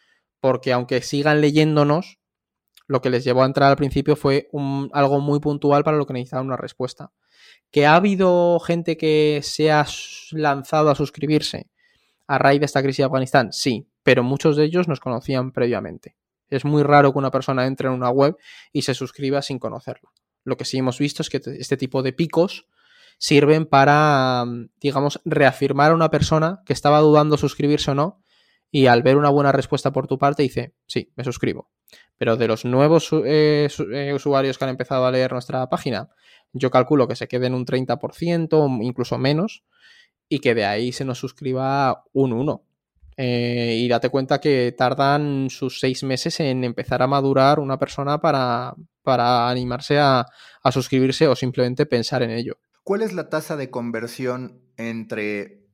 porque 0.41 0.73
aunque 0.73 1.03
sigan 1.03 1.43
leyéndonos, 1.43 2.21
lo 2.89 3.03
que 3.03 3.11
les 3.11 3.23
llevó 3.23 3.43
a 3.43 3.47
entrar 3.47 3.69
al 3.71 3.77
principio 3.77 4.17
fue 4.17 4.49
un, 4.53 4.89
algo 4.95 5.21
muy 5.21 5.41
puntual 5.41 5.85
para 5.85 5.99
lo 5.99 6.07
que 6.07 6.15
necesitaban 6.15 6.47
una 6.47 6.57
respuesta. 6.57 7.13
¿Que 7.77 7.85
ha 7.85 7.95
habido 7.95 8.59
gente 8.59 8.97
que 8.97 9.41
se 9.43 9.71
ha 9.71 9.85
lanzado 10.31 10.89
a 10.89 10.95
suscribirse 10.95 11.69
a 12.27 12.39
raíz 12.39 12.59
de 12.61 12.65
esta 12.65 12.81
crisis 12.81 12.97
de 12.97 13.05
Afganistán? 13.05 13.53
Sí, 13.53 13.91
pero 14.03 14.23
muchos 14.23 14.57
de 14.57 14.65
ellos 14.65 14.89
nos 14.89 14.99
conocían 14.99 15.53
previamente. 15.53 16.17
Es 16.49 16.65
muy 16.65 16.83
raro 16.83 17.13
que 17.13 17.19
una 17.19 17.31
persona 17.31 17.67
entre 17.67 17.89
en 17.89 17.93
una 17.93 18.09
web 18.09 18.35
y 18.73 18.81
se 18.81 18.95
suscriba 18.95 19.43
sin 19.43 19.59
conocerla. 19.59 20.09
Lo 20.43 20.57
que 20.57 20.65
sí 20.65 20.79
hemos 20.79 20.99
visto 20.99 21.21
es 21.21 21.29
que 21.29 21.43
este 21.59 21.77
tipo 21.77 22.03
de 22.03 22.15
picos 22.15 22.67
sirven 23.19 23.67
para, 23.67 24.47
digamos, 24.81 25.21
reafirmar 25.27 25.91
a 25.91 25.97
una 25.97 26.11
persona 26.11 26.63
que 26.65 26.73
estaba 26.73 27.01
dudando 27.01 27.37
suscribirse 27.37 27.91
o 27.91 27.95
no 27.95 28.25
y 28.71 28.87
al 28.87 29.03
ver 29.03 29.19
una 29.19 29.29
buena 29.29 29.53
respuesta 29.53 29.93
por 29.93 30.07
tu 30.07 30.19
parte 30.19 30.43
dice, 30.43 30.75
sí, 30.87 31.13
me 31.15 31.25
suscribo. 31.25 31.71
Pero 32.17 32.39
de 32.39 32.49
los 32.49 32.65
nuevos 32.65 33.11
eh, 33.13 33.69
eh, 33.93 34.13
usuarios 34.15 34.57
que 34.57 34.65
han 34.65 34.71
empezado 34.71 35.05
a 35.05 35.11
leer 35.11 35.33
nuestra 35.33 35.69
página, 35.69 36.09
yo 36.53 36.71
calculo 36.71 37.09
que 37.09 37.17
se 37.17 37.29
queden 37.29 37.55
un 37.55 37.67
30%, 37.67 38.83
incluso 38.83 39.19
menos, 39.19 39.65
y 40.29 40.41
que 40.41 40.55
de 40.55 40.65
ahí 40.65 40.93
se 40.93 41.05
nos 41.05 41.19
suscriba 41.19 42.05
un 42.13 42.33
1. 42.33 42.63
Eh, 43.19 43.79
y 43.79 43.89
date 43.89 44.11
cuenta 44.11 44.41
que 44.41 44.75
tardan 44.77 45.49
sus 45.49 45.81
seis 45.81 46.03
meses 46.03 46.39
en 46.41 46.65
empezar 46.65 47.03
a 47.03 47.07
madurar 47.07 47.61
una 47.61 47.79
persona 47.79 48.21
para, 48.21 48.75
para 49.03 49.49
animarse 49.49 49.99
a, 49.99 50.27
a 50.63 50.73
suscribirse 50.73 51.27
o 51.27 51.35
simplemente 51.35 51.87
pensar 51.87 52.23
en 52.23 52.31
ello. 52.31 52.59
¿Cuál 52.83 53.03
es 53.03 53.13
la 53.15 53.31
tasa 53.31 53.57
de 53.57 53.71
conversión 53.71 54.61
entre 54.77 55.66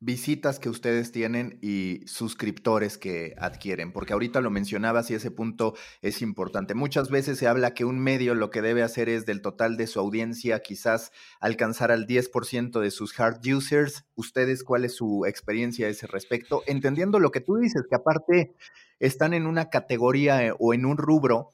visitas 0.00 0.58
que 0.58 0.68
ustedes 0.68 1.10
tienen 1.10 1.58
y 1.62 2.02
suscriptores 2.06 2.98
que 2.98 3.34
adquieren, 3.38 3.92
porque 3.92 4.12
ahorita 4.12 4.40
lo 4.40 4.50
mencionabas 4.50 5.10
y 5.10 5.14
ese 5.14 5.30
punto 5.30 5.74
es 6.02 6.20
importante. 6.20 6.74
Muchas 6.74 7.10
veces 7.10 7.38
se 7.38 7.46
habla 7.46 7.72
que 7.72 7.84
un 7.84 7.98
medio 7.98 8.34
lo 8.34 8.50
que 8.50 8.62
debe 8.62 8.82
hacer 8.82 9.08
es 9.08 9.24
del 9.24 9.40
total 9.40 9.76
de 9.76 9.86
su 9.86 9.98
audiencia 9.98 10.60
quizás 10.60 11.12
alcanzar 11.40 11.90
al 11.90 12.06
10% 12.06 12.80
de 12.80 12.90
sus 12.90 13.18
hard 13.18 13.40
users. 13.46 14.04
¿Ustedes 14.14 14.64
cuál 14.64 14.84
es 14.84 14.94
su 14.94 15.24
experiencia 15.26 15.86
a 15.86 15.90
ese 15.90 16.06
respecto? 16.06 16.62
Entendiendo 16.66 17.18
lo 17.18 17.30
que 17.30 17.40
tú 17.40 17.56
dices, 17.56 17.82
que 17.88 17.96
aparte 17.96 18.54
están 18.98 19.34
en 19.34 19.46
una 19.46 19.70
categoría 19.70 20.46
eh, 20.46 20.52
o 20.58 20.74
en 20.74 20.84
un 20.84 20.98
rubro 20.98 21.52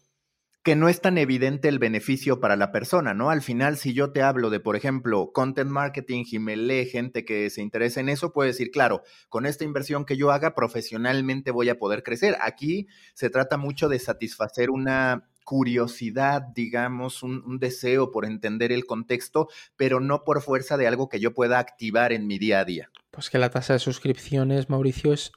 que 0.63 0.77
no 0.77 0.89
es 0.89 1.01
tan 1.01 1.19
evidente 1.19 1.69
el 1.69 1.81
beneficio 1.81 2.39
para 2.39 2.57
la 2.57 2.71
persona, 2.71 3.15
¿no? 3.15 3.31
Al 3.31 3.43
final, 3.43 3.77
si 3.77 3.95
yo 3.95 4.13
te 4.13 4.23
hablo 4.23 4.49
de, 4.49 4.61
por 4.61 4.77
ejemplo, 4.77 5.33
content 5.33 5.71
marketing 5.71 6.25
y 6.31 6.39
me 6.39 6.57
lee 6.57 6.87
gente 6.87 7.25
que 7.25 7.51
se 7.51 7.63
interesa 7.63 8.01
en 8.01 8.09
eso, 8.09 8.33
puede 8.33 8.51
decir, 8.51 8.71
claro, 8.71 9.03
con 9.29 9.45
esta 9.45 9.65
inversión 9.65 10.05
que 10.05 10.17
yo 10.17 10.31
haga, 10.31 10.55
profesionalmente 10.55 11.51
voy 11.51 11.69
a 11.69 11.79
poder 11.79 12.05
crecer. 12.05 12.37
Aquí 12.41 12.87
se 13.15 13.29
trata 13.29 13.57
mucho 13.57 13.89
de 13.89 13.99
satisfacer 13.99 14.71
una 14.71 15.29
curiosidad, 15.45 16.43
digamos, 16.55 17.25
un, 17.25 17.43
un, 17.45 17.59
deseo 17.59 18.13
por 18.13 18.25
entender 18.25 18.71
el 18.71 18.87
contexto, 18.87 19.49
pero 19.77 19.99
no 19.99 20.23
por 20.23 20.41
fuerza 20.41 20.77
de 20.77 20.87
algo 20.87 21.09
que 21.09 21.19
yo 21.19 21.35
pueda 21.35 21.59
activar 21.59 22.13
en 22.13 22.29
mi 22.29 22.39
día 22.39 22.61
a 22.61 22.65
día. 22.65 22.91
Pues 23.11 23.29
que 23.29 23.39
la 23.39 23.51
tasa 23.51 23.73
de 23.73 23.81
suscripciones, 23.81 24.71
Mauricio, 24.71 25.13
es 25.13 25.33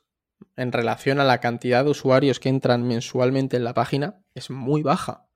en 0.57 0.71
relación 0.71 1.19
a 1.19 1.23
la 1.25 1.39
cantidad 1.39 1.83
de 1.83 1.91
usuarios 1.91 2.39
que 2.39 2.49
entran 2.49 2.87
mensualmente 2.87 3.57
en 3.57 3.63
la 3.63 3.73
página, 3.73 4.21
es 4.33 4.49
muy 4.49 4.81
baja. 4.83 5.27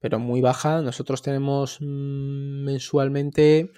Pero 0.00 0.18
muy 0.18 0.40
baja. 0.40 0.82
Nosotros 0.82 1.22
tenemos 1.22 1.78
mmm, 1.80 2.64
mensualmente. 2.64 3.72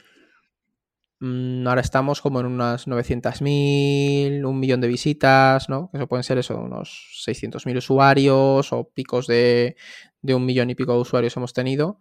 Mmm, 1.20 1.66
ahora 1.66 1.80
estamos 1.80 2.20
como 2.20 2.40
en 2.40 2.46
unas 2.46 2.88
900.000, 2.88 4.44
un 4.44 4.58
millón 4.58 4.80
de 4.80 4.88
visitas, 4.88 5.68
¿no? 5.68 5.90
Eso 5.94 6.08
pueden 6.08 6.24
ser 6.24 6.38
eso, 6.38 6.58
unos 6.58 7.22
600.000 7.26 7.76
usuarios 7.78 8.72
o 8.72 8.90
picos 8.92 9.26
de, 9.26 9.76
de 10.20 10.34
un 10.34 10.44
millón 10.44 10.70
y 10.70 10.74
pico 10.74 10.92
de 10.92 11.00
usuarios 11.00 11.36
hemos 11.36 11.52
tenido. 11.52 12.00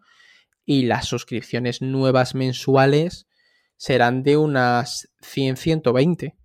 Y 0.65 0.83
las 0.85 1.05
suscripciones 1.05 1.81
nuevas 1.83 2.33
mensuales 2.33 3.27
serán 3.77 4.23
de 4.23 4.37
unas 4.37 5.13
100, 5.21 5.57
120. 5.57 6.35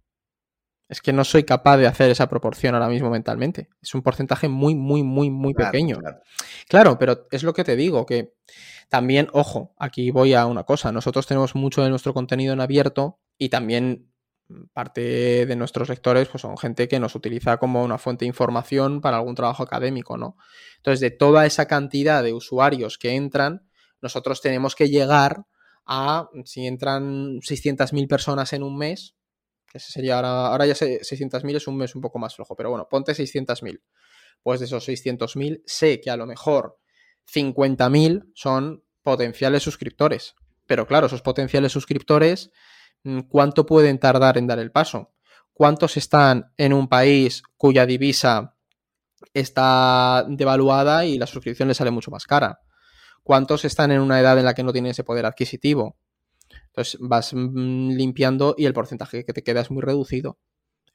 Es 0.90 1.00
que 1.00 1.12
no 1.12 1.24
soy 1.24 1.44
capaz 1.44 1.76
de 1.76 1.86
hacer 1.86 2.10
esa 2.10 2.28
proporción 2.28 2.74
ahora 2.74 2.88
mismo 2.88 3.10
mentalmente. 3.10 3.68
Es 3.80 3.94
un 3.94 4.02
porcentaje 4.02 4.48
muy, 4.48 4.74
muy, 4.74 5.04
muy, 5.04 5.30
muy 5.30 5.54
claro, 5.54 5.70
pequeño. 5.70 5.98
Claro. 5.98 6.20
claro. 6.68 6.98
pero 6.98 7.28
es 7.30 7.44
lo 7.44 7.54
que 7.54 7.62
te 7.62 7.76
digo, 7.76 8.04
que 8.06 8.34
también, 8.88 9.28
ojo, 9.32 9.72
aquí 9.78 10.10
voy 10.10 10.34
a 10.34 10.46
una 10.46 10.64
cosa. 10.64 10.90
Nosotros 10.90 11.28
tenemos 11.28 11.54
mucho 11.54 11.84
de 11.84 11.90
nuestro 11.90 12.12
contenido 12.12 12.52
en 12.52 12.60
abierto 12.60 13.20
y 13.38 13.50
también 13.50 14.10
parte 14.72 15.46
de 15.46 15.56
nuestros 15.56 15.88
lectores 15.88 16.28
pues 16.28 16.42
son 16.42 16.58
gente 16.58 16.88
que 16.88 16.98
nos 16.98 17.14
utiliza 17.14 17.58
como 17.58 17.84
una 17.84 17.98
fuente 17.98 18.24
de 18.24 18.28
información 18.28 19.00
para 19.00 19.18
algún 19.18 19.36
trabajo 19.36 19.62
académico, 19.62 20.16
¿no? 20.16 20.36
Entonces, 20.78 20.98
de 20.98 21.12
toda 21.12 21.46
esa 21.46 21.66
cantidad 21.66 22.22
de 22.22 22.32
usuarios 22.32 22.98
que 22.98 23.14
entran, 23.14 23.64
nosotros 24.02 24.40
tenemos 24.40 24.74
que 24.74 24.88
llegar 24.88 25.44
a, 25.86 26.28
si 26.44 26.66
entran 26.66 27.40
600.000 27.40 28.08
personas 28.08 28.52
en 28.52 28.62
un 28.62 28.76
mes, 28.76 29.14
que 29.70 29.78
sería 29.78 30.16
ahora, 30.16 30.48
ahora 30.48 30.66
ya 30.66 30.74
600.000 30.74 31.56
es 31.56 31.66
un 31.68 31.76
mes 31.76 31.94
un 31.94 32.02
poco 32.02 32.18
más 32.18 32.34
flojo, 32.34 32.56
pero 32.56 32.70
bueno, 32.70 32.88
ponte 32.90 33.12
600.000. 33.12 33.80
Pues 34.42 34.60
de 34.60 34.66
esos 34.66 34.88
600.000 34.88 35.62
sé 35.64 36.00
que 36.00 36.10
a 36.10 36.16
lo 36.16 36.26
mejor 36.26 36.78
50.000 37.32 38.32
son 38.34 38.82
potenciales 39.02 39.62
suscriptores. 39.62 40.34
Pero 40.66 40.86
claro, 40.86 41.06
esos 41.06 41.22
potenciales 41.22 41.72
suscriptores, 41.72 42.50
mm, 43.04 43.20
¿cuánto 43.28 43.64
pueden 43.64 43.98
tardar 43.98 44.38
en 44.38 44.46
dar 44.46 44.58
el 44.58 44.72
paso? 44.72 45.12
¿Cuántos 45.52 45.96
están 45.96 46.52
en 46.56 46.72
un 46.72 46.88
país 46.88 47.42
cuya 47.56 47.86
divisa 47.86 48.56
está 49.34 50.24
devaluada 50.28 51.04
y 51.04 51.18
la 51.18 51.26
suscripción 51.26 51.68
les 51.68 51.76
sale 51.76 51.90
mucho 51.90 52.10
más 52.10 52.26
cara? 52.26 52.60
¿Cuántos 53.22 53.64
están 53.64 53.92
en 53.92 54.00
una 54.00 54.18
edad 54.18 54.38
en 54.38 54.44
la 54.44 54.54
que 54.54 54.62
no 54.62 54.72
tienen 54.72 54.90
ese 54.90 55.04
poder 55.04 55.26
adquisitivo? 55.26 55.96
Entonces 56.70 56.98
vas 57.00 57.32
mm, 57.34 57.90
limpiando 57.90 58.54
y 58.56 58.66
el 58.66 58.72
porcentaje 58.72 59.24
que 59.24 59.32
te 59.32 59.42
queda 59.42 59.60
es 59.60 59.70
muy 59.70 59.82
reducido 59.82 60.38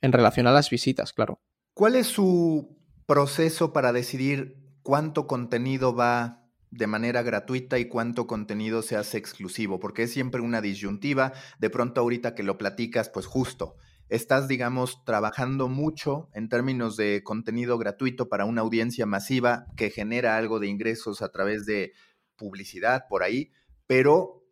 en 0.02 0.12
relación 0.12 0.48
a 0.48 0.52
las 0.52 0.70
visitas, 0.70 1.14
claro. 1.14 1.42
¿Cuál 1.74 1.96
es 1.96 2.08
su 2.08 2.78
proceso 3.06 3.74
para 3.74 3.92
decidir 3.92 4.58
cuánto 4.82 5.28
contenido 5.28 5.94
va 5.96 6.42
de 6.72 6.88
manera 6.88 7.22
gratuita 7.22 7.80
y 7.80 7.88
cuánto 7.88 8.28
contenido 8.28 8.82
se 8.82 8.96
hace 8.96 9.18
exclusivo? 9.18 9.80
Porque 9.80 10.04
es 10.04 10.14
siempre 10.14 10.42
una 10.42 10.62
disyuntiva. 10.62 11.34
De 11.60 11.70
pronto 11.70 12.02
ahorita 12.02 12.36
que 12.36 12.44
lo 12.44 12.58
platicas, 12.58 13.10
pues 13.10 13.26
justo, 13.26 13.76
estás, 14.08 14.48
digamos, 14.48 15.04
trabajando 15.04 15.68
mucho 15.68 16.30
en 16.34 16.48
términos 16.48 16.96
de 16.96 17.24
contenido 17.24 17.78
gratuito 17.78 18.30
para 18.30 18.46
una 18.46 18.62
audiencia 18.62 19.06
masiva 19.06 19.66
que 19.76 19.90
genera 19.90 20.38
algo 20.38 20.60
de 20.60 20.68
ingresos 20.68 21.22
a 21.22 21.30
través 21.30 21.66
de 21.66 21.94
publicidad 22.38 23.06
por 23.10 23.24
ahí, 23.24 23.52
pero 23.88 24.45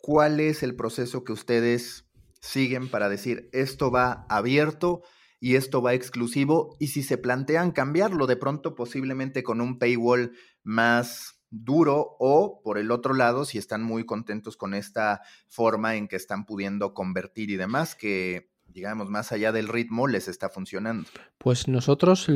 ¿cuál 0.00 0.40
es 0.40 0.62
el 0.62 0.74
proceso 0.76 1.24
que 1.24 1.32
ustedes 1.32 2.06
siguen 2.40 2.90
para 2.90 3.08
decir 3.08 3.48
esto 3.52 3.90
va 3.90 4.26
abierto 4.28 5.02
y 5.40 5.56
esto 5.56 5.82
va 5.82 5.94
exclusivo? 5.94 6.76
Y 6.78 6.88
si 6.88 7.02
se 7.02 7.18
plantean 7.18 7.70
cambiarlo 7.72 8.26
de 8.26 8.36
pronto, 8.36 8.74
posiblemente 8.74 9.42
con 9.42 9.60
un 9.60 9.78
paywall 9.78 10.32
más 10.62 11.40
duro 11.50 12.16
o 12.18 12.60
por 12.62 12.78
el 12.78 12.90
otro 12.90 13.14
lado, 13.14 13.44
si 13.44 13.58
están 13.58 13.82
muy 13.82 14.04
contentos 14.04 14.56
con 14.56 14.74
esta 14.74 15.20
forma 15.48 15.96
en 15.96 16.08
que 16.08 16.16
están 16.16 16.46
pudiendo 16.46 16.94
convertir 16.94 17.50
y 17.50 17.56
demás, 17.56 17.94
que 17.94 18.50
digamos, 18.72 19.10
más 19.10 19.32
allá 19.32 19.50
del 19.50 19.66
ritmo, 19.66 20.06
les 20.06 20.28
está 20.28 20.48
funcionando. 20.48 21.08
Pues 21.38 21.66
nosotros 21.66 22.28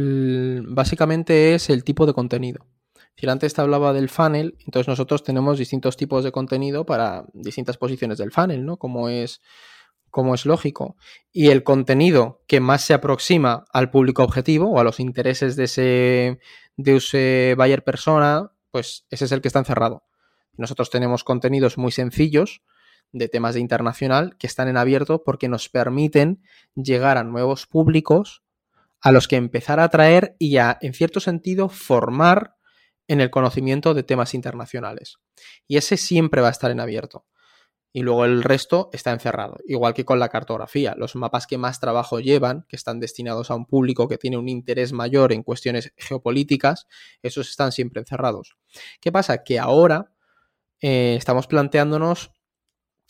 básicamente 0.67 1.55
es 1.55 1.71
el 1.71 1.85
tipo 1.85 2.07
de 2.07 2.13
contenido. 2.13 2.67
Si 3.17 3.29
antes 3.29 3.55
te 3.55 3.61
hablaba 3.61 3.93
del 3.93 4.09
funnel, 4.09 4.57
entonces 4.67 4.89
nosotros 4.89 5.23
tenemos 5.23 5.59
distintos 5.59 5.97
tipos 5.97 6.25
de 6.25 6.33
contenido 6.33 6.85
para 6.85 7.25
distintas 7.33 7.77
posiciones 7.77 8.19
del 8.19 8.33
funnel, 8.33 8.65
¿no? 8.65 8.77
Como 8.77 9.09
es, 9.09 9.41
como 10.11 10.35
es 10.35 10.47
lógico. 10.47 10.97
Y 11.33 11.49
el 11.49 11.63
contenido 11.63 12.43
que 12.47 12.61
más 12.61 12.83
se 12.83 12.95
aproxima 12.95 13.65
al 13.73 13.91
público 13.91 14.23
objetivo 14.25 14.71
o 14.71 14.81
a 14.81 14.85
los 14.85 14.99
intereses 14.99 15.57
de 15.57 15.65
ese, 15.65 16.41
de 16.77 16.97
ese 16.97 17.55
buyer 17.57 17.85
persona, 17.85 18.51
pues 18.71 19.07
ese 19.11 19.27
es 19.27 19.33
el 19.33 19.41
que 19.41 19.49
está 19.49 19.61
encerrado. 19.61 20.03
Nosotros 20.57 20.91
tenemos 20.91 21.25
contenidos 21.25 21.79
muy 21.79 21.93
sencillos 21.93 22.63
de 23.13 23.29
temas 23.29 23.55
de 23.55 23.61
internacional 23.61 24.37
que 24.39 24.47
están 24.47 24.69
en 24.69 24.77
abierto 24.77 25.23
porque 25.23 25.49
nos 25.49 25.69
permiten 25.69 26.43
llegar 26.75 27.17
a 27.17 27.25
nuevos 27.25 27.67
públicos 27.67 28.43
a 29.01 29.13
los 29.13 29.29
que 29.29 29.37
empezar 29.37 29.81
a 29.81 29.85
atraer 29.85 30.35
y 30.39 30.57
a, 30.57 30.79
en 30.81 30.95
cierto 30.95 31.21
sentido, 31.21 31.69
formar 31.69 32.54
en 33.09 33.21
el 33.21 33.31
conocimiento 33.31 33.95
de 33.95 34.03
temas 34.03 34.35
internacionales. 34.35 35.19
Y 35.67 35.77
ese 35.77 35.97
siempre 35.97 36.41
va 36.41 36.49
a 36.49 36.53
estar 36.53 36.71
en 36.71 36.81
abierto. 36.81 37.27
Y 37.97 38.03
luego 38.03 38.25
el 38.25 38.43
resto 38.43 38.91
está 38.93 39.13
encerrado. 39.13 39.59
Igual 39.67 39.95
que 39.95 40.05
con 40.05 40.19
la 40.19 40.29
cartografía. 40.29 40.95
Los 40.97 41.15
mapas 41.15 41.47
que 41.47 41.59
más 41.59 41.79
trabajo 41.79 42.19
llevan, 42.19 42.67
que 42.69 42.75
están 42.75 42.99
destinados 42.99 43.53
a 43.53 43.55
un 43.55 43.67
público 43.67 44.09
que 44.09 44.19
tiene 44.19 44.37
un 44.37 44.49
interés 44.49 44.93
mayor 44.93 45.33
en 45.33 45.45
cuestiones 45.45 45.93
geopolíticas, 45.97 46.89
esos 47.23 47.49
están 47.49 47.71
siempre 47.71 48.01
encerrados. 48.01 48.57
¿Qué 49.01 49.13
pasa? 49.13 49.45
Que 49.45 49.61
ahora 49.61 50.13
eh, 50.81 51.15
estamos 51.17 51.47
planteándonos 51.47 52.33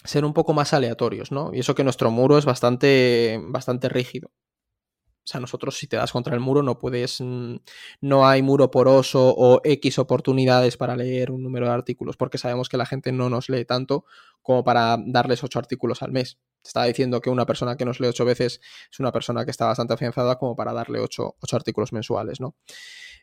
ser 0.05 0.27
un 0.27 0.35
poco 0.35 0.53
más 0.53 0.75
aleatorios, 0.75 1.33
¿no? 1.33 1.51
Y 1.55 1.61
eso 1.61 1.75
que 1.75 1.83
nuestro 1.83 2.11
muro 2.11 2.37
es 2.37 2.45
bastante, 2.45 3.41
bastante 3.43 3.89
rígido. 3.89 4.33
O 5.25 5.27
sea, 5.27 5.41
nosotros 5.41 5.79
si 5.79 5.87
te 5.87 5.97
das 5.97 6.13
contra 6.13 6.35
el 6.35 6.41
muro 6.41 6.63
no 6.63 6.79
puedes, 6.79 7.21
mm, 7.21 7.57
no 8.03 8.27
hay 8.27 8.43
muro 8.43 8.71
poroso 8.71 9.35
o 9.35 9.63
X 9.65 9.99
oportunidades 9.99 10.77
para 10.77 10.97
leer 10.97 11.31
un 11.31 11.43
número 11.43 11.67
de 11.67 11.73
artículos, 11.73 12.19
porque 12.19 12.37
sabemos 12.37 12.69
que 12.69 12.77
la 12.77 12.85
gente 12.85 13.11
no 13.11 13.31
nos 13.31 13.49
lee 13.49 13.65
tanto 13.65 14.05
como 14.43 14.65
para 14.65 14.99
darles 15.07 15.43
ocho 15.43 15.59
artículos 15.59 16.03
al 16.03 16.13
mes. 16.13 16.39
Te 16.61 16.69
estaba 16.69 16.85
diciendo 16.85 17.23
que 17.23 17.31
una 17.31 17.47
persona 17.47 17.77
que 17.77 17.87
nos 17.87 18.01
lee 18.01 18.09
ocho 18.09 18.27
veces 18.27 18.61
es 18.91 19.01
una 19.01 19.13
persona 19.13 19.47
que 19.47 19.51
está 19.51 19.65
bastante 19.65 19.95
afianzada 19.95 20.37
como 20.37 20.57
para 20.57 20.75
darle 20.75 21.01
ocho, 21.01 21.37
ocho 21.41 21.57
artículos 21.57 21.95
mensuales, 21.95 22.41
¿no? 22.41 22.55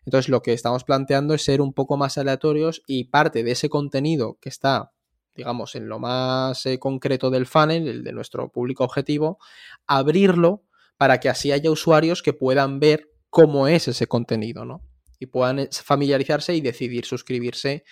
Entonces 0.04 0.30
lo 0.30 0.42
que 0.42 0.54
estamos 0.54 0.84
planteando 0.84 1.36
es 1.36 1.44
ser 1.44 1.62
un 1.62 1.74
poco 1.74 1.98
más 1.98 2.18
aleatorios 2.18 2.82
y 2.88 3.06
parte 3.06 3.44
de 3.44 3.52
ese 3.52 3.70
contenido 3.70 4.40
que 4.42 4.50
está 4.50 4.92
digamos, 5.34 5.76
en 5.76 5.88
lo 5.88 5.98
más 5.98 6.66
eh, 6.66 6.78
concreto 6.78 7.30
del 7.30 7.46
funnel, 7.46 7.88
el 7.88 8.04
de 8.04 8.12
nuestro 8.12 8.52
público 8.52 8.84
objetivo, 8.84 9.40
abrirlo 9.88 10.66
para 11.02 11.20
que 11.20 11.30
así 11.30 11.52
haya 11.52 11.72
usuarios 11.72 12.22
que 12.22 12.32
puedan 12.32 12.80
ver 12.80 13.10
cómo 13.32 13.68
es 13.68 13.88
ese 13.88 14.06
contenido, 14.06 14.66
¿no? 14.66 14.84
Y 15.18 15.26
puedan 15.26 15.58
eh, 15.58 15.70
familiarizarse 15.72 16.54
y 16.54 16.62
decidir 16.62 17.06
suscribirse 17.06 17.86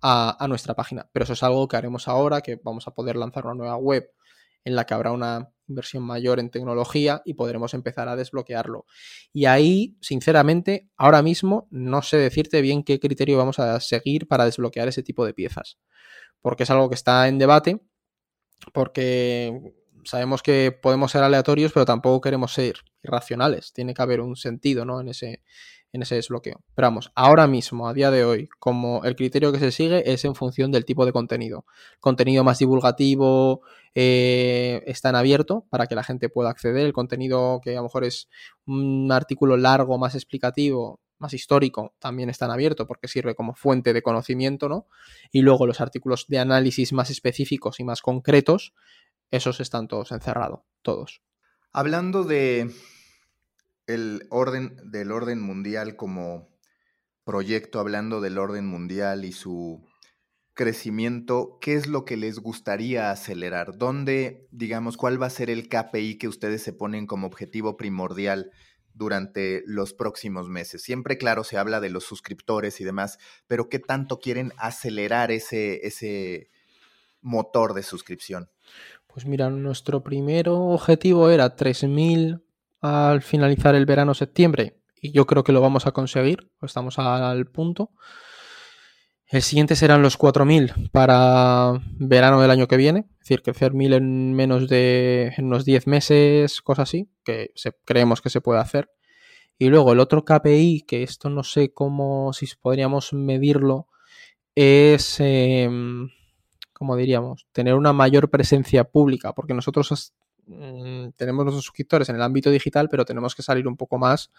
a, 0.00 0.36
a, 0.44 0.48
nuestra 0.48 0.74
página. 0.74 1.08
Pero 1.12 1.22
eso 1.22 1.34
es 1.34 1.44
algo 1.44 1.68
que 1.68 1.76
haremos 1.76 2.08
ahora, 2.08 2.40
que 2.40 2.58
vamos 2.64 2.88
a 2.88 2.90
poder 2.90 3.14
lanzar 3.14 3.44
una 3.44 3.54
nueva 3.54 3.76
web 3.76 4.10
en 4.64 4.74
la 4.74 4.84
que 4.84 4.94
habrá 4.94 5.12
una 5.12 5.48
inversión 5.68 6.02
mayor 6.02 6.40
en 6.40 6.50
tecnología 6.50 7.22
y 7.24 7.34
podremos 7.34 7.72
empezar 7.72 8.08
a 8.08 8.16
desbloquearlo. 8.16 8.84
Y 9.32 9.44
ahí, 9.44 9.96
sinceramente, 10.00 10.90
ahora 10.96 11.22
mismo 11.22 11.68
no 11.70 12.02
sé 12.02 12.16
decirte 12.16 12.62
bien 12.62 12.82
qué 12.82 12.98
criterio 12.98 13.38
vamos 13.38 13.60
a 13.60 13.78
seguir 13.78 14.26
para 14.26 14.44
desbloquear 14.44 14.88
ese 14.88 15.04
tipo 15.04 15.24
de 15.24 15.34
piezas. 15.34 15.78
Porque 16.40 16.64
es 16.64 16.70
algo 16.70 16.88
que 16.88 16.96
está 16.96 17.28
en 17.28 17.38
debate, 17.38 17.80
porque 18.72 19.72
sabemos 20.06 20.42
que 20.42 20.72
podemos 20.72 21.10
ser 21.10 21.22
aleatorios, 21.22 21.72
pero 21.72 21.84
tampoco 21.84 22.20
queremos 22.20 22.52
ser 22.52 22.76
irracionales. 23.02 23.72
Tiene 23.72 23.92
que 23.92 24.02
haber 24.02 24.20
un 24.20 24.36
sentido, 24.36 24.84
¿no? 24.84 25.00
En 25.00 25.08
ese, 25.08 25.42
en 25.92 26.02
ese 26.02 26.14
desbloqueo. 26.14 26.62
Pero 26.74 26.86
vamos, 26.86 27.10
ahora 27.14 27.46
mismo, 27.46 27.88
a 27.88 27.94
día 27.94 28.10
de 28.10 28.24
hoy, 28.24 28.48
como 28.58 29.04
el 29.04 29.16
criterio 29.16 29.52
que 29.52 29.58
se 29.58 29.72
sigue 29.72 30.10
es 30.12 30.24
en 30.24 30.34
función 30.34 30.70
del 30.70 30.84
tipo 30.84 31.04
de 31.04 31.12
contenido. 31.12 31.66
Contenido 32.00 32.44
más 32.44 32.58
divulgativo 32.58 33.62
eh, 33.94 34.82
está 34.86 35.10
abierto 35.10 35.66
para 35.70 35.86
que 35.86 35.94
la 35.94 36.04
gente 36.04 36.28
pueda 36.28 36.50
acceder. 36.50 36.86
El 36.86 36.92
contenido 36.92 37.60
que 37.62 37.72
a 37.72 37.76
lo 37.76 37.84
mejor 37.84 38.04
es 38.04 38.28
un 38.66 39.10
artículo 39.10 39.56
largo, 39.56 39.98
más 39.98 40.14
explicativo, 40.14 41.00
más 41.18 41.32
histórico, 41.34 41.94
también 41.98 42.28
está 42.28 42.44
en 42.44 42.50
abierto 42.52 42.86
porque 42.86 43.08
sirve 43.08 43.34
como 43.34 43.54
fuente 43.54 43.92
de 43.92 44.02
conocimiento, 44.02 44.68
¿no? 44.68 44.86
Y 45.32 45.42
luego 45.42 45.66
los 45.66 45.80
artículos 45.80 46.26
de 46.28 46.38
análisis 46.38 46.92
más 46.92 47.10
específicos 47.10 47.80
y 47.80 47.84
más 47.84 48.02
concretos, 48.02 48.74
esos 49.30 49.60
están 49.60 49.88
todos 49.88 50.12
encerrados, 50.12 50.60
todos. 50.82 51.22
Hablando 51.72 52.24
de 52.24 52.70
el 53.86 54.26
orden 54.30 54.76
del 54.90 55.12
orden 55.12 55.40
mundial 55.40 55.96
como 55.96 56.48
proyecto, 57.24 57.80
hablando 57.80 58.20
del 58.20 58.38
orden 58.38 58.66
mundial 58.66 59.24
y 59.24 59.32
su 59.32 59.84
crecimiento, 60.54 61.58
¿qué 61.60 61.74
es 61.74 61.86
lo 61.86 62.04
que 62.04 62.16
les 62.16 62.38
gustaría 62.38 63.10
acelerar? 63.10 63.76
¿Dónde, 63.76 64.48
digamos, 64.50 64.96
cuál 64.96 65.20
va 65.20 65.26
a 65.26 65.30
ser 65.30 65.50
el 65.50 65.68
KPI 65.68 66.18
que 66.18 66.28
ustedes 66.28 66.62
se 66.62 66.72
ponen 66.72 67.06
como 67.06 67.26
objetivo 67.26 67.76
primordial 67.76 68.50
durante 68.94 69.62
los 69.66 69.92
próximos 69.92 70.48
meses? 70.48 70.82
Siempre, 70.82 71.18
claro, 71.18 71.44
se 71.44 71.58
habla 71.58 71.80
de 71.80 71.90
los 71.90 72.04
suscriptores 72.04 72.80
y 72.80 72.84
demás, 72.84 73.18
pero 73.46 73.68
¿qué 73.68 73.78
tanto 73.78 74.18
quieren 74.18 74.52
acelerar 74.56 75.30
ese, 75.30 75.86
ese 75.86 76.48
motor 77.20 77.74
de 77.74 77.82
suscripción? 77.82 78.48
Pues 79.16 79.24
mira, 79.24 79.48
nuestro 79.48 80.02
primer 80.02 80.50
objetivo 80.50 81.30
era 81.30 81.56
3.000 81.56 82.42
al 82.82 83.22
finalizar 83.22 83.74
el 83.74 83.86
verano 83.86 84.12
septiembre 84.12 84.82
y 85.00 85.10
yo 85.10 85.24
creo 85.26 85.42
que 85.42 85.52
lo 85.52 85.62
vamos 85.62 85.86
a 85.86 85.92
conseguir, 85.92 86.50
estamos 86.60 86.98
al 86.98 87.46
punto. 87.46 87.92
El 89.28 89.40
siguiente 89.40 89.74
serán 89.74 90.02
los 90.02 90.18
4.000 90.18 90.90
para 90.90 91.82
verano 91.98 92.42
del 92.42 92.50
año 92.50 92.68
que 92.68 92.76
viene, 92.76 93.06
es 93.12 93.18
decir, 93.20 93.40
crecer 93.40 93.72
1.000 93.72 93.94
en 93.94 94.34
menos 94.34 94.68
de 94.68 95.32
unos 95.38 95.64
10 95.64 95.86
meses, 95.86 96.60
cosas 96.60 96.90
así, 96.90 97.08
que 97.24 97.54
creemos 97.86 98.20
que 98.20 98.28
se 98.28 98.42
puede 98.42 98.60
hacer. 98.60 98.90
Y 99.58 99.70
luego 99.70 99.94
el 99.94 100.00
otro 100.00 100.26
KPI, 100.26 100.84
que 100.86 101.02
esto 101.02 101.30
no 101.30 101.42
sé 101.42 101.72
cómo, 101.72 102.34
si 102.34 102.46
podríamos 102.60 103.14
medirlo, 103.14 103.88
es, 104.54 105.20
em, 105.20 106.10
como 106.76 106.96
diríamos, 106.96 107.46
tener 107.52 107.74
una 107.74 107.92
mayor 107.92 108.30
presencia 108.30 108.84
pública, 108.84 109.32
porque 109.32 109.54
nosotros 109.54 110.12
Mm, 110.46 111.10
tenemos 111.16 111.44
los 111.44 111.54
suscriptores 111.54 112.08
en 112.08 112.16
el 112.16 112.22
ámbito 112.22 112.50
digital, 112.50 112.88
pero 112.88 113.04
tenemos 113.04 113.34
que 113.34 113.42
salir 113.42 113.66
un 113.66 113.76
poco 113.76 113.98
más 113.98 114.30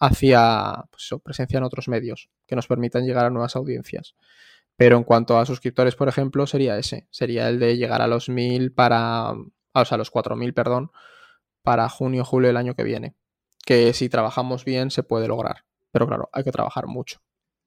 hacia 0.00 0.84
pues, 0.90 1.10
presencia 1.22 1.58
en 1.58 1.64
otros 1.64 1.88
medios 1.88 2.28
que 2.46 2.56
nos 2.56 2.66
permitan 2.66 3.06
llegar 3.06 3.26
a 3.26 3.30
nuevas 3.30 3.56
audiencias. 3.56 4.16
Pero 4.76 4.96
en 4.96 5.04
cuanto 5.04 5.38
a 5.38 5.46
suscriptores, 5.46 5.94
por 5.94 6.08
ejemplo, 6.08 6.46
sería 6.46 6.76
ese, 6.78 7.06
sería 7.10 7.48
el 7.48 7.60
de 7.60 7.76
llegar 7.76 8.02
a 8.02 8.08
los 8.08 8.28
1000 8.28 8.72
para, 8.72 9.30
o 9.32 9.84
sea, 9.84 9.94
a 9.94 9.98
los 9.98 10.10
4000, 10.10 10.52
perdón, 10.52 10.90
para 11.62 11.88
junio, 11.88 12.24
julio 12.24 12.48
del 12.48 12.56
año 12.56 12.74
que 12.74 12.82
viene. 12.82 13.14
Que 13.64 13.92
si 13.94 14.08
trabajamos 14.08 14.64
bien 14.64 14.90
se 14.90 15.04
puede 15.04 15.28
lograr. 15.28 15.64
Pero 15.92 16.08
claro, 16.08 16.28
hay 16.32 16.44
que 16.44 16.52
trabajar 16.52 16.86
mucho. 16.88 17.20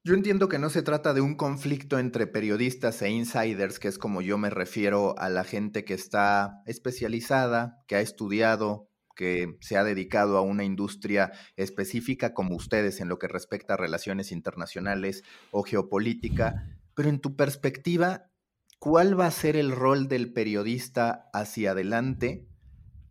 Yo 0.08 0.14
entiendo 0.14 0.48
que 0.48 0.58
no 0.58 0.70
se 0.70 0.84
trata 0.84 1.14
de 1.14 1.20
un 1.20 1.36
conflicto 1.36 2.00
entre 2.00 2.28
periodistas 2.28 3.02
e 3.02 3.10
insiders, 3.10 3.78
que 3.78 3.90
es 3.90 3.98
como 3.98 4.22
yo 4.22 4.38
me 4.38 4.50
refiero 4.50 5.20
a 5.20 5.28
la 5.28 5.44
gente 5.44 5.84
que 5.84 5.94
está 5.94 6.62
especializada, 6.66 7.84
que 7.90 7.98
ha 7.98 8.00
estudiado, 8.00 8.88
que 9.18 9.58
se 9.60 9.76
ha 9.76 9.84
dedicado 9.84 10.38
a 10.38 10.42
una 10.42 10.64
industria 10.64 11.34
específica 11.58 12.34
como 12.34 12.56
ustedes 12.56 13.02
en 13.02 13.10
lo 13.10 13.20
que 13.20 13.28
respecta 13.28 13.74
a 13.74 13.78
relaciones 13.78 14.32
internacionales 14.32 15.26
o 15.52 15.64
geopolítica, 15.64 16.80
pero 16.94 17.10
en 17.10 17.20
tu 17.20 17.36
perspectiva, 17.36 18.32
¿cuál 18.80 19.20
va 19.20 19.26
a 19.26 19.32
ser 19.32 19.58
el 19.58 19.74
rol 19.74 20.08
del 20.08 20.32
periodista 20.32 21.28
hacia 21.34 21.72
adelante 21.72 22.48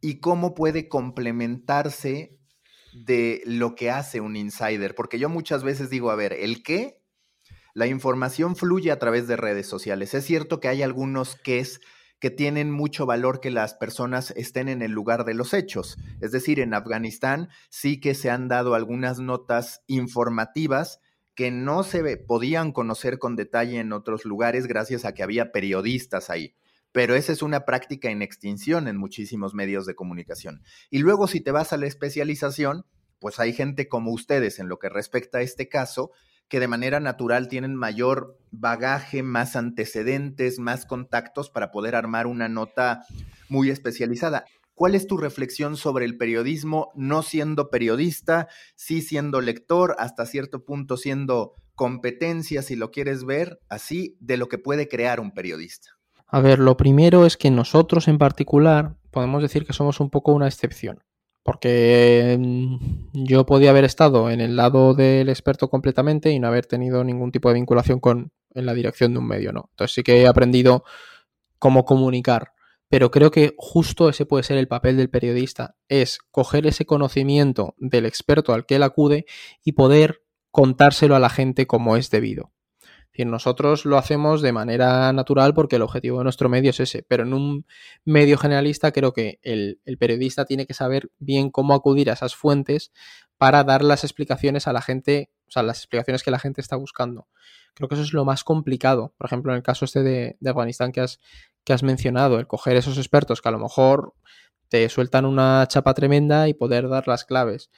y 0.00 0.18
cómo 0.20 0.54
puede 0.54 0.88
complementarse 0.88 2.35
de 3.04 3.42
lo 3.44 3.74
que 3.74 3.90
hace 3.90 4.20
un 4.20 4.36
insider, 4.36 4.94
porque 4.94 5.18
yo 5.18 5.28
muchas 5.28 5.62
veces 5.62 5.90
digo, 5.90 6.10
a 6.10 6.16
ver, 6.16 6.32
¿el 6.32 6.62
qué? 6.62 7.02
La 7.74 7.86
información 7.86 8.56
fluye 8.56 8.90
a 8.90 8.98
través 8.98 9.28
de 9.28 9.36
redes 9.36 9.68
sociales. 9.68 10.14
Es 10.14 10.24
cierto 10.24 10.60
que 10.60 10.68
hay 10.68 10.82
algunos 10.82 11.38
es 11.44 11.80
que 12.18 12.30
tienen 12.30 12.70
mucho 12.70 13.04
valor 13.04 13.40
que 13.40 13.50
las 13.50 13.74
personas 13.74 14.30
estén 14.30 14.70
en 14.70 14.80
el 14.80 14.92
lugar 14.92 15.26
de 15.26 15.34
los 15.34 15.52
hechos. 15.52 15.98
Es 16.22 16.32
decir, 16.32 16.60
en 16.60 16.72
Afganistán 16.72 17.50
sí 17.68 18.00
que 18.00 18.14
se 18.14 18.30
han 18.30 18.48
dado 18.48 18.74
algunas 18.74 19.18
notas 19.18 19.82
informativas 19.86 21.00
que 21.34 21.50
no 21.50 21.82
se 21.82 22.16
podían 22.16 22.72
conocer 22.72 23.18
con 23.18 23.36
detalle 23.36 23.78
en 23.78 23.92
otros 23.92 24.24
lugares 24.24 24.66
gracias 24.66 25.04
a 25.04 25.12
que 25.12 25.22
había 25.22 25.52
periodistas 25.52 26.30
ahí 26.30 26.54
pero 26.96 27.14
esa 27.14 27.30
es 27.30 27.42
una 27.42 27.66
práctica 27.66 28.08
en 28.08 28.22
extinción 28.22 28.88
en 28.88 28.96
muchísimos 28.96 29.52
medios 29.52 29.84
de 29.84 29.94
comunicación. 29.94 30.62
Y 30.88 31.00
luego 31.00 31.26
si 31.26 31.42
te 31.42 31.50
vas 31.50 31.74
a 31.74 31.76
la 31.76 31.86
especialización, 31.86 32.86
pues 33.18 33.38
hay 33.38 33.52
gente 33.52 33.86
como 33.86 34.12
ustedes 34.12 34.58
en 34.60 34.70
lo 34.70 34.78
que 34.78 34.88
respecta 34.88 35.36
a 35.36 35.42
este 35.42 35.68
caso, 35.68 36.10
que 36.48 36.58
de 36.58 36.68
manera 36.68 36.98
natural 36.98 37.48
tienen 37.48 37.74
mayor 37.74 38.38
bagaje, 38.50 39.22
más 39.22 39.56
antecedentes, 39.56 40.58
más 40.58 40.86
contactos 40.86 41.50
para 41.50 41.70
poder 41.70 41.96
armar 41.96 42.26
una 42.26 42.48
nota 42.48 43.04
muy 43.50 43.68
especializada. 43.68 44.46
¿Cuál 44.72 44.94
es 44.94 45.06
tu 45.06 45.18
reflexión 45.18 45.76
sobre 45.76 46.06
el 46.06 46.16
periodismo 46.16 46.92
no 46.94 47.22
siendo 47.22 47.68
periodista, 47.68 48.48
sí 48.74 49.02
siendo 49.02 49.42
lector, 49.42 49.96
hasta 49.98 50.24
cierto 50.24 50.64
punto 50.64 50.96
siendo 50.96 51.56
competencia, 51.74 52.62
si 52.62 52.74
lo 52.74 52.90
quieres 52.90 53.24
ver 53.24 53.60
así, 53.68 54.16
de 54.18 54.38
lo 54.38 54.48
que 54.48 54.56
puede 54.56 54.88
crear 54.88 55.20
un 55.20 55.34
periodista? 55.34 55.95
A 56.28 56.40
ver, 56.40 56.58
lo 56.58 56.76
primero 56.76 57.24
es 57.24 57.36
que 57.36 57.50
nosotros 57.50 58.08
en 58.08 58.18
particular 58.18 58.96
podemos 59.10 59.42
decir 59.42 59.64
que 59.64 59.72
somos 59.72 60.00
un 60.00 60.10
poco 60.10 60.32
una 60.32 60.48
excepción. 60.48 61.02
Porque 61.42 62.36
mm, 62.38 63.24
yo 63.24 63.46
podía 63.46 63.70
haber 63.70 63.84
estado 63.84 64.30
en 64.30 64.40
el 64.40 64.56
lado 64.56 64.94
del 64.94 65.28
experto 65.28 65.70
completamente 65.70 66.32
y 66.32 66.40
no 66.40 66.48
haber 66.48 66.66
tenido 66.66 67.04
ningún 67.04 67.30
tipo 67.30 67.48
de 67.48 67.54
vinculación 67.54 68.00
con 68.00 68.32
en 68.54 68.66
la 68.66 68.74
dirección 68.74 69.12
de 69.12 69.20
un 69.20 69.28
medio, 69.28 69.52
¿no? 69.52 69.68
Entonces 69.70 69.94
sí 69.94 70.02
que 70.02 70.22
he 70.22 70.26
aprendido 70.26 70.82
cómo 71.58 71.84
comunicar. 71.84 72.52
Pero 72.88 73.10
creo 73.10 73.30
que 73.30 73.54
justo 73.58 74.08
ese 74.08 74.26
puede 74.26 74.44
ser 74.44 74.58
el 74.58 74.68
papel 74.68 74.96
del 74.96 75.10
periodista, 75.10 75.76
es 75.88 76.18
coger 76.30 76.66
ese 76.66 76.86
conocimiento 76.86 77.74
del 77.78 78.06
experto 78.06 78.54
al 78.54 78.64
que 78.64 78.76
él 78.76 78.82
acude 78.82 79.26
y 79.64 79.72
poder 79.72 80.22
contárselo 80.50 81.14
a 81.14 81.20
la 81.20 81.28
gente 81.28 81.66
como 81.66 81.96
es 81.96 82.10
debido 82.10 82.52
nosotros 83.24 83.84
lo 83.84 83.98
hacemos 83.98 84.42
de 84.42 84.52
manera 84.52 85.12
natural 85.12 85.54
porque 85.54 85.76
el 85.76 85.82
objetivo 85.82 86.18
de 86.18 86.24
nuestro 86.24 86.48
medio 86.48 86.70
es 86.70 86.80
ese, 86.80 87.02
pero 87.02 87.22
en 87.22 87.32
un 87.32 87.66
medio 88.04 88.36
generalista 88.38 88.92
creo 88.92 89.12
que 89.12 89.38
el, 89.42 89.80
periodista 89.98 90.44
tiene 90.44 90.66
que 90.66 90.74
saber 90.74 91.10
bien 91.18 91.50
cómo 91.50 91.74
acudir 91.74 92.10
a 92.10 92.14
esas 92.14 92.34
fuentes 92.34 92.92
para 93.38 93.64
dar 93.64 93.82
las 93.82 94.04
explicaciones 94.04 94.66
a 94.66 94.72
la 94.72 94.82
gente, 94.82 95.30
o 95.48 95.50
sea, 95.50 95.62
las 95.62 95.78
explicaciones 95.78 96.22
que 96.22 96.30
la 96.30 96.38
gente 96.38 96.60
está 96.60 96.76
buscando. 96.76 97.28
Creo 97.74 97.88
que 97.88 97.94
eso 97.94 98.04
es 98.04 98.12
lo 98.12 98.24
más 98.24 98.44
complicado. 98.44 99.14
Por 99.18 99.26
ejemplo, 99.26 99.52
en 99.52 99.56
el 99.56 99.62
caso 99.62 99.84
este 99.84 100.02
de, 100.02 100.36
de 100.40 100.50
Afganistán 100.50 100.92
que 100.92 101.00
has, 101.00 101.20
que 101.64 101.72
has 101.72 101.82
mencionado, 101.82 102.38
el 102.38 102.46
coger 102.46 102.76
esos 102.76 102.98
expertos 102.98 103.42
que 103.42 103.48
a 103.48 103.52
lo 103.52 103.58
mejor 103.58 104.14
te 104.68 104.88
sueltan 104.88 105.24
una 105.24 105.66
chapa 105.68 105.94
tremenda 105.94 106.48
y 106.48 106.54
poder 106.54 106.88
dar 106.88 107.06
las 107.08 107.24
claves. 107.24 107.70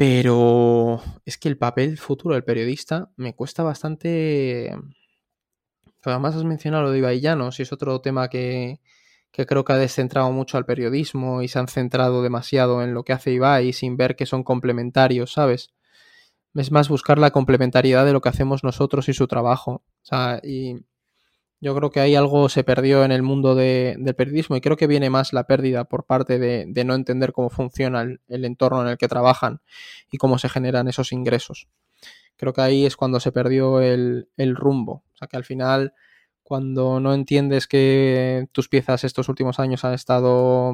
Pero 0.00 1.02
es 1.26 1.36
que 1.36 1.50
el 1.50 1.58
papel 1.58 1.98
futuro 1.98 2.34
del 2.34 2.42
periodista 2.42 3.10
me 3.16 3.34
cuesta 3.34 3.62
bastante. 3.62 4.74
Además, 6.02 6.34
has 6.36 6.44
mencionado 6.44 6.84
lo 6.84 6.90
de 6.90 7.00
Ibai 7.00 7.20
y 7.20 7.26
es 7.62 7.70
otro 7.70 8.00
tema 8.00 8.30
que, 8.30 8.80
creo 9.30 9.62
que 9.62 9.72
ha 9.74 9.76
descentrado 9.76 10.32
mucho 10.32 10.56
al 10.56 10.64
periodismo 10.64 11.42
y 11.42 11.48
se 11.48 11.58
han 11.58 11.68
centrado 11.68 12.22
demasiado 12.22 12.82
en 12.82 12.94
lo 12.94 13.04
que 13.04 13.12
hace 13.12 13.30
Ibai 13.32 13.74
sin 13.74 13.98
ver 13.98 14.16
que 14.16 14.24
son 14.24 14.42
complementarios, 14.42 15.34
¿sabes? 15.34 15.74
Es 16.54 16.72
más 16.72 16.88
buscar 16.88 17.18
la 17.18 17.30
complementariedad 17.30 18.06
de 18.06 18.14
lo 18.14 18.22
que 18.22 18.30
hacemos 18.30 18.64
nosotros 18.64 19.06
y 19.10 19.12
su 19.12 19.26
trabajo. 19.26 19.82
O 19.84 20.04
sea, 20.04 20.40
y 20.42 20.76
yo 21.60 21.74
creo 21.74 21.90
que 21.90 22.00
ahí 22.00 22.14
algo 22.14 22.48
se 22.48 22.64
perdió 22.64 23.04
en 23.04 23.12
el 23.12 23.22
mundo 23.22 23.54
del 23.54 24.14
periodismo 24.16 24.56
y 24.56 24.62
creo 24.62 24.76
que 24.76 24.86
viene 24.86 25.10
más 25.10 25.32
la 25.34 25.44
pérdida 25.44 25.84
por 25.84 26.04
parte 26.04 26.38
de, 26.38 26.84
no 26.84 26.94
entender 26.94 27.32
cómo 27.32 27.50
funciona 27.50 28.02
el, 28.02 28.44
entorno 28.44 28.82
en 28.82 28.88
el 28.88 28.98
que 28.98 29.08
trabajan 29.08 29.60
y 30.10 30.16
cómo 30.16 30.38
se 30.38 30.48
generan 30.48 30.88
esos 30.88 31.12
ingresos. 31.12 31.68
Creo 32.36 32.54
que 32.54 32.62
ahí 32.62 32.86
es 32.86 32.96
cuando 32.96 33.20
se 33.20 33.32
perdió 33.32 33.80
el, 33.80 34.26
rumbo. 34.56 35.04
O 35.12 35.16
sea 35.16 35.28
que 35.28 35.36
al 35.36 35.44
final, 35.44 35.92
cuando 36.42 36.98
no 36.98 37.12
entiendes 37.12 37.66
que 37.66 38.48
tus 38.52 38.68
piezas 38.70 39.04
estos 39.04 39.28
últimos 39.28 39.58
años 39.58 39.84
han 39.84 39.94
estado... 39.94 40.72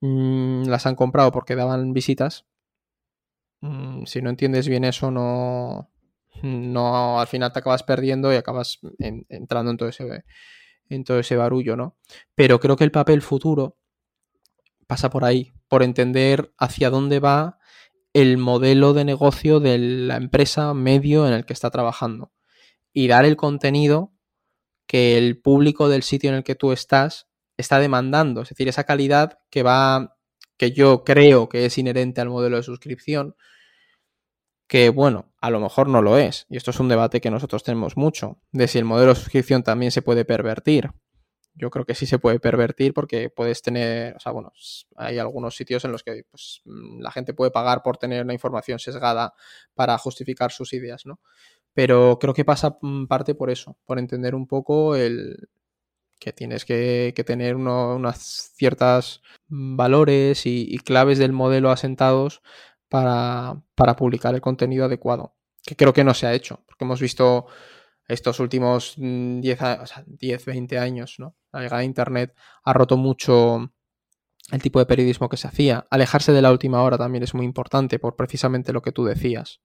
Mm, 0.00 0.64
las 0.66 0.86
han 0.86 0.96
comprado 0.96 1.32
porque 1.32 1.56
daban 1.56 1.94
visitas. 1.94 2.44
Mm, 3.62 4.04
si 4.04 4.20
no 4.20 4.28
entiendes 4.28 4.68
bien 4.68 4.84
eso, 4.84 5.10
no, 5.10 5.88
no 6.42 7.20
al 7.20 7.26
final 7.26 7.52
te 7.52 7.58
acabas 7.60 7.82
perdiendo 7.82 8.32
y 8.32 8.36
acabas 8.36 8.80
entrando 8.98 9.70
en 9.70 9.76
todo 9.76 9.88
ese 9.88 10.24
en 10.90 11.04
todo 11.04 11.18
ese 11.18 11.36
barullo, 11.36 11.76
¿no? 11.76 11.96
Pero 12.34 12.60
creo 12.60 12.76
que 12.76 12.84
el 12.84 12.90
papel 12.90 13.22
futuro 13.22 13.78
pasa 14.86 15.10
por 15.10 15.24
ahí, 15.24 15.52
por 15.68 15.82
entender 15.82 16.52
hacia 16.58 16.90
dónde 16.90 17.20
va 17.20 17.58
el 18.12 18.36
modelo 18.38 18.92
de 18.92 19.04
negocio 19.04 19.60
de 19.60 19.78
la 19.78 20.16
empresa 20.16 20.74
medio 20.74 21.26
en 21.26 21.32
el 21.32 21.46
que 21.46 21.52
está 21.52 21.70
trabajando 21.70 22.32
y 22.92 23.08
dar 23.08 23.24
el 23.24 23.36
contenido 23.36 24.12
que 24.86 25.18
el 25.18 25.40
público 25.40 25.88
del 25.88 26.02
sitio 26.02 26.30
en 26.30 26.36
el 26.36 26.44
que 26.44 26.54
tú 26.54 26.72
estás 26.72 27.28
está 27.56 27.78
demandando, 27.78 28.42
es 28.42 28.50
decir, 28.50 28.68
esa 28.68 28.84
calidad 28.84 29.38
que 29.50 29.62
va 29.62 30.16
que 30.56 30.72
yo 30.72 31.02
creo 31.02 31.48
que 31.48 31.66
es 31.66 31.78
inherente 31.78 32.20
al 32.20 32.28
modelo 32.28 32.56
de 32.56 32.62
suscripción, 32.62 33.34
que 34.66 34.88
bueno, 34.90 35.32
a 35.40 35.50
lo 35.50 35.60
mejor 35.60 35.88
no 35.88 36.02
lo 36.02 36.18
es, 36.18 36.46
y 36.48 36.56
esto 36.56 36.70
es 36.70 36.80
un 36.80 36.88
debate 36.88 37.20
que 37.20 37.30
nosotros 37.30 37.62
tenemos 37.62 37.96
mucho, 37.96 38.38
de 38.52 38.68
si 38.68 38.78
el 38.78 38.84
modelo 38.84 39.14
de 39.14 39.20
suscripción 39.20 39.62
también 39.62 39.90
se 39.90 40.02
puede 40.02 40.24
pervertir. 40.24 40.90
Yo 41.56 41.70
creo 41.70 41.84
que 41.84 41.94
sí 41.94 42.06
se 42.06 42.18
puede 42.18 42.40
pervertir 42.40 42.94
porque 42.94 43.30
puedes 43.30 43.62
tener, 43.62 44.16
o 44.16 44.20
sea, 44.20 44.32
bueno, 44.32 44.52
hay 44.96 45.18
algunos 45.18 45.54
sitios 45.54 45.84
en 45.84 45.92
los 45.92 46.02
que 46.02 46.24
pues, 46.28 46.62
la 46.64 47.12
gente 47.12 47.32
puede 47.32 47.52
pagar 47.52 47.82
por 47.84 47.96
tener 47.96 48.24
una 48.24 48.32
información 48.32 48.80
sesgada 48.80 49.34
para 49.74 49.96
justificar 49.98 50.50
sus 50.50 50.72
ideas, 50.72 51.06
¿no? 51.06 51.20
Pero 51.72 52.18
creo 52.20 52.34
que 52.34 52.44
pasa 52.44 52.78
mm, 52.80 53.06
parte 53.06 53.34
por 53.36 53.50
eso, 53.50 53.76
por 53.84 54.00
entender 54.00 54.34
un 54.34 54.48
poco 54.48 54.96
el 54.96 55.48
que 56.18 56.32
tienes 56.32 56.64
que, 56.64 57.12
tener 57.26 57.56
unas 57.56 58.52
ciertas 58.56 59.20
valores 59.48 60.46
y, 60.46 60.78
claves 60.78 61.18
del 61.18 61.32
modelo 61.32 61.70
asentados 61.70 62.42
para, 63.74 63.96
publicar 63.96 64.36
el 64.36 64.40
contenido 64.40 64.84
adecuado, 64.84 65.34
que 65.64 65.74
creo 65.74 65.92
que 65.92 66.04
no 66.04 66.14
se 66.14 66.28
ha 66.28 66.32
hecho, 66.32 66.62
porque 66.66 66.84
hemos 66.84 67.00
visto 67.00 67.46
estos 68.06 68.38
últimos 68.38 68.94
10, 68.96 69.62
o 69.62 69.84
10 70.06 70.44
20 70.44 70.78
años, 70.78 71.16
¿no? 71.18 71.34
La 71.52 71.60
llegada 71.60 71.80
de 71.80 71.86
Internet 71.86 72.36
ha 72.62 72.72
roto 72.72 72.96
mucho 72.96 73.72
el 74.52 74.62
tipo 74.62 74.78
de 74.78 74.86
periodismo 74.86 75.28
que 75.28 75.36
se 75.36 75.48
hacía. 75.48 75.86
Alejarse 75.90 76.30
de 76.30 76.42
la 76.42 76.52
última 76.52 76.82
hora 76.82 76.96
también 76.96 77.24
es 77.24 77.34
muy 77.34 77.46
importante 77.46 77.98
por 77.98 78.14
precisamente 78.14 78.72
lo 78.72 78.82
que 78.82 78.92
tú 78.92 79.04
decías. 79.04 79.60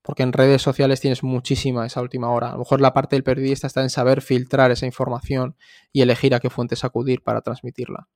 Porque 0.00 0.22
en 0.22 0.32
redes 0.32 0.62
sociales 0.62 1.00
tienes 1.00 1.22
muchísima 1.24 1.84
esa 1.84 2.00
última 2.00 2.30
hora. 2.30 2.50
A 2.50 2.52
lo 2.52 2.60
mejor 2.60 2.80
la 2.80 2.94
parte 2.94 3.16
del 3.16 3.24
periodista 3.24 3.66
está 3.66 3.82
en 3.82 3.90
saber 3.90 4.22
filtrar 4.22 4.70
esa 4.70 4.86
información 4.86 5.56
y 5.92 6.02
elegir 6.02 6.34
a 6.34 6.40
qué 6.40 6.48
fuentes 6.48 6.84
acudir 6.84 7.22
para 7.22 7.42
transmitirla 7.42 8.08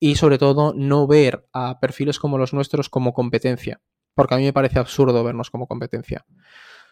y 0.00 0.16
sobre 0.16 0.38
todo 0.38 0.72
no 0.74 1.06
ver 1.06 1.48
a 1.52 1.80
perfiles 1.80 2.18
como 2.18 2.38
los 2.38 2.52
nuestros 2.52 2.88
como 2.88 3.12
competencia, 3.12 3.80
porque 4.14 4.34
a 4.34 4.38
mí 4.38 4.44
me 4.44 4.52
parece 4.52 4.78
absurdo 4.78 5.24
vernos 5.24 5.50
como 5.50 5.66
competencia. 5.66 6.24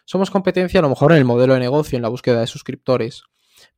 Somos 0.05 0.31
competencia 0.31 0.79
a 0.79 0.83
lo 0.83 0.89
mejor 0.89 1.11
en 1.11 1.17
el 1.17 1.25
modelo 1.25 1.53
de 1.53 1.59
negocio, 1.59 1.97
en 1.97 2.01
la 2.01 2.09
búsqueda 2.09 2.39
de 2.39 2.47
suscriptores, 2.47 3.23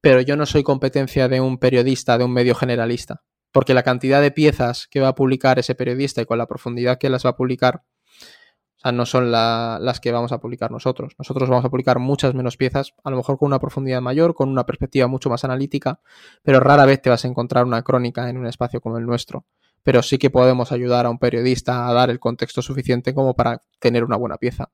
pero 0.02 0.22
yo 0.22 0.36
no 0.36 0.46
soy 0.46 0.64
competencia 0.64 1.28
de 1.28 1.42
un 1.42 1.58
periodista, 1.58 2.18
de 2.18 2.24
un 2.24 2.34
medio 2.34 2.56
generalista, 2.56 3.24
porque 3.52 3.74
la 3.74 3.84
cantidad 3.84 4.22
de 4.22 4.32
piezas 4.32 4.88
que 4.88 5.00
va 5.00 5.10
a 5.10 5.16
publicar 5.16 5.60
ese 5.60 5.76
periodista 5.76 6.22
y 6.22 6.26
con 6.26 6.38
la 6.38 6.48
profundidad 6.48 6.98
que 6.98 7.10
las 7.10 7.26
va 7.26 7.32
a 7.32 7.36
publicar 7.36 7.84
o 8.80 8.82
sea, 8.82 8.92
no 8.94 9.06
son 9.06 9.30
las 9.30 10.00
que 10.00 10.14
vamos 10.14 10.32
a 10.32 10.40
publicar 10.40 10.72
nosotros. 10.72 11.14
Nosotros 11.18 11.50
vamos 11.50 11.66
a 11.66 11.70
publicar 11.70 12.00
muchas 12.00 12.34
menos 12.34 12.56
piezas, 12.56 12.94
a 13.04 13.10
lo 13.10 13.18
mejor 13.18 13.38
con 13.38 13.48
una 13.48 13.60
profundidad 13.60 14.00
mayor, 14.00 14.34
con 14.34 14.48
una 14.48 14.66
perspectiva 14.66 15.08
mucho 15.08 15.30
más 15.30 15.44
analítica, 15.44 16.00
pero 16.44 16.62
rara 16.62 16.86
vez 16.86 17.02
te 17.02 17.10
vas 17.10 17.26
a 17.26 17.28
encontrar 17.28 17.66
una 17.66 17.82
crónica 17.82 18.30
en 18.30 18.38
un 18.38 18.48
espacio 18.48 18.80
como 18.80 18.98
el 18.98 19.06
nuestro. 19.06 19.46
Pero 19.84 20.02
sí 20.02 20.18
que 20.18 20.30
podemos 20.30 20.72
ayudar 20.72 21.06
a 21.06 21.10
un 21.10 21.20
periodista 21.20 21.90
a 21.90 21.94
dar 21.94 22.10
el 22.10 22.20
contexto 22.20 22.62
suficiente 22.62 23.14
como 23.14 23.34
para 23.34 23.64
tener 23.80 24.06
una 24.06 24.16
buena 24.16 24.38
pieza. 24.38 24.72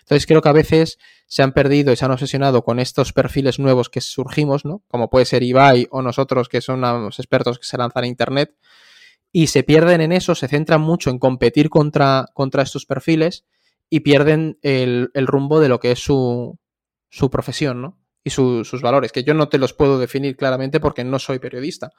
Entonces 0.00 0.24
creo 0.26 0.40
que 0.40 0.48
a 0.50 0.52
veces 0.52 0.98
se 1.26 1.42
han 1.42 1.52
perdido 1.52 1.92
y 1.92 1.96
se 1.96 2.04
han 2.04 2.12
obsesionado 2.12 2.62
con 2.62 2.78
estos 2.78 3.12
perfiles 3.12 3.58
nuevos 3.58 3.88
que 3.88 4.00
surgimos, 4.00 4.64
¿no? 4.64 4.84
Como 4.86 5.10
puede 5.10 5.26
ser 5.26 5.42
Ibai 5.42 5.88
o 5.90 6.00
nosotros 6.02 6.48
que 6.48 6.60
son 6.60 6.84
expertos 7.06 7.58
que 7.58 7.66
se 7.66 7.76
lanzan 7.76 8.04
a 8.04 8.06
Internet, 8.06 8.54
y 9.38 9.46
se 9.46 9.62
pierden 9.62 10.00
en 10.00 10.10
eso, 10.10 10.34
se 10.34 10.48
centran 10.48 10.80
mucho 10.80 11.10
en 11.10 11.20
competir 11.20 11.70
contra, 11.70 12.26
contra 12.34 12.64
estos 12.64 12.86
perfiles 12.86 13.44
y 13.88 14.00
pierden 14.00 14.58
el, 14.62 15.12
rumbo 15.14 15.60
de 15.60 15.68
lo 15.68 15.78
que 15.78 15.92
es 15.92 16.00
su, 16.00 16.58
su 17.08 17.30
profesión, 17.30 17.80
¿no? 17.80 18.00
Y 18.24 18.30
sus 18.30 18.82
valores, 18.82 19.12
que 19.12 19.22
yo 19.22 19.34
no 19.34 19.48
te 19.48 19.58
los 19.58 19.74
puedo 19.74 20.00
definir 20.00 20.36
claramente 20.36 20.80
porque 20.80 21.04
no 21.04 21.20
soy 21.20 21.38
periodista, 21.38 21.92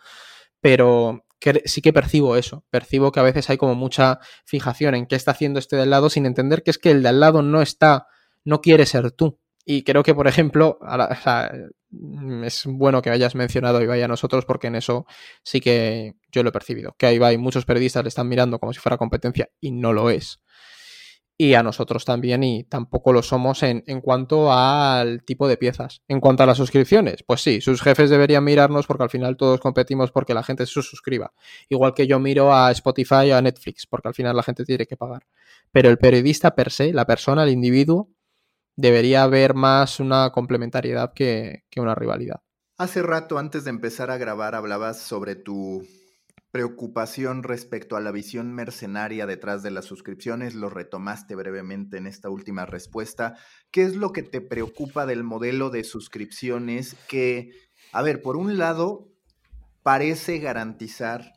pero 0.59 1.23
sí 1.63 1.81
que 1.81 1.93
percibo 1.93 2.35
eso, 2.35 2.65
percibo 2.71 3.13
que 3.13 3.21
a 3.21 3.23
veces 3.23 3.49
hay 3.49 3.55
como 3.55 3.73
mucha 3.73 4.19
fijación 4.43 4.95
en 4.95 5.05
qué 5.05 5.15
está 5.15 5.31
haciendo 5.31 5.59
este 5.59 5.77
del 5.77 5.91
lado 5.91 6.09
sin 6.09 6.25
entender 6.25 6.61
que 6.61 6.71
es 6.71 6.77
que 6.77 6.91
el 6.91 7.03
de 7.03 7.07
al 7.07 7.21
lado 7.21 7.41
no 7.41 7.61
está, 7.61 8.07
no 8.43 8.59
quiere 8.59 8.85
ser 8.85 9.11
tú. 9.11 9.39
Y 9.63 9.83
creo 9.83 10.03
que, 10.03 10.13
por 10.13 10.27
ejemplo, 10.27 10.77
es 12.43 12.65
bueno 12.65 13.01
que 13.01 13.09
hayas 13.09 13.35
mencionado 13.35 13.81
Ibai 13.81 14.01
a 14.01 14.07
nosotros 14.07 14.45
porque 14.45 14.67
en 14.67 14.75
eso 14.75 15.05
sí 15.43 15.59
que 15.59 16.15
yo 16.31 16.43
lo 16.43 16.49
he 16.49 16.53
percibido. 16.53 16.95
Que 16.97 17.07
a 17.07 17.13
Ibai 17.13 17.37
muchos 17.37 17.65
periodistas 17.65 18.03
le 18.03 18.09
están 18.09 18.27
mirando 18.27 18.59
como 18.59 18.73
si 18.73 18.79
fuera 18.79 18.97
competencia 18.97 19.49
y 19.59 19.71
no 19.71 19.93
lo 19.93 20.09
es. 20.09 20.39
Y 21.41 21.53
a 21.53 21.63
nosotros 21.63 22.03
también 22.03 22.43
y 22.43 22.65
tampoco 22.65 23.13
lo 23.13 23.23
somos 23.23 23.63
en, 23.63 23.81
en 23.87 24.01
cuanto 24.01 24.51
al 24.51 25.23
tipo 25.23 25.47
de 25.47 25.55
piezas. 25.55 26.01
En 26.09 26.19
cuanto 26.19 26.43
a 26.43 26.45
las 26.45 26.57
suscripciones, 26.57 27.23
pues 27.23 27.41
sí, 27.41 27.61
sus 27.61 27.81
jefes 27.81 28.09
deberían 28.09 28.43
mirarnos 28.43 28.85
porque 28.85 29.03
al 29.03 29.09
final 29.09 29.37
todos 29.37 29.61
competimos 29.61 30.11
porque 30.11 30.33
la 30.33 30.43
gente 30.43 30.65
se 30.65 30.81
suscriba. 30.81 31.31
Igual 31.69 31.93
que 31.93 32.07
yo 32.07 32.19
miro 32.19 32.53
a 32.53 32.69
Spotify 32.71 33.31
o 33.31 33.37
a 33.37 33.41
Netflix 33.41 33.87
porque 33.87 34.09
al 34.09 34.13
final 34.13 34.35
la 34.35 34.43
gente 34.43 34.65
tiene 34.65 34.85
que 34.85 34.97
pagar. 34.97 35.27
Pero 35.71 35.89
el 35.89 35.97
periodista 35.97 36.55
per 36.55 36.71
se, 36.71 36.91
la 36.91 37.05
persona, 37.05 37.43
el 37.43 37.51
individuo, 37.51 38.09
debería 38.79 39.23
haber 39.23 39.55
más 39.55 39.99
una 39.99 40.31
complementariedad 40.31 41.13
que, 41.13 41.65
una 41.75 41.95
rivalidad. 41.95 42.41
Hace 42.77 43.01
rato, 43.01 43.37
antes 43.37 43.65
de 43.65 43.71
empezar 43.71 44.09
a 44.09 44.17
grabar, 44.17 44.55
hablabas 44.55 45.01
sobre 45.01 45.35
tu 45.35 45.85
preocupación 46.51 47.43
respecto 47.43 47.97
a 47.97 47.99
la 47.99 48.11
visión 48.11 48.53
mercenaria 48.53 49.25
detrás 49.25 49.63
de 49.63 49.71
las 49.71 49.83
suscripciones, 49.83 50.55
lo 50.55 50.69
retomaste 50.69 51.35
brevemente 51.35 51.97
en 51.97 52.07
esta 52.07 52.29
última 52.29 52.65
respuesta. 52.65 53.35
¿Qué 53.69 53.83
es 53.83 53.97
lo 53.97 54.13
que 54.13 54.23
te 54.23 54.39
preocupa 54.39 55.05
del 55.05 55.23
modelo 55.23 55.69
de 55.69 55.83
suscripciones 55.83 56.95
que, 57.09 57.51
a 57.91 58.01
ver, 58.01 58.21
por 58.21 58.37
un 58.37 58.57
lado, 58.57 59.09
parece 59.83 60.39
garantizar 60.39 61.33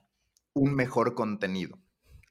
un 0.55 0.75
mejor 0.75 1.15
contenido? 1.15 1.82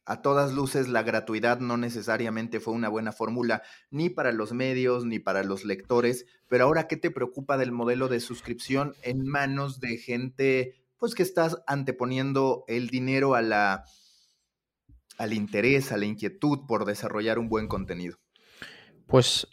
A 0.05 0.21
todas 0.21 0.53
luces 0.53 0.87
la 0.87 1.03
gratuidad 1.03 1.59
no 1.59 1.77
necesariamente 1.77 2.59
fue 2.59 2.73
una 2.73 2.89
buena 2.89 3.11
fórmula 3.11 3.61
ni 3.89 4.09
para 4.09 4.31
los 4.31 4.51
medios 4.51 5.05
ni 5.05 5.19
para 5.19 5.43
los 5.43 5.63
lectores, 5.63 6.25
pero 6.47 6.65
ahora 6.65 6.87
¿qué 6.87 6.97
te 6.97 7.11
preocupa 7.11 7.57
del 7.57 7.71
modelo 7.71 8.07
de 8.07 8.19
suscripción 8.19 8.95
en 9.03 9.25
manos 9.25 9.79
de 9.79 9.97
gente 9.97 10.75
pues 10.97 11.15
que 11.15 11.23
estás 11.23 11.57
anteponiendo 11.67 12.63
el 12.67 12.89
dinero 12.89 13.35
a 13.35 13.41
la 13.41 13.85
al 15.17 15.33
interés, 15.33 15.91
a 15.91 15.97
la 15.97 16.05
inquietud 16.05 16.59
por 16.67 16.85
desarrollar 16.85 17.37
un 17.37 17.47
buen 17.47 17.67
contenido? 17.67 18.17
Pues 19.05 19.47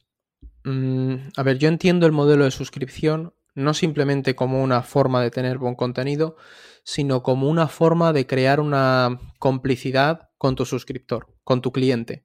mm, 0.65 1.15
a 1.37 1.43
ver, 1.43 1.59
yo 1.59 1.69
entiendo 1.69 2.07
el 2.07 2.13
modelo 2.13 2.45
de 2.45 2.51
suscripción 2.51 3.35
no 3.55 3.75
simplemente 3.75 4.37
como 4.37 4.63
una 4.63 4.83
forma 4.83 5.21
de 5.21 5.31
tener 5.33 5.59
buen 5.59 5.75
contenido, 5.75 6.37
sino 6.85 7.23
como 7.23 7.49
una 7.49 7.67
forma 7.67 8.13
de 8.13 8.27
crear 8.27 8.61
una 8.61 9.19
complicidad 9.41 10.28
con 10.39 10.55
tu 10.55 10.65
suscriptor, 10.65 11.35
con 11.45 11.61
tu 11.61 11.73
cliente. 11.73 12.25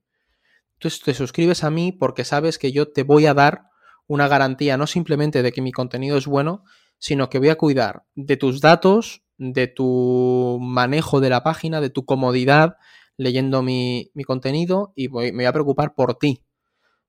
Tú 0.80 0.90
te 1.04 1.14
suscribes 1.14 1.64
a 1.64 1.70
mí 1.70 1.92
porque 1.92 2.24
sabes 2.24 2.58
que 2.58 2.72
yo 2.72 2.92
te 2.92 3.04
voy 3.04 3.26
a 3.26 3.34
dar 3.34 3.64
una 4.08 4.28
garantía 4.28 4.78
no 4.78 4.88
simplemente 4.88 5.42
de 5.42 5.52
que 5.52 5.62
mi 5.62 5.72
contenido 5.72 6.18
es 6.18 6.28
bueno, 6.28 6.64
sino 7.00 7.30
que 7.30 7.40
voy 7.40 7.50
a 7.50 7.58
cuidar 7.58 8.04
de 8.16 8.38
tus 8.38 8.62
datos, 8.62 9.24
de 9.38 9.68
tu 9.68 10.60
manejo 10.62 11.20
de 11.20 11.30
la 11.30 11.44
página, 11.44 11.82
de 11.82 11.90
tu 11.90 12.06
comodidad 12.06 12.78
leyendo 13.18 13.62
mi, 13.62 14.12
contenido 14.26 14.94
y 14.96 15.10
me 15.10 15.32
voy 15.32 15.46
a 15.46 15.54
preocupar 15.54 15.96
por 15.96 16.18
ti, 16.18 16.44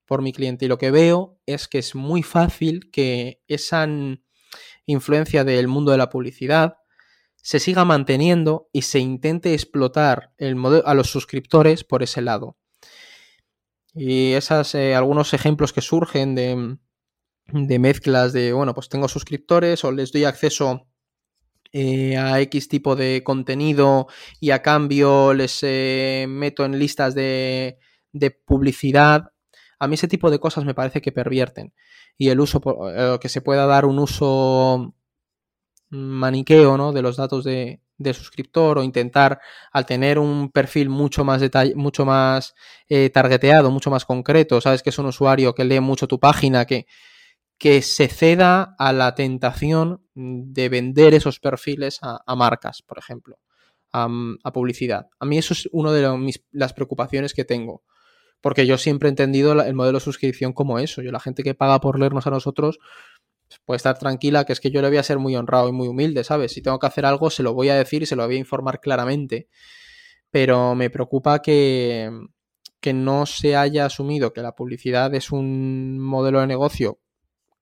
por 0.06 0.22
mi 0.22 0.32
cliente. 0.32 0.66
Y 0.66 0.68
lo 0.68 0.78
que 0.78 0.90
veo 0.90 1.38
es 1.46 1.68
que 1.68 1.78
es 1.78 1.94
muy 1.94 2.22
fácil 2.22 2.90
que 2.90 3.40
esa 3.48 3.86
influencia 4.86 5.44
del 5.44 5.68
mundo 5.68 5.92
de 5.92 5.98
la 5.98 6.10
publicidad 6.10 6.76
se 7.44 7.60
siga 7.60 7.84
manteniendo 7.84 8.70
y 8.72 8.82
se 8.82 9.00
intente 9.00 9.52
explotar 9.52 10.32
a 10.38 10.94
los 10.94 11.10
suscriptores 11.10 11.84
por 11.84 12.02
ese 12.02 12.22
lado. 12.22 12.56
Y 13.92 14.32
esos 14.32 14.74
eh, 14.74 14.94
algunos 14.94 15.34
ejemplos 15.34 15.74
que 15.74 15.82
surgen 15.82 16.34
de, 16.34 16.78
de, 17.52 17.78
mezclas 17.78 18.32
de, 18.32 18.54
bueno, 18.54 18.74
pues 18.74 18.88
tengo 18.88 19.08
suscriptores 19.08 19.84
o 19.84 19.92
les 19.92 20.10
doy 20.10 20.24
acceso 20.24 20.88
eh, 21.70 22.16
a 22.16 22.40
X 22.40 22.68
tipo 22.68 22.96
de 22.96 23.22
contenido 23.22 24.06
y 24.40 24.50
a 24.50 24.62
cambio 24.62 25.34
les 25.34 25.58
eh, 25.62 26.24
meto 26.26 26.64
en 26.64 26.78
listas 26.78 27.14
de, 27.14 27.78
de, 28.12 28.30
publicidad. 28.30 29.32
A 29.78 29.86
mí 29.86 29.96
ese 29.96 30.08
tipo 30.08 30.30
de 30.30 30.38
cosas 30.38 30.64
me 30.64 30.74
parece 30.74 31.02
que 31.02 31.12
pervierten. 31.12 31.74
Y 32.16 32.30
el 32.30 32.40
uso, 32.40 32.62
que 33.20 33.28
se 33.28 33.42
pueda 33.42 33.66
dar 33.66 33.84
un 33.84 33.98
uso 33.98 34.94
maniqueo 35.94 36.76
¿no? 36.76 36.92
de 36.92 37.02
los 37.02 37.16
datos 37.16 37.44
de, 37.44 37.80
suscriptor 38.12 38.78
o 38.78 38.82
intentar 38.82 39.40
al 39.72 39.86
tener 39.86 40.18
un 40.18 40.50
perfil 40.50 40.88
mucho 40.88 41.24
más 41.24 41.42
mucho 41.74 42.04
más 42.04 42.54
eh, 42.88 43.08
targeteado, 43.10 43.70
mucho 43.70 43.90
más 43.90 44.04
concreto, 44.04 44.60
sabes 44.60 44.82
que 44.82 44.90
es 44.90 44.98
un 44.98 45.06
usuario 45.06 45.54
que 45.54 45.64
lee 45.64 45.80
mucho 45.80 46.06
tu 46.08 46.18
página, 46.18 46.64
que, 46.64 46.86
que 47.58 47.82
se 47.82 48.08
ceda 48.08 48.74
a 48.78 48.92
la 48.92 49.14
tentación 49.14 50.02
de 50.14 50.68
vender 50.68 51.14
esos 51.14 51.40
perfiles 51.40 51.98
a, 52.02 52.36
marcas, 52.36 52.82
por 52.82 52.98
ejemplo, 52.98 53.38
a, 53.92 54.08
publicidad. 54.52 55.08
A 55.18 55.24
mí 55.24 55.38
eso 55.38 55.54
es 55.54 55.68
una 55.72 55.92
de 55.92 56.32
las 56.50 56.72
preocupaciones 56.72 57.32
que 57.32 57.44
tengo, 57.44 57.82
porque 58.40 58.66
yo 58.66 58.76
siempre 58.76 59.08
he 59.08 59.10
entendido 59.10 59.52
el 59.62 59.74
modelo 59.74 59.98
de 59.98 60.04
suscripción 60.04 60.52
como 60.52 60.78
eso. 60.78 61.00
Yo 61.00 61.12
la 61.12 61.20
gente 61.20 61.42
que 61.42 61.54
paga 61.54 61.80
por 61.80 61.98
leernos 61.98 62.26
a 62.26 62.30
nosotros 62.30 62.78
puede 63.64 63.76
estar 63.76 63.98
tranquila, 63.98 64.44
que 64.44 64.52
es 64.52 64.60
que 64.60 64.70
yo 64.70 64.82
le 64.82 64.88
voy 64.88 64.98
a 64.98 65.02
ser 65.02 65.18
muy 65.18 65.36
honrado 65.36 65.68
y 65.68 65.72
muy 65.72 65.88
humilde, 65.88 66.24
¿sabes? 66.24 66.52
Si 66.52 66.62
tengo 66.62 66.78
que 66.78 66.86
hacer 66.86 67.06
algo, 67.06 67.30
se 67.30 67.42
lo 67.42 67.54
voy 67.54 67.68
a 67.68 67.74
decir 67.74 68.02
y 68.02 68.06
se 68.06 68.16
lo 68.16 68.26
voy 68.26 68.36
a 68.36 68.38
informar 68.38 68.80
claramente. 68.80 69.48
Pero 70.30 70.74
me 70.74 70.90
preocupa 70.90 71.40
que, 71.42 72.10
que 72.80 72.92
no 72.92 73.26
se 73.26 73.56
haya 73.56 73.86
asumido 73.86 74.32
que 74.32 74.42
la 74.42 74.54
publicidad 74.54 75.14
es 75.14 75.32
un 75.32 75.98
modelo 75.98 76.40
de 76.40 76.46
negocio 76.46 77.00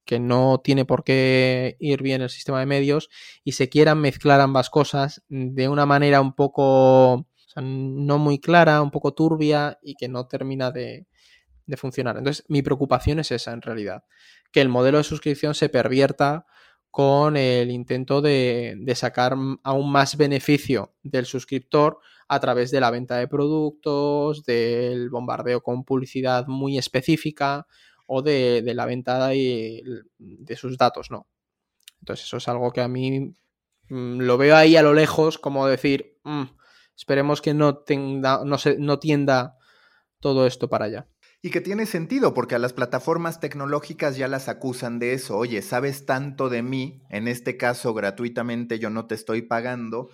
que 0.05 0.18
no 0.18 0.61
tiene 0.62 0.84
por 0.84 1.05
qué 1.05 1.76
ir 1.78 2.03
bien 2.03 2.22
el 2.22 2.30
sistema 2.30 2.61
de 2.61 2.66
medios 2.66 3.09
y 3.45 3.53
se 3.53 3.68
quieran 3.68 4.01
mezclar 4.01 4.40
ambas 4.40 4.70
cosas 4.70 5.22
de 5.28 5.68
una 5.68 5.86
manera 5.86 6.20
un 6.20 6.34
poco 6.34 7.26
no 7.57 8.18
muy 8.18 8.38
clara, 8.40 8.82
un 8.82 8.90
poco 8.90 9.14
turbia 9.14 9.78
y 9.82 9.95
que 9.95 10.09
no 10.09 10.26
termina 10.26 10.70
de, 10.70 11.07
de 11.66 11.76
funcionar. 11.76 12.16
Entonces, 12.16 12.44
mi 12.48 12.62
preocupación 12.62 13.18
es 13.18 13.30
esa 13.30 13.52
en 13.52 13.62
realidad, 13.62 14.04
que 14.50 14.60
el 14.60 14.68
modelo 14.68 14.98
de 14.98 15.04
suscripción 15.04 15.54
se 15.54 15.68
pervierta 15.68 16.46
con 16.92 17.38
el 17.38 17.70
intento 17.70 18.20
de, 18.20 18.92
sacar 18.94 19.34
aún 19.62 19.90
más 19.90 20.18
beneficio 20.18 20.94
del 21.02 21.24
suscriptor 21.24 21.98
a 22.28 22.38
través 22.38 22.70
de 22.70 22.80
la 22.80 22.90
venta 22.90 23.16
de 23.16 23.28
productos, 23.28 24.44
del 24.44 25.08
bombardeo 25.08 25.62
con 25.62 25.84
publicidad 25.84 26.46
muy 26.48 26.76
específica 26.76 27.66
o 28.06 28.20
de, 28.20 28.62
la 28.74 28.84
venta 28.84 29.28
de, 29.28 29.82
de, 30.18 30.56
sus 30.56 30.76
datos, 30.76 31.10
¿no? 31.10 31.28
Entonces 32.00 32.26
eso 32.26 32.36
es 32.36 32.48
algo 32.48 32.70
que 32.72 32.82
a 32.82 32.88
mí 32.88 33.32
mm, 33.88 34.18
lo 34.20 34.36
veo 34.36 34.54
ahí 34.54 34.76
a 34.76 34.82
lo 34.82 34.92
lejos 34.92 35.38
como 35.38 35.66
decir, 35.66 36.18
mm, 36.24 36.42
esperemos 36.94 37.40
que 37.40 37.54
no, 37.54 37.78
tenga, 37.78 38.44
no, 38.44 38.58
se, 38.58 38.76
no 38.78 38.98
tienda 38.98 39.56
todo 40.20 40.46
esto 40.46 40.68
para 40.68 40.84
allá. 40.84 41.08
Y 41.45 41.51
que 41.51 41.61
tiene 41.61 41.86
sentido, 41.86 42.34
porque 42.34 42.55
a 42.55 42.61
las 42.61 42.72
plataformas 42.72 43.40
tecnológicas 43.40 44.16
ya 44.16 44.28
las 44.28 44.49
acusan 44.49 45.01
de 45.01 45.12
eso. 45.12 45.36
Oye, 45.36 45.61
sabes 45.61 46.07
tanto 46.07 46.49
de 46.49 46.62
mí, 46.62 47.03
en 47.11 47.26
este 47.26 47.57
caso 47.57 47.95
gratuitamente 47.95 48.78
yo 48.78 48.90
no 48.90 49.07
te 49.07 49.16
estoy 49.16 49.43
pagando, 49.43 50.09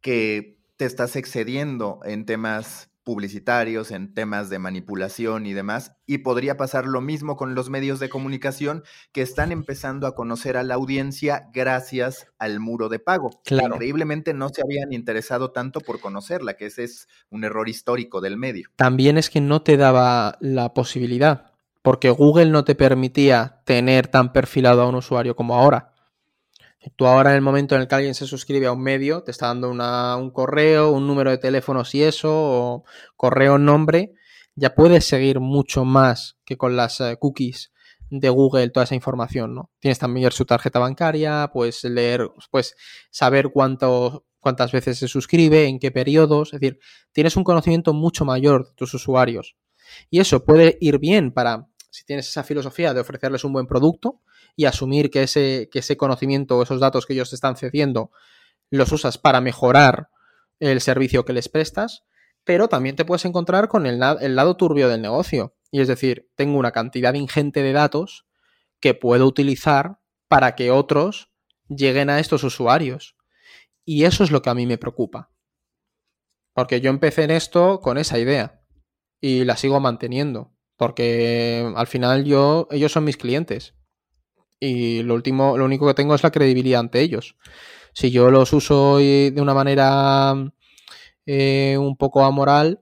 que 0.00 0.58
te 0.76 0.84
estás 0.84 1.16
excediendo 1.16 1.98
en 2.04 2.24
temas 2.24 2.89
publicitarios, 3.10 3.90
en 3.90 4.14
temas 4.14 4.50
de 4.50 4.60
manipulación 4.60 5.44
y 5.44 5.52
demás. 5.52 5.96
Y 6.06 6.18
podría 6.18 6.56
pasar 6.56 6.86
lo 6.86 7.00
mismo 7.00 7.36
con 7.36 7.56
los 7.56 7.68
medios 7.68 7.98
de 7.98 8.08
comunicación 8.08 8.84
que 9.10 9.20
están 9.20 9.50
empezando 9.50 10.06
a 10.06 10.14
conocer 10.14 10.56
a 10.56 10.62
la 10.62 10.74
audiencia 10.76 11.48
gracias 11.52 12.28
al 12.38 12.60
muro 12.60 12.88
de 12.88 13.00
pago. 13.00 13.30
Claro. 13.44 13.74
Increíblemente 13.74 14.32
no 14.32 14.48
se 14.50 14.62
habían 14.62 14.92
interesado 14.92 15.50
tanto 15.50 15.80
por 15.80 15.98
conocerla, 15.98 16.54
que 16.54 16.66
ese 16.66 16.84
es 16.84 17.08
un 17.30 17.42
error 17.42 17.68
histórico 17.68 18.20
del 18.20 18.36
medio. 18.36 18.68
También 18.76 19.18
es 19.18 19.28
que 19.28 19.40
no 19.40 19.62
te 19.62 19.76
daba 19.76 20.38
la 20.38 20.72
posibilidad, 20.72 21.50
porque 21.82 22.10
Google 22.10 22.50
no 22.50 22.62
te 22.62 22.76
permitía 22.76 23.60
tener 23.64 24.06
tan 24.06 24.32
perfilado 24.32 24.82
a 24.82 24.88
un 24.88 24.94
usuario 24.94 25.34
como 25.34 25.56
ahora. 25.56 25.89
Tú 26.96 27.06
ahora 27.06 27.30
en 27.30 27.36
el 27.36 27.42
momento 27.42 27.74
en 27.74 27.82
el 27.82 27.88
que 27.88 27.94
alguien 27.94 28.14
se 28.14 28.26
suscribe 28.26 28.66
a 28.66 28.72
un 28.72 28.82
medio, 28.82 29.22
te 29.22 29.30
está 29.30 29.48
dando 29.48 29.70
un 29.70 30.30
correo, 30.30 30.90
un 30.90 31.06
número 31.06 31.30
de 31.30 31.38
teléfono 31.38 31.84
si 31.84 32.02
eso, 32.02 32.30
o 32.32 32.84
correo, 33.16 33.58
nombre, 33.58 34.14
ya 34.54 34.74
puedes 34.74 35.04
seguir 35.04 35.40
mucho 35.40 35.84
más 35.84 36.38
que 36.44 36.56
con 36.56 36.76
las 36.76 37.00
eh, 37.00 37.16
cookies 37.18 37.72
de 38.10 38.28
Google 38.28 38.70
toda 38.70 38.84
esa 38.84 38.94
información, 38.94 39.54
¿no? 39.54 39.70
Tienes 39.78 39.98
también 39.98 40.30
su 40.32 40.44
tarjeta 40.44 40.78
bancaria, 40.78 41.50
puedes 41.52 41.84
leer, 41.84 42.28
pues 42.50 42.74
saber 43.10 43.50
cuánto, 43.52 44.26
cuántas 44.40 44.72
veces 44.72 44.98
se 44.98 45.06
suscribe, 45.06 45.66
en 45.66 45.78
qué 45.78 45.90
periodos, 45.90 46.52
es 46.52 46.60
decir, 46.60 46.80
tienes 47.12 47.36
un 47.36 47.44
conocimiento 47.44 47.92
mucho 47.92 48.24
mayor 48.24 48.66
de 48.68 48.74
tus 48.74 48.94
usuarios. 48.94 49.56
Y 50.10 50.20
eso 50.20 50.44
puede 50.44 50.76
ir 50.80 50.98
bien 50.98 51.32
para, 51.32 51.68
si 51.90 52.04
tienes 52.04 52.28
esa 52.28 52.42
filosofía 52.42 52.94
de 52.94 53.00
ofrecerles 53.00 53.44
un 53.44 53.52
buen 53.52 53.66
producto, 53.66 54.20
y 54.56 54.64
asumir 54.64 55.10
que 55.10 55.22
ese, 55.22 55.68
que 55.70 55.80
ese 55.80 55.96
conocimiento 55.96 56.58
o 56.58 56.62
esos 56.62 56.80
datos 56.80 57.06
que 57.06 57.14
ellos 57.14 57.30
te 57.30 57.36
están 57.36 57.56
cediendo 57.56 58.10
los 58.70 58.92
usas 58.92 59.18
para 59.18 59.40
mejorar 59.40 60.10
el 60.60 60.80
servicio 60.80 61.24
que 61.24 61.32
les 61.32 61.48
prestas, 61.48 62.04
pero 62.44 62.68
también 62.68 62.96
te 62.96 63.04
puedes 63.04 63.24
encontrar 63.24 63.68
con 63.68 63.86
el, 63.86 64.00
el 64.20 64.36
lado 64.36 64.56
turbio 64.56 64.88
del 64.88 65.02
negocio. 65.02 65.56
Y 65.70 65.80
es 65.80 65.88
decir, 65.88 66.30
tengo 66.36 66.58
una 66.58 66.72
cantidad 66.72 67.14
ingente 67.14 67.62
de 67.62 67.72
datos 67.72 68.26
que 68.80 68.94
puedo 68.94 69.26
utilizar 69.26 69.98
para 70.28 70.54
que 70.54 70.70
otros 70.70 71.30
lleguen 71.68 72.10
a 72.10 72.18
estos 72.18 72.44
usuarios. 72.44 73.16
Y 73.84 74.04
eso 74.04 74.24
es 74.24 74.30
lo 74.30 74.42
que 74.42 74.50
a 74.50 74.54
mí 74.54 74.66
me 74.66 74.78
preocupa. 74.78 75.32
Porque 76.54 76.80
yo 76.80 76.90
empecé 76.90 77.24
en 77.24 77.30
esto 77.30 77.80
con 77.80 77.98
esa 77.98 78.18
idea 78.18 78.62
y 79.20 79.44
la 79.44 79.56
sigo 79.56 79.80
manteniendo. 79.80 80.52
Porque 80.76 81.70
al 81.76 81.86
final 81.86 82.24
yo, 82.24 82.68
ellos 82.70 82.92
son 82.92 83.04
mis 83.04 83.16
clientes 83.16 83.74
y 84.60 85.02
lo 85.02 85.14
último, 85.14 85.56
lo 85.56 85.64
único 85.64 85.86
que 85.86 85.94
tengo 85.94 86.14
es 86.14 86.22
la 86.22 86.30
credibilidad 86.30 86.80
ante 86.80 87.00
ellos. 87.00 87.36
Si 87.92 88.10
yo 88.10 88.30
los 88.30 88.52
uso 88.52 88.98
de 88.98 89.34
una 89.38 89.54
manera 89.54 90.34
eh, 91.26 91.76
un 91.78 91.96
poco 91.96 92.22
amoral, 92.22 92.80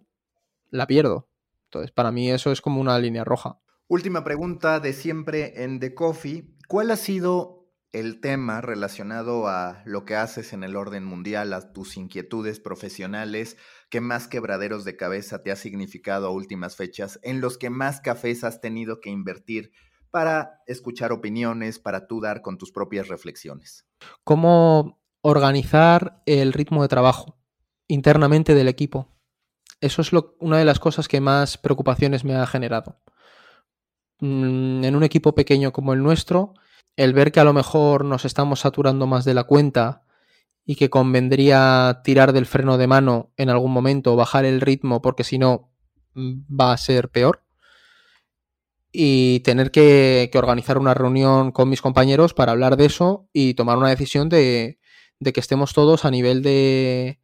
la 0.71 0.87
pierdo. 0.87 1.29
Entonces, 1.65 1.93
para 1.93 2.11
mí 2.11 2.31
eso 2.31 2.51
es 2.51 2.61
como 2.61 2.81
una 2.81 2.99
línea 2.99 3.25
roja. 3.25 3.59
Última 3.87 4.25
pregunta 4.25 4.81
de 4.81 4.93
siempre 4.93 5.65
en 5.65 5.81
The 5.81 5.95
Coffee. 5.95 6.45
¿Cuál 6.67 6.91
ha 6.91 6.97
sido 6.97 7.59
el 7.93 8.21
tema 8.21 8.61
relacionado 8.61 9.49
a 9.49 9.83
lo 9.87 10.05
que 10.05 10.15
haces 10.15 10.53
en 10.53 10.63
el 10.63 10.77
orden 10.77 11.05
mundial, 11.05 11.53
a 11.55 11.73
tus 11.73 11.97
inquietudes 11.97 12.61
profesionales, 12.61 13.57
que 13.89 14.03
más 14.03 14.29
quebraderos 14.29 14.85
de 14.85 14.97
cabeza 14.97 15.43
te 15.43 15.51
ha 15.51 15.57
significado 15.57 16.27
a 16.27 16.31
últimas 16.31 16.77
fechas, 16.77 17.19
en 17.23 17.41
los 17.41 17.57
que 17.57 17.71
más 17.71 18.01
cafés 18.01 18.45
has 18.45 18.61
tenido 18.61 19.01
que 19.01 19.09
invertir 19.09 19.73
para 20.11 20.63
escuchar 20.67 21.13
opiniones, 21.13 21.79
para 21.79 22.07
tú 22.07 22.21
dar 22.21 22.43
con 22.43 22.59
tus 22.59 22.73
propias 22.73 23.09
reflexiones. 23.09 23.87
¿Cómo 24.25 25.01
organizar 25.21 26.23
el 26.27 26.53
ritmo 26.53 26.83
de 26.83 26.89
trabajo 26.89 27.39
internamente 27.89 28.55
del 28.55 28.69
equipo? 28.69 29.09
Eso 29.81 30.03
es 30.03 30.11
una 30.41 30.59
de 30.59 30.65
las 30.65 30.81
cosas 30.81 31.09
que 31.09 31.21
más 31.21 31.59
preocupaciones 31.59 32.25
me 32.25 32.35
ha 32.35 32.47
generado. 32.47 33.01
Mm, 34.21 34.85
en 34.85 34.97
un 34.97 35.05
equipo 35.05 35.35
pequeño 35.35 35.73
como 35.73 35.93
el 35.93 36.03
nuestro, 36.03 36.55
el 36.97 37.13
ver 37.13 37.31
que 37.31 37.41
a 37.41 37.45
lo 37.45 37.53
mejor 37.53 38.05
nos 38.05 38.25
estamos 38.25 38.61
saturando 38.61 39.07
más 39.07 39.25
de 39.25 39.35
la 39.35 39.45
cuenta 39.45 40.03
y 40.65 40.75
que 40.75 40.91
convendría 40.91 42.01
tirar 42.03 42.33
del 42.33 42.47
freno 42.47 42.77
de 42.77 42.89
mano 42.89 43.33
en 43.37 43.49
algún 43.51 43.73
momento 43.73 44.13
o 44.13 44.17
bajar 44.17 44.45
el 44.45 44.61
ritmo 44.61 45.01
porque 45.01 45.23
si 45.25 45.39
no 45.39 45.71
mm, 46.15 46.41
va 46.61 46.73
a 46.73 46.77
ser 46.77 47.11
peor 47.11 47.45
y 48.93 49.41
tener 49.41 49.71
que, 49.71 50.31
organizar 50.35 50.79
una 50.79 50.95
reunión 50.95 51.53
con 51.53 51.69
mis 51.69 51.83
compañeros 51.83 52.35
para 52.35 52.53
hablar 52.53 52.77
de 52.77 52.87
eso 52.87 53.29
y 53.33 53.55
tomar 53.55 53.79
una 53.79 53.91
decisión 53.91 54.29
de, 54.29 54.79
que 55.23 55.41
estemos 55.41 55.73
todos 55.73 56.05
a 56.05 56.11
nivel 56.11 56.43
de 56.43 57.21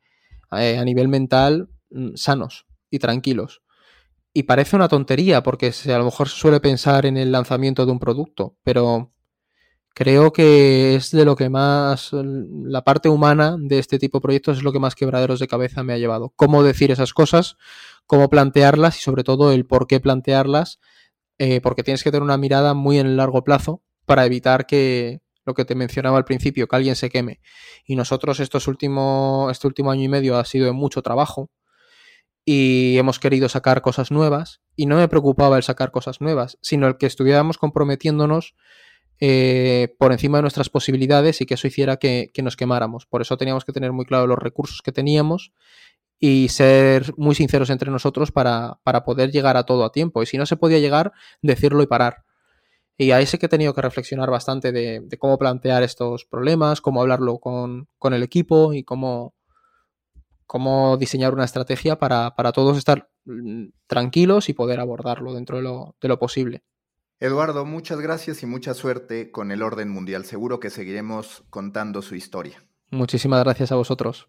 eh, 0.53 0.79
a 0.79 0.85
nivel 0.85 1.09
mental 1.09 1.69
mm, 1.91 2.15
sanos 2.15 2.67
y 2.91 2.99
tranquilos. 2.99 3.63
Y 4.33 4.45
parece 4.45 4.77
una 4.77 4.89
tontería 4.89 5.43
porque 5.43 5.73
a 5.87 5.99
lo 5.99 6.05
mejor 6.05 6.29
se 6.29 6.37
suele 6.37 6.61
pensar 6.61 7.07
en 7.07 7.17
el 7.17 7.31
lanzamiento 7.33 7.87
de 7.87 7.93
un 7.93 8.01
producto, 8.01 8.57
pero 8.65 9.13
creo 9.95 10.33
que 10.33 10.97
es 10.97 11.13
de 11.13 11.25
lo 11.25 11.37
que 11.37 11.49
más 11.49 12.11
la 12.13 12.83
parte 12.83 13.09
humana 13.09 13.57
de 13.59 13.79
este 13.79 13.99
tipo 13.99 14.19
de 14.19 14.23
proyectos 14.23 14.59
es 14.59 14.65
lo 14.65 14.73
que 14.73 14.81
más 14.81 14.97
quebraderos 14.97 15.39
de 15.39 15.47
cabeza 15.47 15.85
me 15.85 15.93
ha 15.93 15.99
llevado. 15.99 16.33
Cómo 16.37 16.65
decir 16.65 16.91
esas 16.91 17.15
cosas, 17.15 17.57
cómo 18.07 18.29
plantearlas 18.29 18.99
y 18.99 19.03
sobre 19.03 19.25
todo 19.25 19.53
el 19.53 19.67
por 19.67 19.87
qué 19.87 20.01
plantearlas 20.01 20.81
eh, 21.39 21.61
porque 21.61 21.83
tienes 21.83 22.03
que 22.03 22.11
tener 22.11 22.23
una 22.23 22.39
mirada 22.39 22.75
muy 22.75 22.99
en 22.99 23.07
el 23.07 23.17
largo 23.17 23.43
plazo 23.45 23.83
para 24.07 24.25
evitar 24.25 24.67
que 24.67 25.21
lo 25.45 25.55
que 25.55 25.65
te 25.65 25.75
mencionaba 25.75 26.17
al 26.17 26.25
principio, 26.25 26.67
que 26.67 26.77
alguien 26.77 26.97
se 26.97 27.11
queme. 27.11 27.41
Y 27.85 27.97
nosotros 27.97 28.41
estos 28.41 28.67
último, 28.69 29.49
este 29.51 29.67
último 29.67 29.91
año 29.91 30.03
y 30.03 30.09
medio 30.09 30.39
ha 30.39 30.45
sido 30.45 30.67
de 30.67 30.73
mucho 30.73 31.03
trabajo 31.03 31.51
y 32.45 32.97
hemos 32.99 33.19
querido 33.19 33.49
sacar 33.49 33.83
cosas 33.83 34.11
nuevas 34.11 34.61
y 34.77 34.87
no 34.87 34.97
me 34.97 35.09
preocupaba 35.09 35.57
el 35.57 35.63
sacar 35.63 35.91
cosas 35.91 36.21
nuevas, 36.21 36.59
sino 36.61 36.87
el 36.87 36.97
que 36.99 37.07
estuviéramos 37.07 37.59
comprometiéndonos 37.59 38.55
eh, 39.21 39.95
por 39.99 40.13
encima 40.13 40.39
de 40.39 40.43
nuestras 40.43 40.69
posibilidades 40.69 41.41
y 41.41 41.47
que 41.47 41.55
eso 41.55 41.67
hiciera 41.67 41.97
que, 41.97 42.31
que, 42.35 42.43
nos 42.43 42.57
quemáramos. 42.57 43.07
Por 43.07 43.23
eso 43.23 43.37
teníamos 43.37 43.65
que 43.65 43.73
tener 43.73 43.93
muy 43.93 44.05
claro 44.05 44.27
los 44.27 44.39
recursos 44.39 44.83
que 44.83 44.93
teníamos 44.93 45.53
y 46.19 46.49
ser 46.49 47.13
muy 47.17 47.35
sinceros 47.35 47.71
entre 47.71 47.91
nosotros 47.91 48.33
para, 48.33 48.79
poder 49.05 49.31
llegar 49.31 49.57
a 49.57 49.65
todo 49.65 49.85
a 49.85 49.93
tiempo. 49.93 50.23
Y 50.23 50.27
si 50.27 50.39
no 50.39 50.47
se 50.47 50.57
podía 50.57 50.79
llegar, 50.79 51.13
decirlo 51.43 51.83
y 51.83 51.87
parar. 51.87 52.25
Y 52.97 53.11
ahí 53.11 53.27
sí 53.27 53.39
que 53.39 53.47
he 53.47 53.49
tenido 53.49 53.75
que 53.75 53.83
reflexionar 53.83 54.31
bastante 54.31 54.73
de, 54.73 55.07
cómo 55.19 55.39
plantear 55.39 55.83
estos 55.83 56.25
problemas, 56.25 56.81
cómo 56.81 57.01
hablarlo 57.01 57.39
con, 57.39 57.89
el 58.03 58.23
equipo 58.23 58.73
y 58.73 58.85
cómo, 58.85 59.35
cómo 60.47 60.97
diseñar 60.97 61.35
una 61.35 61.45
estrategia 61.45 61.99
para, 61.99 62.33
todos 62.53 62.79
estar 62.79 63.11
mm, 63.25 63.67
tranquilos 63.87 64.49
y 64.49 64.55
poder 64.55 64.81
abordarlo 64.81 65.35
dentro 65.35 65.57
de 65.57 65.65
lo, 65.65 65.97
de 66.01 66.09
lo 66.09 66.19
posible. 66.19 66.63
Eduardo, 67.21 67.65
muchas 67.65 68.01
gracias 68.01 68.43
y 68.43 68.47
mucha 68.47 68.75
suerte 68.75 69.31
con 69.31 69.51
el 69.51 69.63
orden 69.63 69.89
mundial. 69.89 70.25
Seguro 70.25 70.61
que 70.61 70.71
seguiremos 70.71 71.45
contando 71.51 72.03
su 72.03 72.15
historia. 72.15 72.63
Muchísimas 72.91 73.43
gracias 73.43 73.73
a 73.73 73.77
vosotros. 73.77 74.29